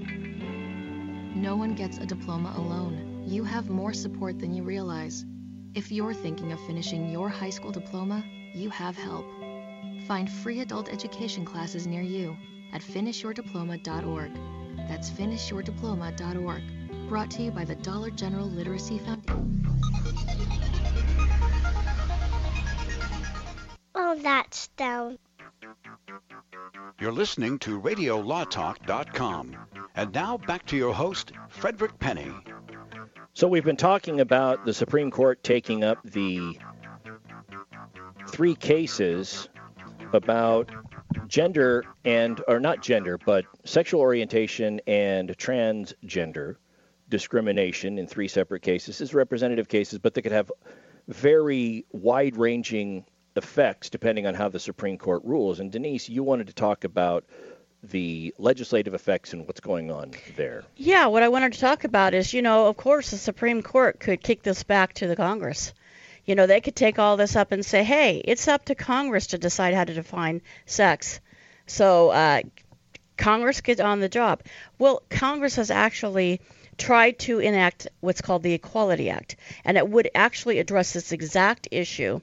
No 1.34 1.55
one 1.55 1.74
gets 1.74 1.98
a 1.98 2.07
diploma 2.07 2.55
alone. 2.57 3.24
You 3.26 3.44
have 3.44 3.68
more 3.68 3.92
support 3.92 4.38
than 4.38 4.55
you 4.55 4.62
realize. 4.62 5.26
If 5.74 5.92
you're 5.92 6.14
thinking 6.14 6.53
of 6.53 6.61
finishing 6.66 7.11
your 7.11 7.28
high 7.28 7.50
school 7.50 7.72
diploma, 7.72 8.24
you 8.55 8.70
have 8.70 8.96
help. 8.96 9.26
Find 10.12 10.30
free 10.30 10.60
adult 10.60 10.92
education 10.92 11.42
classes 11.42 11.86
near 11.86 12.02
you 12.02 12.36
at 12.74 12.82
finishyourdiploma.org. 12.82 14.32
That's 14.86 15.08
finishyourdiploma.org. 15.08 17.08
Brought 17.08 17.30
to 17.30 17.42
you 17.42 17.50
by 17.50 17.64
the 17.64 17.76
Dollar 17.76 18.10
General 18.10 18.44
Literacy 18.44 18.98
Foundation. 18.98 19.66
Oh, 23.94 24.18
that's 24.20 24.68
down. 24.76 25.18
You're 27.00 27.12
listening 27.12 27.58
to 27.60 27.80
RadioLawTalk.com. 27.80 29.56
And 29.94 30.12
now 30.12 30.36
back 30.36 30.66
to 30.66 30.76
your 30.76 30.92
host, 30.92 31.32
Frederick 31.48 31.98
Penney. 31.98 32.34
So 33.32 33.48
we've 33.48 33.64
been 33.64 33.78
talking 33.78 34.20
about 34.20 34.66
the 34.66 34.74
Supreme 34.74 35.10
Court 35.10 35.42
taking 35.42 35.82
up 35.82 36.00
the 36.04 36.58
three 38.28 38.54
cases 38.54 39.48
about 40.14 40.70
gender 41.28 41.84
and, 42.04 42.40
or 42.48 42.60
not 42.60 42.82
gender, 42.82 43.18
but 43.18 43.44
sexual 43.64 44.00
orientation 44.00 44.80
and 44.86 45.30
transgender 45.38 46.56
discrimination 47.08 47.98
in 47.98 48.06
three 48.06 48.28
separate 48.28 48.62
cases. 48.62 48.98
This 48.98 49.10
is 49.10 49.14
representative 49.14 49.68
cases, 49.68 49.98
but 49.98 50.14
they 50.14 50.22
could 50.22 50.32
have 50.32 50.50
very 51.08 51.84
wide 51.92 52.36
ranging 52.36 53.04
effects 53.36 53.90
depending 53.90 54.26
on 54.26 54.34
how 54.34 54.48
the 54.48 54.60
Supreme 54.60 54.98
Court 54.98 55.22
rules. 55.24 55.60
And 55.60 55.70
Denise, 55.70 56.08
you 56.08 56.22
wanted 56.22 56.48
to 56.48 56.54
talk 56.54 56.84
about 56.84 57.24
the 57.82 58.32
legislative 58.38 58.94
effects 58.94 59.32
and 59.32 59.46
what's 59.46 59.60
going 59.60 59.90
on 59.90 60.12
there. 60.36 60.64
Yeah, 60.76 61.06
what 61.06 61.22
I 61.22 61.28
wanted 61.28 61.54
to 61.54 61.60
talk 61.60 61.84
about 61.84 62.14
is, 62.14 62.32
you 62.32 62.40
know, 62.40 62.68
of 62.68 62.76
course, 62.76 63.10
the 63.10 63.18
Supreme 63.18 63.62
Court 63.62 63.98
could 63.98 64.22
kick 64.22 64.42
this 64.42 64.62
back 64.62 64.92
to 64.94 65.08
the 65.08 65.16
Congress. 65.16 65.72
You 66.24 66.34
know, 66.34 66.46
they 66.46 66.60
could 66.60 66.76
take 66.76 66.98
all 66.98 67.16
this 67.16 67.36
up 67.36 67.52
and 67.52 67.64
say, 67.64 67.82
hey, 67.82 68.22
it's 68.24 68.48
up 68.48 68.64
to 68.66 68.74
Congress 68.74 69.28
to 69.28 69.38
decide 69.38 69.74
how 69.74 69.84
to 69.84 69.94
define 69.94 70.42
sex. 70.66 71.20
So 71.66 72.10
uh, 72.10 72.42
Congress 73.16 73.60
gets 73.60 73.80
on 73.80 74.00
the 74.00 74.08
job. 74.08 74.42
Well, 74.78 75.02
Congress 75.10 75.56
has 75.56 75.70
actually 75.70 76.40
tried 76.78 77.18
to 77.20 77.38
enact 77.38 77.88
what's 78.00 78.20
called 78.20 78.42
the 78.42 78.54
Equality 78.54 79.10
Act, 79.10 79.36
and 79.64 79.76
it 79.76 79.88
would 79.88 80.10
actually 80.14 80.58
address 80.58 80.92
this 80.92 81.12
exact 81.12 81.68
issue 81.70 82.20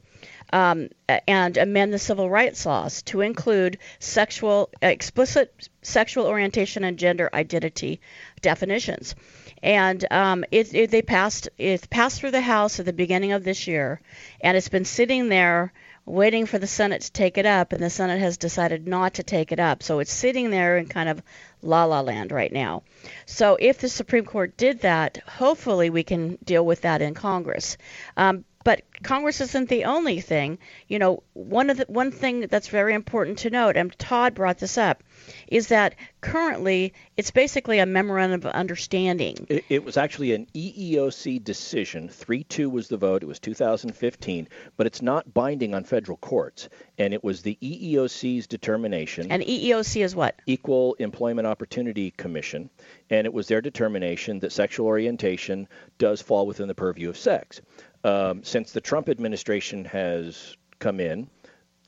um, 0.52 0.90
and 1.28 1.58
amend 1.58 1.94
the 1.94 2.00
civil 2.00 2.30
rights 2.30 2.66
laws 2.66 3.02
to 3.04 3.22
include 3.22 3.78
sexual 4.00 4.70
explicit 4.82 5.70
sexual 5.82 6.26
orientation 6.26 6.84
and 6.84 6.98
gender 6.98 7.30
identity 7.34 8.02
definitions. 8.42 9.16
And 9.62 10.06
um, 10.12 10.46
it, 10.52 10.74
it, 10.74 10.92
they 10.92 11.02
passed 11.02 11.50
it 11.58 11.90
passed 11.90 12.20
through 12.20 12.32
the 12.32 12.42
House 12.42 12.80
at 12.80 12.86
the 12.86 12.94
beginning 12.94 13.34
of 13.34 13.44
this 13.44 13.68
year, 13.68 14.02
and 14.42 14.56
it's 14.56 14.70
been 14.70 14.86
sitting 14.86 15.30
there 15.30 15.74
waiting 16.06 16.48
for 16.48 16.58
the 16.58 16.68
Senate 16.68 17.02
to 17.02 17.12
take 17.12 17.38
it 17.38 17.46
up, 17.46 17.72
and 17.72 17.84
the 17.84 17.90
Senate 17.90 18.20
has 18.20 18.38
decided 18.38 18.88
not 18.88 19.16
to 19.16 19.24
take 19.24 19.52
it 19.52 19.60
up. 19.60 19.84
So 19.84 20.00
it's 20.00 20.12
sitting 20.12 20.50
there 20.50 20.78
in 20.78 20.88
kind 20.88 21.08
of 21.08 21.22
la 21.62 21.86
la 21.86 22.02
land 22.02 22.32
right 22.32 22.52
now. 22.52 22.84
So 23.26 23.58
if 23.60 23.80
the 23.80 23.90
Supreme 23.90 24.26
Court 24.26 24.58
did 24.58 24.82
that, 24.82 25.18
hopefully 25.28 25.90
we 25.90 26.04
can 26.04 26.38
deal 26.44 26.66
with 26.66 26.82
that 26.82 27.02
in 27.02 27.14
Congress. 27.14 27.78
Um, 28.18 28.44
but 28.70 28.84
Congress 29.02 29.42
isn't 29.42 29.68
the 29.68 29.86
only 29.86 30.22
thing. 30.22 30.60
You 30.88 31.00
know, 31.00 31.24
one 31.34 31.72
of 31.72 31.78
the 31.78 31.86
one 31.88 32.12
thing 32.12 32.42
that's 32.42 32.68
very 32.68 32.94
important 32.94 33.40
to 33.40 33.50
note, 33.50 33.76
and 33.76 33.98
Todd 33.98 34.36
brought 34.36 34.60
this 34.60 34.78
up, 34.78 35.04
is 35.48 35.70
that 35.70 35.96
currently 36.22 36.94
it's 37.18 37.32
basically 37.32 37.80
a 37.80 37.88
memorandum 37.88 38.42
of 38.42 38.46
understanding. 38.54 39.48
It, 39.50 39.66
it 39.70 39.84
was 39.84 39.98
actually 39.98 40.34
an 40.34 40.46
EEOC 40.54 41.44
decision. 41.44 42.10
3 42.10 42.44
2 42.44 42.70
was 42.70 42.90
the 42.90 42.98
vote. 42.98 43.24
It 43.24 43.26
was 43.26 43.40
2015, 43.40 44.48
but 44.78 44.86
it's 44.86 45.02
not 45.02 45.34
binding 45.34 45.74
on 45.74 45.84
federal 45.84 46.18
courts. 46.18 46.70
And 47.00 47.12
it 47.12 47.24
was 47.24 47.42
the 47.42 47.58
EEOC's 47.64 48.46
determination. 48.46 49.32
And 49.32 49.42
EEOC 49.42 50.04
is 50.04 50.16
what? 50.16 50.36
Equal 50.46 50.94
Employment 51.00 51.48
Opportunity 51.48 52.12
Commission. 52.12 52.70
And 53.10 53.26
it 53.26 53.34
was 53.34 53.48
their 53.48 53.62
determination 53.62 54.40
that 54.42 54.52
sexual 54.52 54.86
orientation 54.86 55.68
does 55.98 56.22
fall 56.22 56.46
within 56.46 56.68
the 56.68 56.76
purview 56.76 57.10
of 57.10 57.18
sex. 57.18 57.62
Um, 58.04 58.44
since 58.44 58.72
the 58.72 58.82
Trump 58.82 59.10
administration 59.10 59.86
has 59.86 60.56
come 60.80 61.00
in, 61.00 61.30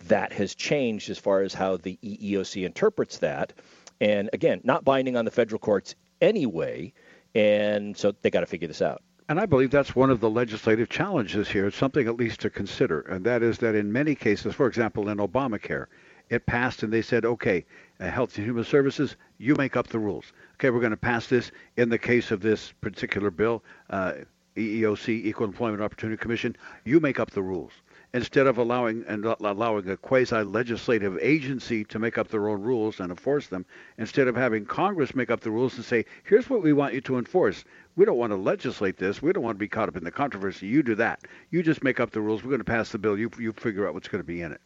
that 0.07 0.33
has 0.33 0.55
changed 0.55 1.09
as 1.09 1.17
far 1.17 1.41
as 1.41 1.53
how 1.53 1.77
the 1.77 1.97
EEOC 2.03 2.65
interprets 2.65 3.19
that. 3.19 3.53
And 3.99 4.29
again, 4.33 4.61
not 4.63 4.83
binding 4.83 5.15
on 5.15 5.25
the 5.25 5.31
federal 5.31 5.59
courts 5.59 5.95
anyway. 6.19 6.93
And 7.35 7.95
so 7.95 8.13
they 8.21 8.29
got 8.29 8.41
to 8.41 8.45
figure 8.45 8.67
this 8.67 8.81
out. 8.81 9.01
And 9.29 9.39
I 9.39 9.45
believe 9.45 9.71
that's 9.71 9.95
one 9.95 10.09
of 10.09 10.19
the 10.19 10.29
legislative 10.29 10.89
challenges 10.89 11.47
here. 11.47 11.67
It's 11.67 11.77
something 11.77 12.07
at 12.07 12.17
least 12.17 12.41
to 12.41 12.49
consider. 12.49 13.01
And 13.01 13.23
that 13.25 13.43
is 13.43 13.59
that 13.59 13.75
in 13.75 13.91
many 13.91 14.15
cases, 14.15 14.53
for 14.53 14.67
example, 14.67 15.07
in 15.07 15.19
Obamacare, 15.19 15.85
it 16.29 16.45
passed 16.45 16.83
and 16.83 16.91
they 16.91 17.01
said, 17.01 17.25
okay, 17.25 17.65
uh, 17.99 18.09
Health 18.09 18.37
and 18.37 18.45
Human 18.45 18.63
Services, 18.63 19.15
you 19.37 19.55
make 19.55 19.77
up 19.77 19.87
the 19.87 19.99
rules. 19.99 20.33
okay, 20.55 20.69
we're 20.69 20.79
going 20.79 20.91
to 20.91 20.97
pass 20.97 21.27
this. 21.27 21.51
In 21.77 21.89
the 21.89 21.97
case 21.97 22.31
of 22.31 22.41
this 22.41 22.73
particular 22.81 23.31
bill, 23.31 23.63
uh, 23.89 24.13
EEOC, 24.55 25.09
Equal 25.25 25.47
Employment 25.47 25.81
Opportunity 25.81 26.17
Commission, 26.17 26.55
you 26.85 26.99
make 26.99 27.19
up 27.19 27.31
the 27.31 27.41
rules 27.41 27.71
instead 28.13 28.45
of 28.45 28.57
allowing 28.57 29.05
and 29.07 29.23
allowing 29.23 29.89
a 29.89 29.95
quasi-legislative 29.95 31.17
agency 31.21 31.85
to 31.85 31.97
make 31.97 32.17
up 32.17 32.27
their 32.27 32.49
own 32.49 32.61
rules 32.61 32.99
and 32.99 33.09
enforce 33.09 33.47
them, 33.47 33.65
instead 33.97 34.27
of 34.27 34.35
having 34.35 34.65
Congress 34.65 35.15
make 35.15 35.31
up 35.31 35.39
the 35.39 35.51
rules 35.51 35.75
and 35.75 35.85
say, 35.85 36.03
"Here's 36.23 36.49
what 36.49 36.61
we 36.61 36.73
want 36.73 36.93
you 36.93 37.01
to 37.01 37.17
enforce." 37.17 37.63
We 37.95 38.05
don't 38.05 38.17
want 38.17 38.31
to 38.31 38.37
legislate 38.37 38.97
this. 38.97 39.21
We 39.21 39.31
don't 39.31 39.43
want 39.43 39.55
to 39.55 39.59
be 39.59 39.67
caught 39.67 39.87
up 39.87 39.95
in 39.95 40.03
the 40.03 40.11
controversy. 40.11 40.67
You 40.67 40.83
do 40.83 40.95
that. 40.95 41.21
You 41.49 41.63
just 41.63 41.83
make 41.83 41.99
up 41.99 42.11
the 42.11 42.21
rules. 42.21 42.43
We're 42.43 42.49
going 42.49 42.59
to 42.59 42.65
pass 42.65 42.91
the 42.91 42.97
bill. 42.97 43.17
You 43.17 43.29
you 43.39 43.53
figure 43.53 43.87
out 43.87 43.93
what's 43.93 44.09
going 44.09 44.23
to 44.23 44.27
be 44.27 44.41
in 44.41 44.51
it. 44.51 44.61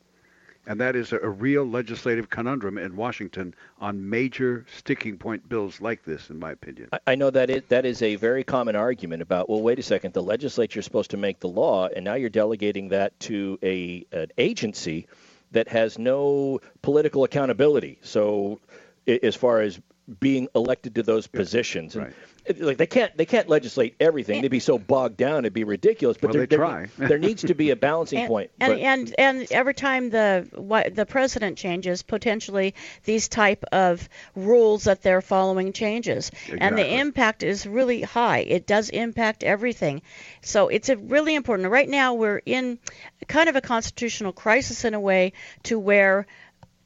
And 0.68 0.80
that 0.82 0.95
is 0.95 1.13
a, 1.13 1.20
real 1.20 1.66
legislative 1.66 2.30
conundrum 2.30 2.78
in 2.78 2.95
Washington 2.95 3.53
on 3.80 4.09
major 4.09 4.66
sticking 4.78 5.18
point 5.18 5.47
bills 5.47 5.82
like 5.82 6.03
this, 6.03 6.30
in 6.30 6.39
my 6.39 6.51
opinion. 6.51 6.89
I, 7.05 7.16
know 7.16 7.30
that 7.30 7.49
it, 7.49 7.70
that 7.70 7.86
is 7.86 8.01
a 8.01 8.16
very 8.16 8.43
common 8.43 8.76
argument 8.76 9.22
about, 9.22 9.49
well, 9.49 9.61
wait 9.61 9.80
a 9.80 9.84
second, 9.84 10.13
the 10.13 10.24
legislature 10.24 10.80
is 10.80 10.86
supposed 10.86 11.11
to 11.11 11.18
make 11.18 11.39
the 11.39 11.49
law, 11.49 11.88
and 11.88 12.03
now 12.05 12.16
you're 12.16 12.30
delegating 12.30 12.89
that 12.89 13.20
to 13.22 13.59
a 13.61 14.05
an 14.11 14.28
agency 14.38 15.07
that 15.51 15.68
has 15.68 15.99
no 15.99 16.59
political 16.82 17.24
accountability. 17.24 17.99
So, 18.01 18.59
as 19.07 19.36
far 19.36 19.61
as 19.61 19.80
being 20.20 20.47
elected 20.55 20.95
to 20.95 21.03
those 21.03 21.28
positions, 21.28 21.95
and 21.95 22.07
it- 22.07 22.16
like 22.57 22.77
they 22.77 22.85
can't 22.87 23.15
they 23.17 23.25
can't 23.25 23.49
legislate 23.49 23.95
everything. 23.99 24.41
They'd 24.41 24.49
be 24.49 24.59
so 24.59 24.77
bogged 24.77 25.17
down, 25.17 25.39
it'd 25.39 25.53
be 25.53 25.63
ridiculous. 25.63 26.17
But 26.17 26.29
Well, 26.29 26.33
there, 26.33 26.45
they 26.47 26.55
try. 26.55 26.87
there 26.97 27.17
needs 27.17 27.43
to 27.43 27.53
be 27.53 27.71
a 27.71 27.75
balancing 27.75 28.19
and, 28.19 28.27
point. 28.27 28.51
And, 28.59 28.73
but- 28.73 28.79
and 28.79 29.15
and 29.17 29.51
every 29.51 29.73
time 29.73 30.09
the 30.09 30.47
what, 30.55 30.95
the 30.95 31.05
president 31.05 31.57
changes, 31.57 32.03
potentially 32.03 32.75
these 33.03 33.27
type 33.27 33.63
of 33.71 34.07
rules 34.35 34.85
that 34.85 35.01
they're 35.01 35.21
following 35.21 35.73
changes, 35.73 36.31
and 36.57 36.77
the 36.77 36.95
impact 36.99 37.43
is 37.43 37.65
really 37.65 38.01
high. 38.01 38.39
It 38.39 38.67
does 38.67 38.89
impact 38.89 39.43
everything, 39.43 40.01
so 40.41 40.67
it's 40.67 40.89
a 40.89 40.97
really 40.97 41.35
important. 41.35 41.69
Right 41.69 41.89
now, 41.89 42.13
we're 42.13 42.41
in 42.45 42.79
kind 43.27 43.49
of 43.49 43.55
a 43.55 43.61
constitutional 43.61 44.33
crisis 44.33 44.85
in 44.85 44.93
a 44.93 44.99
way 44.99 45.33
to 45.63 45.79
where 45.79 46.27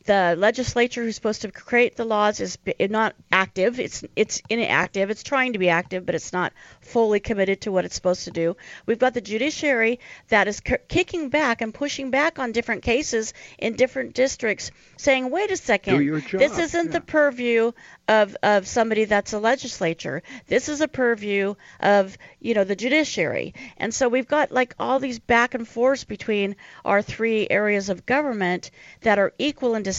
the 0.09 0.35
legislature 0.35 1.03
who's 1.03 1.13
supposed 1.13 1.43
to 1.43 1.51
create 1.51 1.95
the 1.95 2.03
laws 2.03 2.39
is 2.39 2.57
not 2.79 3.13
active. 3.31 3.79
It's 3.79 4.03
it's 4.15 4.41
inactive. 4.49 5.11
It's 5.11 5.21
trying 5.21 5.53
to 5.53 5.59
be 5.59 5.69
active, 5.69 6.03
but 6.03 6.15
it's 6.15 6.33
not 6.33 6.51
fully 6.81 7.19
committed 7.19 7.61
to 7.61 7.71
what 7.71 7.85
it's 7.85 7.93
supposed 7.93 8.23
to 8.23 8.31
do. 8.31 8.57
We've 8.87 8.97
got 8.97 9.13
the 9.13 9.21
judiciary 9.21 9.99
that 10.29 10.47
is 10.47 10.61
kicking 10.61 11.29
back 11.29 11.61
and 11.61 11.71
pushing 11.71 12.09
back 12.09 12.39
on 12.39 12.53
different 12.53 12.81
cases 12.81 13.35
in 13.59 13.75
different 13.75 14.15
districts, 14.15 14.71
saying, 14.97 15.29
"Wait 15.29 15.51
a 15.51 15.57
second, 15.57 15.99
Do 15.99 16.03
your 16.03 16.21
job, 16.21 16.39
this 16.39 16.57
isn't 16.57 16.91
the 16.91 17.01
purview 17.01 17.71
of 18.07 18.35
of 18.41 18.67
somebody 18.67 19.05
that's 19.05 19.33
a 19.33 19.39
legislature. 19.39 20.23
This 20.47 20.69
is 20.69 20.81
a 20.81 20.87
purview 20.87 21.53
of 21.79 22.17
you 22.39 22.55
know 22.55 22.63
the 22.63 22.75
judiciary." 22.75 23.53
And 23.77 23.93
so 23.93 24.09
we've 24.09 24.27
got 24.27 24.51
like 24.51 24.73
all 24.79 24.97
these 24.97 25.19
back 25.19 25.53
and 25.53 25.67
forths 25.67 26.03
between 26.03 26.55
our 26.83 27.03
three 27.03 27.45
areas 27.47 27.89
of 27.89 28.07
government 28.07 28.71
that 29.01 29.19
are 29.19 29.33
equal 29.37 29.75
and 29.75 29.85
distinct. 29.85 29.98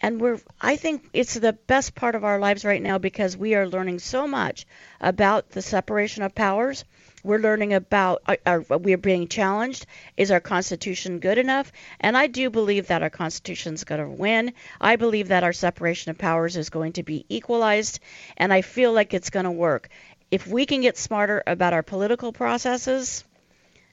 And 0.00 0.20
we're 0.20 0.40
I 0.60 0.76
think 0.76 1.08
it's 1.12 1.34
the 1.34 1.52
best 1.52 1.94
part 1.94 2.14
of 2.14 2.24
our 2.24 2.38
lives 2.38 2.64
right 2.64 2.82
now 2.82 2.98
because 2.98 3.36
we 3.36 3.54
are 3.54 3.66
learning 3.68 3.98
so 3.98 4.26
much 4.26 4.66
about 5.00 5.50
the 5.50 5.62
separation 5.62 6.22
of 6.22 6.34
powers. 6.34 6.84
We're 7.24 7.38
learning 7.38 7.72
about 7.72 8.22
are, 8.26 8.38
are 8.44 8.78
we 8.78 8.94
are 8.94 8.98
being 8.98 9.28
challenged. 9.28 9.86
Is 10.16 10.32
our 10.32 10.40
Constitution 10.40 11.20
good 11.20 11.38
enough? 11.38 11.70
And 12.00 12.16
I 12.16 12.26
do 12.26 12.50
believe 12.50 12.88
that 12.88 13.02
our 13.02 13.10
Constitution's 13.10 13.84
going 13.84 14.00
to 14.00 14.08
win. 14.08 14.54
I 14.80 14.96
believe 14.96 15.28
that 15.28 15.44
our 15.44 15.52
separation 15.52 16.10
of 16.10 16.18
powers 16.18 16.56
is 16.56 16.70
going 16.70 16.94
to 16.94 17.04
be 17.04 17.24
equalized, 17.28 18.00
and 18.36 18.52
I 18.52 18.62
feel 18.62 18.92
like 18.92 19.14
it's 19.14 19.30
going 19.30 19.44
to 19.44 19.52
work. 19.52 19.88
If 20.32 20.48
we 20.48 20.66
can 20.66 20.80
get 20.80 20.98
smarter 20.98 21.42
about 21.46 21.74
our 21.74 21.82
political 21.84 22.32
processes, 22.32 23.24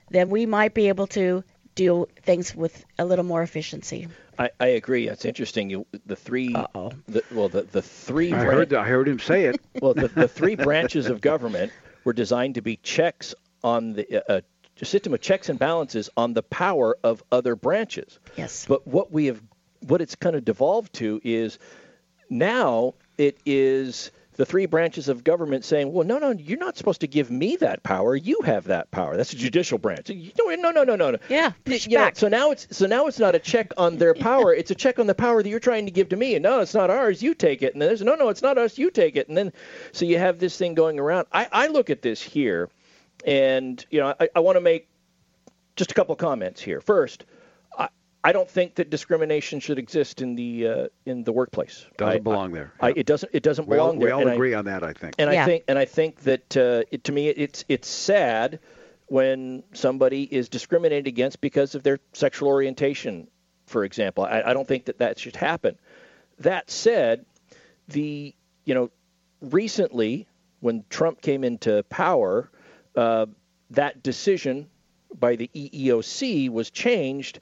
then 0.10 0.30
we 0.30 0.46
might 0.48 0.74
be 0.74 0.88
able 0.88 1.08
to 1.08 1.44
do 1.80 2.08
things 2.24 2.54
with 2.54 2.86
a 2.98 3.06
little 3.06 3.24
more 3.24 3.42
efficiency. 3.42 4.10
I, 4.38 4.50
I 4.60 4.68
agree. 4.68 5.08
It's 5.08 5.24
interesting. 5.24 5.70
You, 5.70 5.86
the 6.06 6.18
3 6.18 6.50
The, 6.50 7.24
well, 7.32 7.48
the 7.48 7.62
the 7.62 7.82
three. 7.82 8.34
I 8.34 8.44
bran- 8.44 8.58
heard 8.58 8.74
I 8.74 8.86
heard 8.86 9.08
him 9.08 9.20
say 9.20 9.46
it. 9.46 9.62
well, 9.82 9.94
the, 9.94 10.10
the 10.10 10.28
three 10.28 10.56
branches 10.56 11.08
of 11.08 11.22
government 11.22 11.72
were 12.04 12.12
designed 12.12 12.56
to 12.56 12.62
be 12.62 12.76
checks 12.76 13.34
on 13.64 13.94
the 13.94 14.30
uh, 14.30 14.42
a 14.82 14.86
system 14.86 15.14
of 15.14 15.22
checks 15.22 15.48
and 15.48 15.58
balances 15.58 16.10
on 16.18 16.34
the 16.34 16.44
power 16.44 16.98
of 17.02 17.24
other 17.32 17.56
branches. 17.56 18.20
Yes. 18.36 18.66
But 18.68 18.86
what 18.86 19.12
we 19.12 19.28
have, 19.28 19.42
what 19.88 20.02
it's 20.02 20.16
kind 20.16 20.36
of 20.36 20.44
devolved 20.44 20.94
to 20.96 21.22
is 21.24 21.60
now 22.30 22.94
it 23.18 23.38
is 23.46 24.12
the 24.40 24.46
three 24.46 24.66
branches 24.66 25.10
of 25.10 25.26
government 25.26 25.66
saying, 25.66 25.92
well, 25.92 26.08
no, 26.08 26.18
no, 26.18 26.32
you're 26.32 26.58
not 26.58 26.78
supposed 26.78 27.02
to 27.02 27.08
give 27.08 27.30
me 27.30 27.58
that 27.58 27.84
power. 27.84 28.16
You 28.16 28.40
have 28.46 28.64
that 28.68 28.90
power. 28.90 29.18
That's 29.18 29.32
the 29.32 29.36
judicial 29.36 29.78
branch. 29.78 30.10
No, 30.10 30.56
no, 30.56 30.72
no, 30.72 30.84
no, 30.86 30.96
no, 30.96 31.12
no. 31.12 31.18
Yeah, 31.28 31.52
push 31.66 31.88
back. 31.88 32.16
So 32.16 32.30
now 32.30 32.52
it's 32.52 32.66
so 32.72 32.86
now 32.86 33.08
it's 33.08 33.20
not 33.20 33.36
a 33.36 33.40
check 33.40 33.74
on 33.76 33.98
their 33.98 34.14
power. 34.30 34.54
it's 34.54 34.72
a 34.72 34.76
check 34.76 34.98
on 34.98 35.08
the 35.08 35.14
power 35.14 35.44
that 35.44 35.50
you're 35.50 35.60
trying 35.60 35.88
to 35.88 35.92
give 35.92 36.08
to 36.10 36.16
me. 36.16 36.36
And 36.36 36.44
no, 36.44 36.62
it's 36.62 36.74
not 36.74 36.90
ours. 36.90 37.22
You 37.22 37.34
take 37.34 37.62
it. 37.62 37.74
And 37.74 37.82
then 37.82 37.90
there's 37.90 38.02
no, 38.02 38.16
no, 38.16 38.30
it's 38.30 38.42
not 38.42 38.58
us. 38.58 38.78
You 38.78 38.92
take 38.92 39.18
it. 39.18 39.28
And 39.28 39.36
then 39.36 39.52
so 39.92 40.06
you 40.06 40.18
have 40.18 40.40
this 40.40 40.56
thing 40.56 40.74
going 40.74 41.00
around. 41.02 41.28
I, 41.34 41.50
I 41.52 41.68
look 41.68 41.90
at 41.90 42.02
this 42.02 42.22
here, 42.22 42.70
and 43.26 43.86
you 43.90 44.00
know, 44.00 44.16
I, 44.22 44.30
I 44.38 44.40
want 44.40 44.56
to 44.56 44.62
make 44.62 44.88
just 45.76 45.92
a 45.92 45.94
couple 45.94 46.14
of 46.14 46.20
comments 46.20 46.62
here. 46.62 46.80
First, 46.80 47.26
I, 48.24 48.30
I 48.30 48.32
don't 48.32 48.50
think 48.50 48.76
that 48.76 48.90
discrimination 48.90 49.60
should 49.60 49.80
exist 49.80 50.22
in 50.22 50.36
the 50.36 50.68
uh, 50.68 50.88
in 51.06 51.24
the 51.24 51.32
workplace. 51.32 51.86
Doesn't 51.98 52.16
I- 52.16 52.20
belong 52.20 52.52
there. 52.52 52.74
I, 52.80 52.94
it 52.96 53.06
doesn't. 53.06 53.32
It 53.34 53.44
doesn't 53.44 53.68
We 53.68 53.78
all, 53.78 53.88
belong 53.94 54.00
we 54.04 54.12
all 54.12 54.22
and 54.22 54.30
I- 54.30 54.34
agree 54.34 54.54
on 54.54 54.66
that, 54.66 54.84
I 54.84 54.94
think. 54.94 55.16
and 55.18 55.30
I 55.30 55.46
think 55.46 55.64
and 55.68 55.78
I 55.78 55.86
think 55.86 56.22
that 56.22 56.58
uh, 56.58 56.84
it, 56.92 57.04
to 57.06 57.12
me 57.12 57.28
it's 57.30 57.66
it's 57.68 57.88
sad 57.88 58.60
when 59.08 59.64
somebody 59.74 60.24
is 60.24 60.50
discriminated 60.50 61.08
against 61.08 61.42
because 61.42 61.74
of 61.76 61.82
their 61.84 62.00
sexual 62.14 62.48
orientation, 62.50 63.28
for 63.66 63.84
example. 63.84 64.24
I, 64.24 64.44
I 64.46 64.54
don't 64.54 64.68
think 64.68 64.86
that 64.86 65.00
that 65.00 65.18
should 65.18 65.36
happen. 65.36 65.78
That 66.40 66.70
said, 66.70 67.26
the 67.88 68.34
you 68.66 68.74
know 68.76 68.92
recently 69.42 70.28
when 70.60 70.84
Trump 70.90 71.22
came 71.22 71.44
into 71.46 71.84
power, 71.90 72.52
uh, 72.96 73.26
that 73.72 74.04
decision 74.04 74.70
by 75.18 75.36
the 75.38 75.50
EEOC 75.56 76.50
was 76.50 76.70
changed 76.70 77.40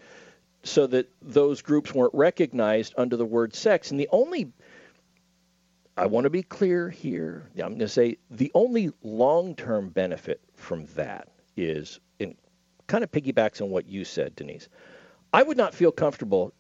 so 0.68 0.88
that 0.88 1.10
those 1.22 1.62
groups 1.62 1.94
weren't 1.94 2.14
recognized 2.14 2.94
under 2.98 3.16
the 3.16 3.26
word 3.26 3.56
sex. 3.56 3.92
And 3.92 4.00
the 4.00 4.10
only 4.12 4.52
I 5.98 6.06
want 6.06 6.26
to 6.26 6.30
be 6.30 6.44
clear 6.44 6.90
here. 6.90 7.50
I'm 7.56 7.70
going 7.70 7.80
to 7.80 7.88
say 7.88 8.18
the 8.30 8.52
only 8.54 8.92
long-term 9.02 9.90
benefit 9.90 10.42
from 10.54 10.86
that 10.96 11.30
is, 11.56 12.00
in 12.20 12.36
kind 12.86 13.04
of 13.04 13.12
piggybacks 13.12 13.62
on 13.62 13.72
what 13.72 13.88
you 13.88 14.06
said, 14.06 14.36
Denise. 14.36 14.70
I 15.34 15.42
would 15.42 15.58
not 15.58 15.74
feel 15.74 15.92
comfortable 15.92 16.54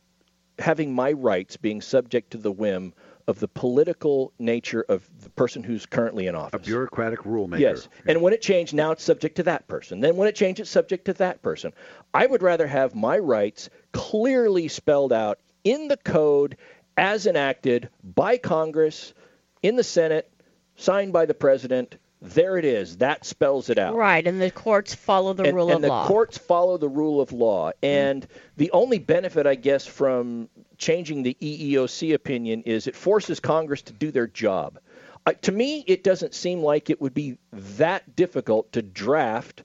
having 0.57 0.93
my 0.93 1.11
rights 1.11 1.55
being 1.55 1.81
subject 1.81 2.31
to 2.31 2.37
the 2.37 2.51
whim 2.51 2.93
of 3.27 3.39
the 3.39 3.47
political 3.47 4.31
nature 4.39 4.85
of 4.87 5.07
the 5.21 5.29
person 5.31 5.63
who's 5.63 5.85
currently 5.85 6.27
in 6.27 6.35
office. 6.35 6.53
A 6.53 6.59
bureaucratic 6.59 7.19
rulemaker. 7.21 7.59
Yes. 7.59 7.89
And 8.05 8.21
when 8.21 8.33
it 8.33 8.41
changed, 8.41 8.73
now 8.73 8.91
it's 8.91 9.03
subject 9.03 9.35
to 9.35 9.43
that 9.43 9.67
person. 9.67 9.99
Then 9.99 10.15
when 10.15 10.29
it 10.29 10.35
changed, 10.35 10.61
it's 10.61 10.69
subject 10.69 11.05
to 11.05 11.13
that 11.13 11.41
person. 11.41 11.73
I 12.13 12.25
would 12.25 12.41
rather 12.41 12.67
have 12.67 12.95
my 12.95 13.17
rights 13.17 13.69
clearly 13.91 14.69
spelled 14.69 15.11
out 15.11 15.39
in 15.65 15.89
the 15.89 15.97
code 15.97 16.55
as 16.95 17.27
enacted 17.27 17.89
by 18.15 18.37
Congress, 18.37 19.13
in 19.61 19.75
the 19.75 19.83
Senate, 19.83 20.31
signed 20.77 21.11
by 21.11 21.25
the 21.25 21.33
president. 21.33 21.97
There 22.21 22.57
it 22.57 22.65
is. 22.65 22.97
That 22.97 23.25
spells 23.25 23.69
it 23.69 23.77
out 23.77 23.95
Right, 23.95 24.25
and 24.25 24.41
the 24.41 24.49
courts 24.49 24.95
follow 24.95 25.33
the 25.33 25.43
and, 25.43 25.55
rule 25.55 25.69
and 25.69 25.83
of 25.83 25.89
law. 25.89 25.99
And 25.99 26.05
the 26.05 26.07
courts 26.07 26.37
follow 26.37 26.77
the 26.77 26.89
rule 26.89 27.21
of 27.21 27.31
law. 27.31 27.71
And 27.83 28.27
the 28.55 28.71
only 28.71 28.97
benefit, 28.97 29.45
I 29.45 29.55
guess, 29.55 29.85
from 29.85 30.49
changing 30.77 31.23
the 31.23 31.37
EEOC 31.39 32.13
opinion 32.13 32.63
is 32.63 32.87
it 32.87 32.95
forces 32.95 33.39
Congress 33.39 33.83
to 33.83 33.93
do 33.93 34.11
their 34.11 34.27
job. 34.27 34.79
Uh, 35.25 35.33
to 35.41 35.51
me, 35.51 35.83
it 35.87 36.03
doesn't 36.03 36.33
seem 36.33 36.61
like 36.61 36.89
it 36.89 37.01
would 37.01 37.13
be 37.13 37.37
that 37.51 38.15
difficult 38.15 38.71
to 38.71 38.81
draft 38.81 39.63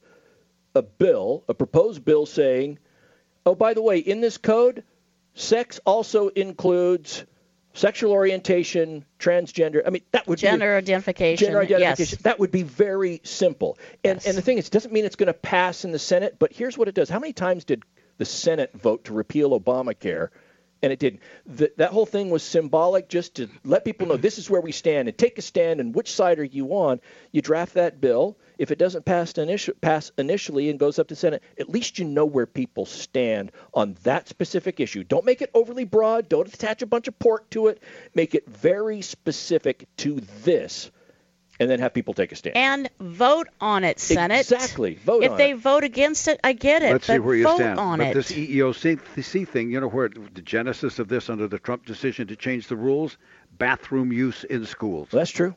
a 0.75 0.83
bill, 0.83 1.45
a 1.49 1.55
proposed 1.55 2.05
bill 2.05 2.27
saying, 2.27 2.79
oh, 3.47 3.55
by 3.55 3.73
the 3.73 3.83
way, 3.83 3.99
in 3.99 4.21
this 4.21 4.39
code, 4.39 4.83
sex 5.35 5.81
also 5.87 6.29
includes 6.29 7.25
sexual 7.75 8.13
orientation, 8.13 9.05
transgender. 9.19 9.83
I 9.87 9.91
mean, 9.91 10.03
that 10.13 10.27
would 10.27 10.39
Gender 10.39 10.73
be 10.73 10.79
identification, 10.79 11.47
Gender 11.47 11.63
yes. 11.63 11.81
identification. 11.81 12.19
That 12.23 12.39
would 12.39 12.51
be 12.51 12.63
very 12.63 13.21
simple. 13.25 13.79
And 14.05 14.25
and 14.27 14.37
the 14.37 14.43
thing 14.43 14.59
is, 14.59 14.67
it 14.67 14.73
doesn't 14.73 14.93
mean 14.93 15.05
it's 15.05 15.17
going 15.17 15.29
to 15.29 15.35
pass 15.35 15.85
in 15.85 15.93
the 15.93 15.99
Senate, 15.99 16.37
but 16.39 16.53
here's 16.53 16.77
what 16.77 16.89
it 16.89 16.95
does. 16.95 17.09
How 17.09 17.19
many 17.19 17.33
times 17.33 17.65
did 17.65 17.83
the 18.19 18.25
Senate 18.25 18.73
vote 18.75 19.05
to 19.05 19.15
repeal 19.15 19.59
Obamacare 19.59 20.29
and 20.83 20.93
it 20.93 20.99
didn't. 20.99 21.21
Th- 21.57 21.73
that 21.77 21.91
whole 21.91 22.07
thing 22.07 22.31
was 22.31 22.43
symbolic, 22.43 23.09
just 23.09 23.37
to 23.37 23.49
let 23.65 23.85
people 23.85 24.07
know 24.07 24.17
this 24.17 24.39
is 24.39 24.51
where 24.51 24.61
we 24.61 24.73
stand 24.73 25.09
and 25.09 25.17
take 25.17 25.39
a 25.39 25.43
stand 25.43 25.81
and 25.81 25.95
which 25.95 26.13
side 26.13 26.39
are 26.39 26.45
you 26.45 26.75
on. 26.75 27.01
You 27.31 27.41
draft 27.41 27.75
that 27.75 28.01
bill. 28.01 28.37
If 28.59 28.71
it 28.71 28.79
doesn't 28.79 29.05
pass, 29.05 29.33
pass 29.81 30.13
initially 30.19 30.71
and 30.71 30.79
goes 30.79 30.99
up 30.99 31.09
to 31.09 31.17
Senate, 31.17 31.43
at 31.59 31.69
least 31.69 31.99
you 31.99 32.05
know 32.05 32.27
where 32.27 32.47
people 32.47 32.87
stand 32.87 33.53
on 33.75 33.97
that 34.03 34.29
specific 34.29 34.81
issue. 34.81 35.05
Don't 35.05 35.25
make 35.25 35.43
it 35.43 35.51
overly 35.55 35.85
broad. 35.85 36.29
Don't 36.29 36.53
attach 36.53 36.83
a 36.83 36.87
bunch 36.87 37.09
of 37.09 37.19
pork 37.19 37.49
to 37.51 37.69
it. 37.69 37.83
Make 38.15 38.35
it 38.35 38.49
very 38.49 39.03
specific 39.03 39.89
to 39.99 40.21
this 40.45 40.91
and 41.61 41.71
then 41.71 41.81
have 41.81 41.95
people 41.95 42.15
take 42.15 42.33
a 42.33 42.37
stand. 42.37 42.57
And 42.57 42.91
vote 43.01 43.49
on 43.61 43.85
it, 43.85 44.01
Senate. 44.01 44.41
Exactly. 44.41 44.95
Vote 45.05 45.23
it. 45.23 45.27
if 45.27 45.33
on 45.33 45.39
they 45.39 45.53
it. 45.53 45.59
vote 45.59 45.85
against 45.85 46.29
it, 46.29 46.41
I 46.43 46.53
get 46.53 46.83
it. 46.83 46.93
Let's 46.93 47.07
but 47.07 47.15
see 47.15 47.19
where 47.21 47.35
you 47.37 47.45
vote 47.45 47.57
stand. 47.57 47.79
on 47.79 47.99
but 47.99 48.09
it. 48.09 48.15
this 48.15 48.33
EEOC 48.33 49.49
thing, 49.49 49.71
you 49.71 49.81
know, 49.81 49.89
where 49.89 50.09
the 50.09 50.43
genesis 50.43 50.99
of 50.99 51.09
this 51.09 51.31
under 51.31 51.47
the 51.49 51.59
Trump 51.59 51.87
decision 51.87 52.27
to 52.29 52.37
change 52.37 52.69
the 52.69 52.77
rules, 52.77 53.19
bathroom 53.59 54.13
use 54.13 54.45
in 54.45 54.67
schools. 54.67 55.09
That's 55.11 55.31
true. 55.31 55.55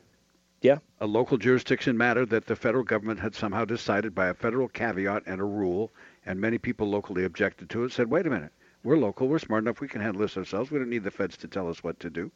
Yeah. 0.62 0.78
A 1.00 1.06
local 1.06 1.36
jurisdiction 1.36 1.96
matter 1.96 2.24
that 2.26 2.46
the 2.46 2.56
federal 2.56 2.82
government 2.82 3.20
had 3.20 3.34
somehow 3.34 3.64
decided 3.64 4.14
by 4.14 4.28
a 4.28 4.34
federal 4.34 4.68
caveat 4.68 5.24
and 5.26 5.40
a 5.40 5.44
rule, 5.44 5.92
and 6.24 6.40
many 6.40 6.58
people 6.58 6.88
locally 6.88 7.24
objected 7.24 7.70
to 7.70 7.84
it. 7.84 7.92
Said, 7.92 8.10
"Wait 8.10 8.26
a 8.26 8.30
minute, 8.30 8.52
we're 8.82 8.96
local, 8.96 9.28
we're 9.28 9.38
smart 9.38 9.64
enough, 9.64 9.80
we 9.80 9.88
can 9.88 10.00
handle 10.00 10.22
this 10.22 10.36
ourselves. 10.36 10.70
We 10.70 10.78
don't 10.78 10.88
need 10.88 11.04
the 11.04 11.10
feds 11.10 11.36
to 11.38 11.48
tell 11.48 11.68
us 11.68 11.84
what 11.84 12.00
to 12.00 12.10
do." 12.10 12.32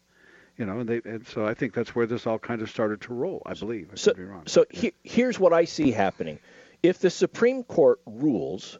You 0.60 0.66
know, 0.66 0.80
and 0.80 0.88
they 0.90 1.00
and 1.06 1.26
so 1.26 1.46
I 1.46 1.54
think 1.54 1.72
that's 1.72 1.94
where 1.94 2.04
this 2.04 2.26
all 2.26 2.38
kind 2.38 2.60
of 2.60 2.68
started 2.68 3.00
to 3.02 3.14
roll. 3.14 3.40
I 3.46 3.54
believe. 3.54 3.88
I 3.92 3.96
So, 3.96 4.10
could 4.10 4.18
be 4.18 4.24
wrong. 4.24 4.42
so 4.46 4.66
he, 4.68 4.92
here's 5.02 5.40
what 5.40 5.54
I 5.54 5.64
see 5.64 5.90
happening. 5.90 6.38
If 6.82 6.98
the 6.98 7.08
Supreme 7.08 7.64
Court 7.64 7.98
rules, 8.04 8.78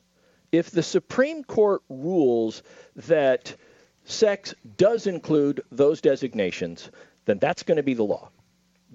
if 0.52 0.70
the 0.70 0.82
Supreme 0.82 1.42
Court 1.42 1.80
rules 1.88 2.62
that 2.96 3.56
sex 4.04 4.54
does 4.76 5.06
include 5.06 5.62
those 5.72 6.02
designations, 6.02 6.90
then 7.24 7.38
that's 7.38 7.62
going 7.62 7.76
to 7.76 7.82
be 7.82 7.94
the 7.94 8.02
law. 8.02 8.28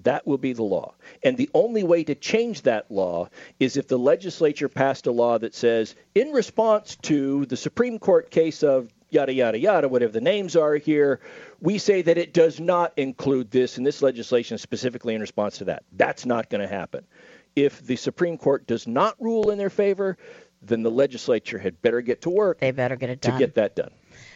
That 0.04 0.28
will 0.28 0.38
be 0.38 0.54
the 0.54 0.62
law. 0.64 0.94
And 1.24 1.38
the 1.38 1.50
only 1.56 1.84
way 1.84 2.04
to 2.04 2.14
change 2.14 2.64
that 2.64 2.92
law 2.92 3.30
is 3.60 3.78
if 3.78 3.88
the 3.88 3.98
legislature 3.98 4.70
passed 4.70 5.08
a 5.08 5.12
law 5.12 5.40
that 5.40 5.56
says, 5.56 5.96
in 6.14 6.32
response 6.34 6.98
to 7.04 7.48
the 7.48 7.58
Supreme 7.58 7.98
Court 7.98 8.30
case 8.30 8.62
of 8.62 8.94
yada, 9.10 9.34
yada, 9.34 9.58
yada, 9.58 9.88
whatever 9.88 10.12
the 10.12 10.22
names 10.22 10.56
are 10.56 10.76
here, 10.76 11.22
we 11.66 11.80
say 11.80 12.04
that 12.04 12.18
it 12.18 12.34
does 12.34 12.60
not 12.60 12.94
include 12.96 13.50
this, 13.50 13.78
and 13.78 13.86
this 13.86 14.02
legislation 14.02 14.58
specifically 14.58 15.16
in 15.16 15.22
response 15.22 15.58
to 15.58 15.66
that. 15.66 15.84
That's 15.94 16.26
not 16.26 16.50
going 16.50 16.62
to 16.62 16.68
happen. 16.68 17.06
If 17.56 17.86
the 17.86 17.96
Supreme 17.96 18.38
Court 18.38 18.68
does 18.68 18.88
not 18.88 19.16
rule 19.20 19.50
in 19.50 19.58
their 19.58 19.72
favor, 19.72 20.18
then 20.62 20.84
the 20.84 20.92
legislature 20.92 21.58
had 21.58 21.82
better 21.82 22.02
get 22.02 22.22
to 22.22 22.30
work. 22.30 22.60
They 22.60 22.72
better 22.72 22.96
get 22.96 23.10
it 23.10 23.22
done. 23.22 23.34
to 23.34 23.40
get 23.40 23.56
that 23.56 23.76
done. 23.76 23.92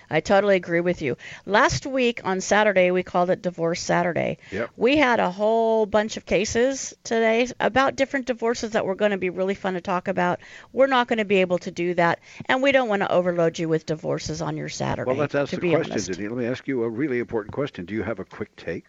I 0.10 0.20
totally 0.22 0.56
agree 0.56 0.82
with 0.82 1.02
you. 1.02 1.18
Last 1.46 1.86
week 1.86 2.22
on 2.24 2.42
Saturday, 2.42 2.92
we 2.92 3.04
called 3.04 3.30
it 3.30 3.42
Divorce 3.42 3.82
Saturday. 3.82 4.40
Yep. 4.52 4.72
We 4.76 4.98
had 4.98 5.20
a 5.20 5.30
whole 5.30 5.86
bunch 5.86 6.18
of 6.18 6.26
cases 6.26 6.94
today 7.04 7.48
about 7.60 7.96
different 7.96 8.26
divorces 8.26 8.72
that 8.72 8.86
were 8.86 8.96
going 8.96 9.12
to 9.12 9.18
be 9.18 9.30
really 9.30 9.56
fun 9.56 9.76
to 9.76 9.82
talk 9.82 10.08
about. 10.08 10.40
We're 10.74 10.88
not 10.88 11.08
going 11.08 11.20
to 11.20 11.26
be 11.26 11.38
able 11.38 11.60
to 11.60 11.72
do 11.72 11.94
that, 11.96 12.20
and 12.46 12.62
we 12.64 12.72
don't 12.72 12.90
want 12.90 13.02
to 13.02 13.12
overload 13.12 13.60
you 13.60 13.70
with 13.70 13.86
divorces 13.86 14.42
on 14.42 14.58
your 14.58 14.70
Saturday. 14.70 15.08
well, 15.08 15.18
let's 15.18 15.36
ask 15.36 15.52
the 15.52 15.58
question, 15.58 15.92
honest. 15.92 16.12
Denise. 16.12 16.30
Let 16.30 16.38
me 16.38 16.46
ask 16.46 16.68
you 16.68 16.84
a 16.84 16.90
really 16.90 17.20
important 17.20 17.54
question. 17.54 17.86
Do 17.86 17.94
you 17.94 18.04
have 18.04 18.20
a 18.20 18.26
quick 18.26 18.56
take? 18.56 18.88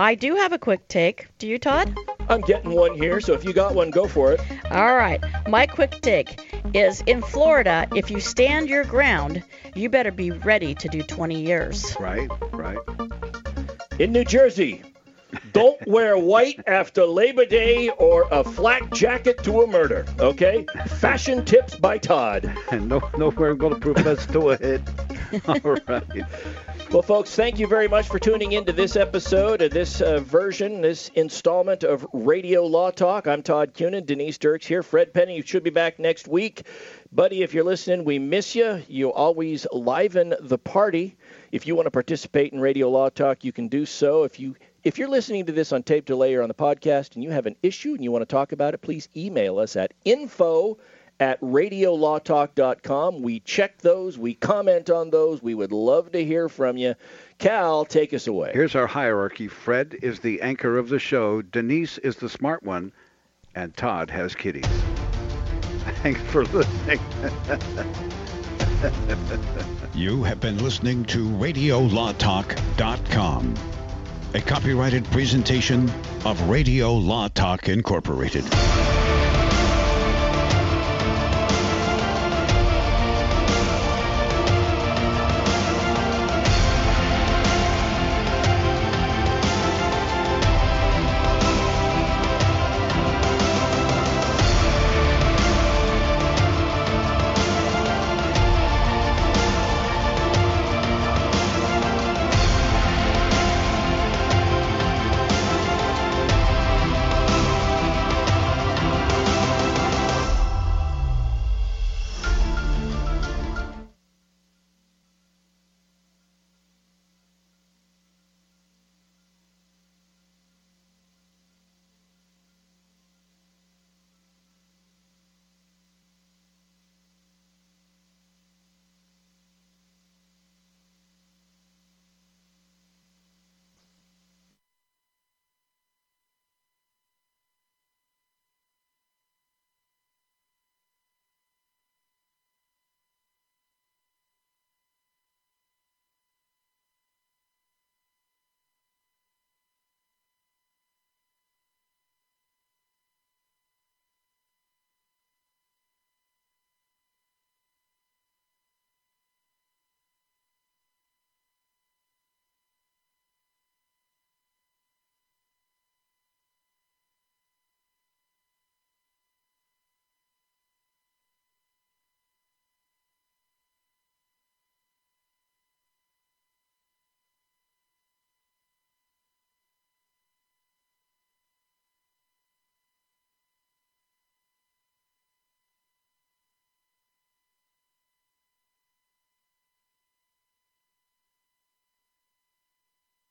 I 0.00 0.14
do 0.14 0.36
have 0.36 0.52
a 0.52 0.58
quick 0.58 0.86
take. 0.86 1.26
Do 1.38 1.48
you, 1.48 1.58
Todd? 1.58 1.92
I'm 2.28 2.40
getting 2.42 2.70
one 2.70 2.94
here, 2.94 3.20
so 3.20 3.32
if 3.32 3.44
you 3.44 3.52
got 3.52 3.74
one, 3.74 3.90
go 3.90 4.06
for 4.06 4.30
it. 4.32 4.40
All 4.70 4.94
right. 4.94 5.20
My 5.48 5.66
quick 5.66 6.00
take 6.02 6.40
is 6.72 7.00
in 7.06 7.20
Florida, 7.20 7.88
if 7.96 8.08
you 8.08 8.20
stand 8.20 8.68
your 8.68 8.84
ground, 8.84 9.42
you 9.74 9.88
better 9.88 10.12
be 10.12 10.30
ready 10.30 10.72
to 10.76 10.88
do 10.88 11.02
20 11.02 11.40
years. 11.40 11.96
Right, 11.98 12.30
right. 12.52 12.78
In 13.98 14.12
New 14.12 14.24
Jersey, 14.24 14.84
don't 15.52 15.84
wear 15.88 16.16
white 16.16 16.60
after 16.68 17.04
Labor 17.04 17.44
Day 17.44 17.88
or 17.88 18.28
a 18.30 18.44
flak 18.44 18.92
jacket 18.92 19.42
to 19.42 19.62
a 19.62 19.66
murder, 19.66 20.06
okay? 20.20 20.64
Fashion 20.86 21.44
tips 21.44 21.74
by 21.74 21.98
Todd. 21.98 22.54
And 22.70 22.88
no, 22.88 23.02
nowhere 23.18 23.50
I'm 23.50 23.58
going 23.58 23.74
to 23.74 23.80
prove 23.80 23.96
that's 24.04 24.26
to 24.26 24.50
a 24.50 24.56
hit. 24.56 24.82
All 25.48 25.76
right. 25.88 26.24
Well, 26.90 27.02
folks, 27.02 27.34
thank 27.34 27.58
you 27.58 27.66
very 27.66 27.86
much 27.86 28.08
for 28.08 28.18
tuning 28.18 28.52
in 28.52 28.64
to 28.64 28.72
this 28.72 28.96
episode, 28.96 29.60
this 29.60 30.00
uh, 30.00 30.20
version, 30.20 30.80
this 30.80 31.10
installment 31.10 31.84
of 31.84 32.06
Radio 32.14 32.64
Law 32.64 32.90
Talk. 32.90 33.26
I'm 33.26 33.42
Todd 33.42 33.74
Cunin, 33.74 34.06
Denise 34.06 34.38
Dirks 34.38 34.64
here. 34.64 34.82
Fred 34.82 35.12
Penney 35.12 35.36
you 35.36 35.42
should 35.42 35.62
be 35.62 35.68
back 35.68 35.98
next 35.98 36.26
week. 36.26 36.62
Buddy, 37.12 37.42
if 37.42 37.52
you're 37.52 37.62
listening, 37.62 38.06
we 38.06 38.18
miss 38.18 38.54
you. 38.54 38.82
You 38.88 39.12
always 39.12 39.66
liven 39.70 40.34
the 40.40 40.56
party. 40.56 41.18
If 41.52 41.66
you 41.66 41.76
want 41.76 41.84
to 41.84 41.90
participate 41.90 42.54
in 42.54 42.60
Radio 42.60 42.88
Law 42.88 43.10
Talk, 43.10 43.44
you 43.44 43.52
can 43.52 43.68
do 43.68 43.84
so. 43.84 44.24
If 44.24 44.40
you 44.40 44.56
if 44.82 44.96
you're 44.96 45.08
listening 45.08 45.44
to 45.44 45.52
this 45.52 45.72
on 45.72 45.82
tape 45.82 46.06
delay 46.06 46.36
or 46.36 46.42
on 46.42 46.48
the 46.48 46.54
podcast 46.54 47.16
and 47.16 47.22
you 47.22 47.30
have 47.30 47.44
an 47.44 47.56
issue 47.62 47.92
and 47.92 48.02
you 48.02 48.10
want 48.10 48.22
to 48.22 48.34
talk 48.34 48.52
about 48.52 48.72
it, 48.72 48.78
please 48.78 49.10
email 49.14 49.58
us 49.58 49.76
at 49.76 49.92
info 50.06 50.78
at 51.20 51.40
radiolawtalk.com. 51.40 53.22
We 53.22 53.40
check 53.40 53.78
those, 53.78 54.18
we 54.18 54.34
comment 54.34 54.90
on 54.90 55.10
those. 55.10 55.42
We 55.42 55.54
would 55.54 55.72
love 55.72 56.12
to 56.12 56.24
hear 56.24 56.48
from 56.48 56.76
you. 56.76 56.94
Cal, 57.38 57.84
take 57.84 58.14
us 58.14 58.26
away. 58.26 58.50
Here's 58.52 58.74
our 58.74 58.86
hierarchy. 58.86 59.48
Fred 59.48 59.96
is 60.02 60.20
the 60.20 60.40
anchor 60.42 60.78
of 60.78 60.88
the 60.88 60.98
show. 60.98 61.42
Denise 61.42 61.98
is 61.98 62.16
the 62.16 62.28
smart 62.28 62.62
one, 62.62 62.92
and 63.54 63.76
Todd 63.76 64.10
has 64.10 64.34
kitties. 64.34 64.66
Thanks 66.02 66.20
for 66.30 66.44
listening. 66.46 67.00
You 69.92 70.22
have 70.22 70.38
been 70.38 70.62
listening 70.62 71.04
to 71.06 71.28
RadioLawTalk.com, 71.30 73.54
a 74.34 74.40
copyrighted 74.40 75.04
presentation 75.06 75.90
of 76.24 76.40
Radio 76.48 76.92
Law 76.92 77.26
Talk 77.26 77.68
Incorporated. 77.68 78.44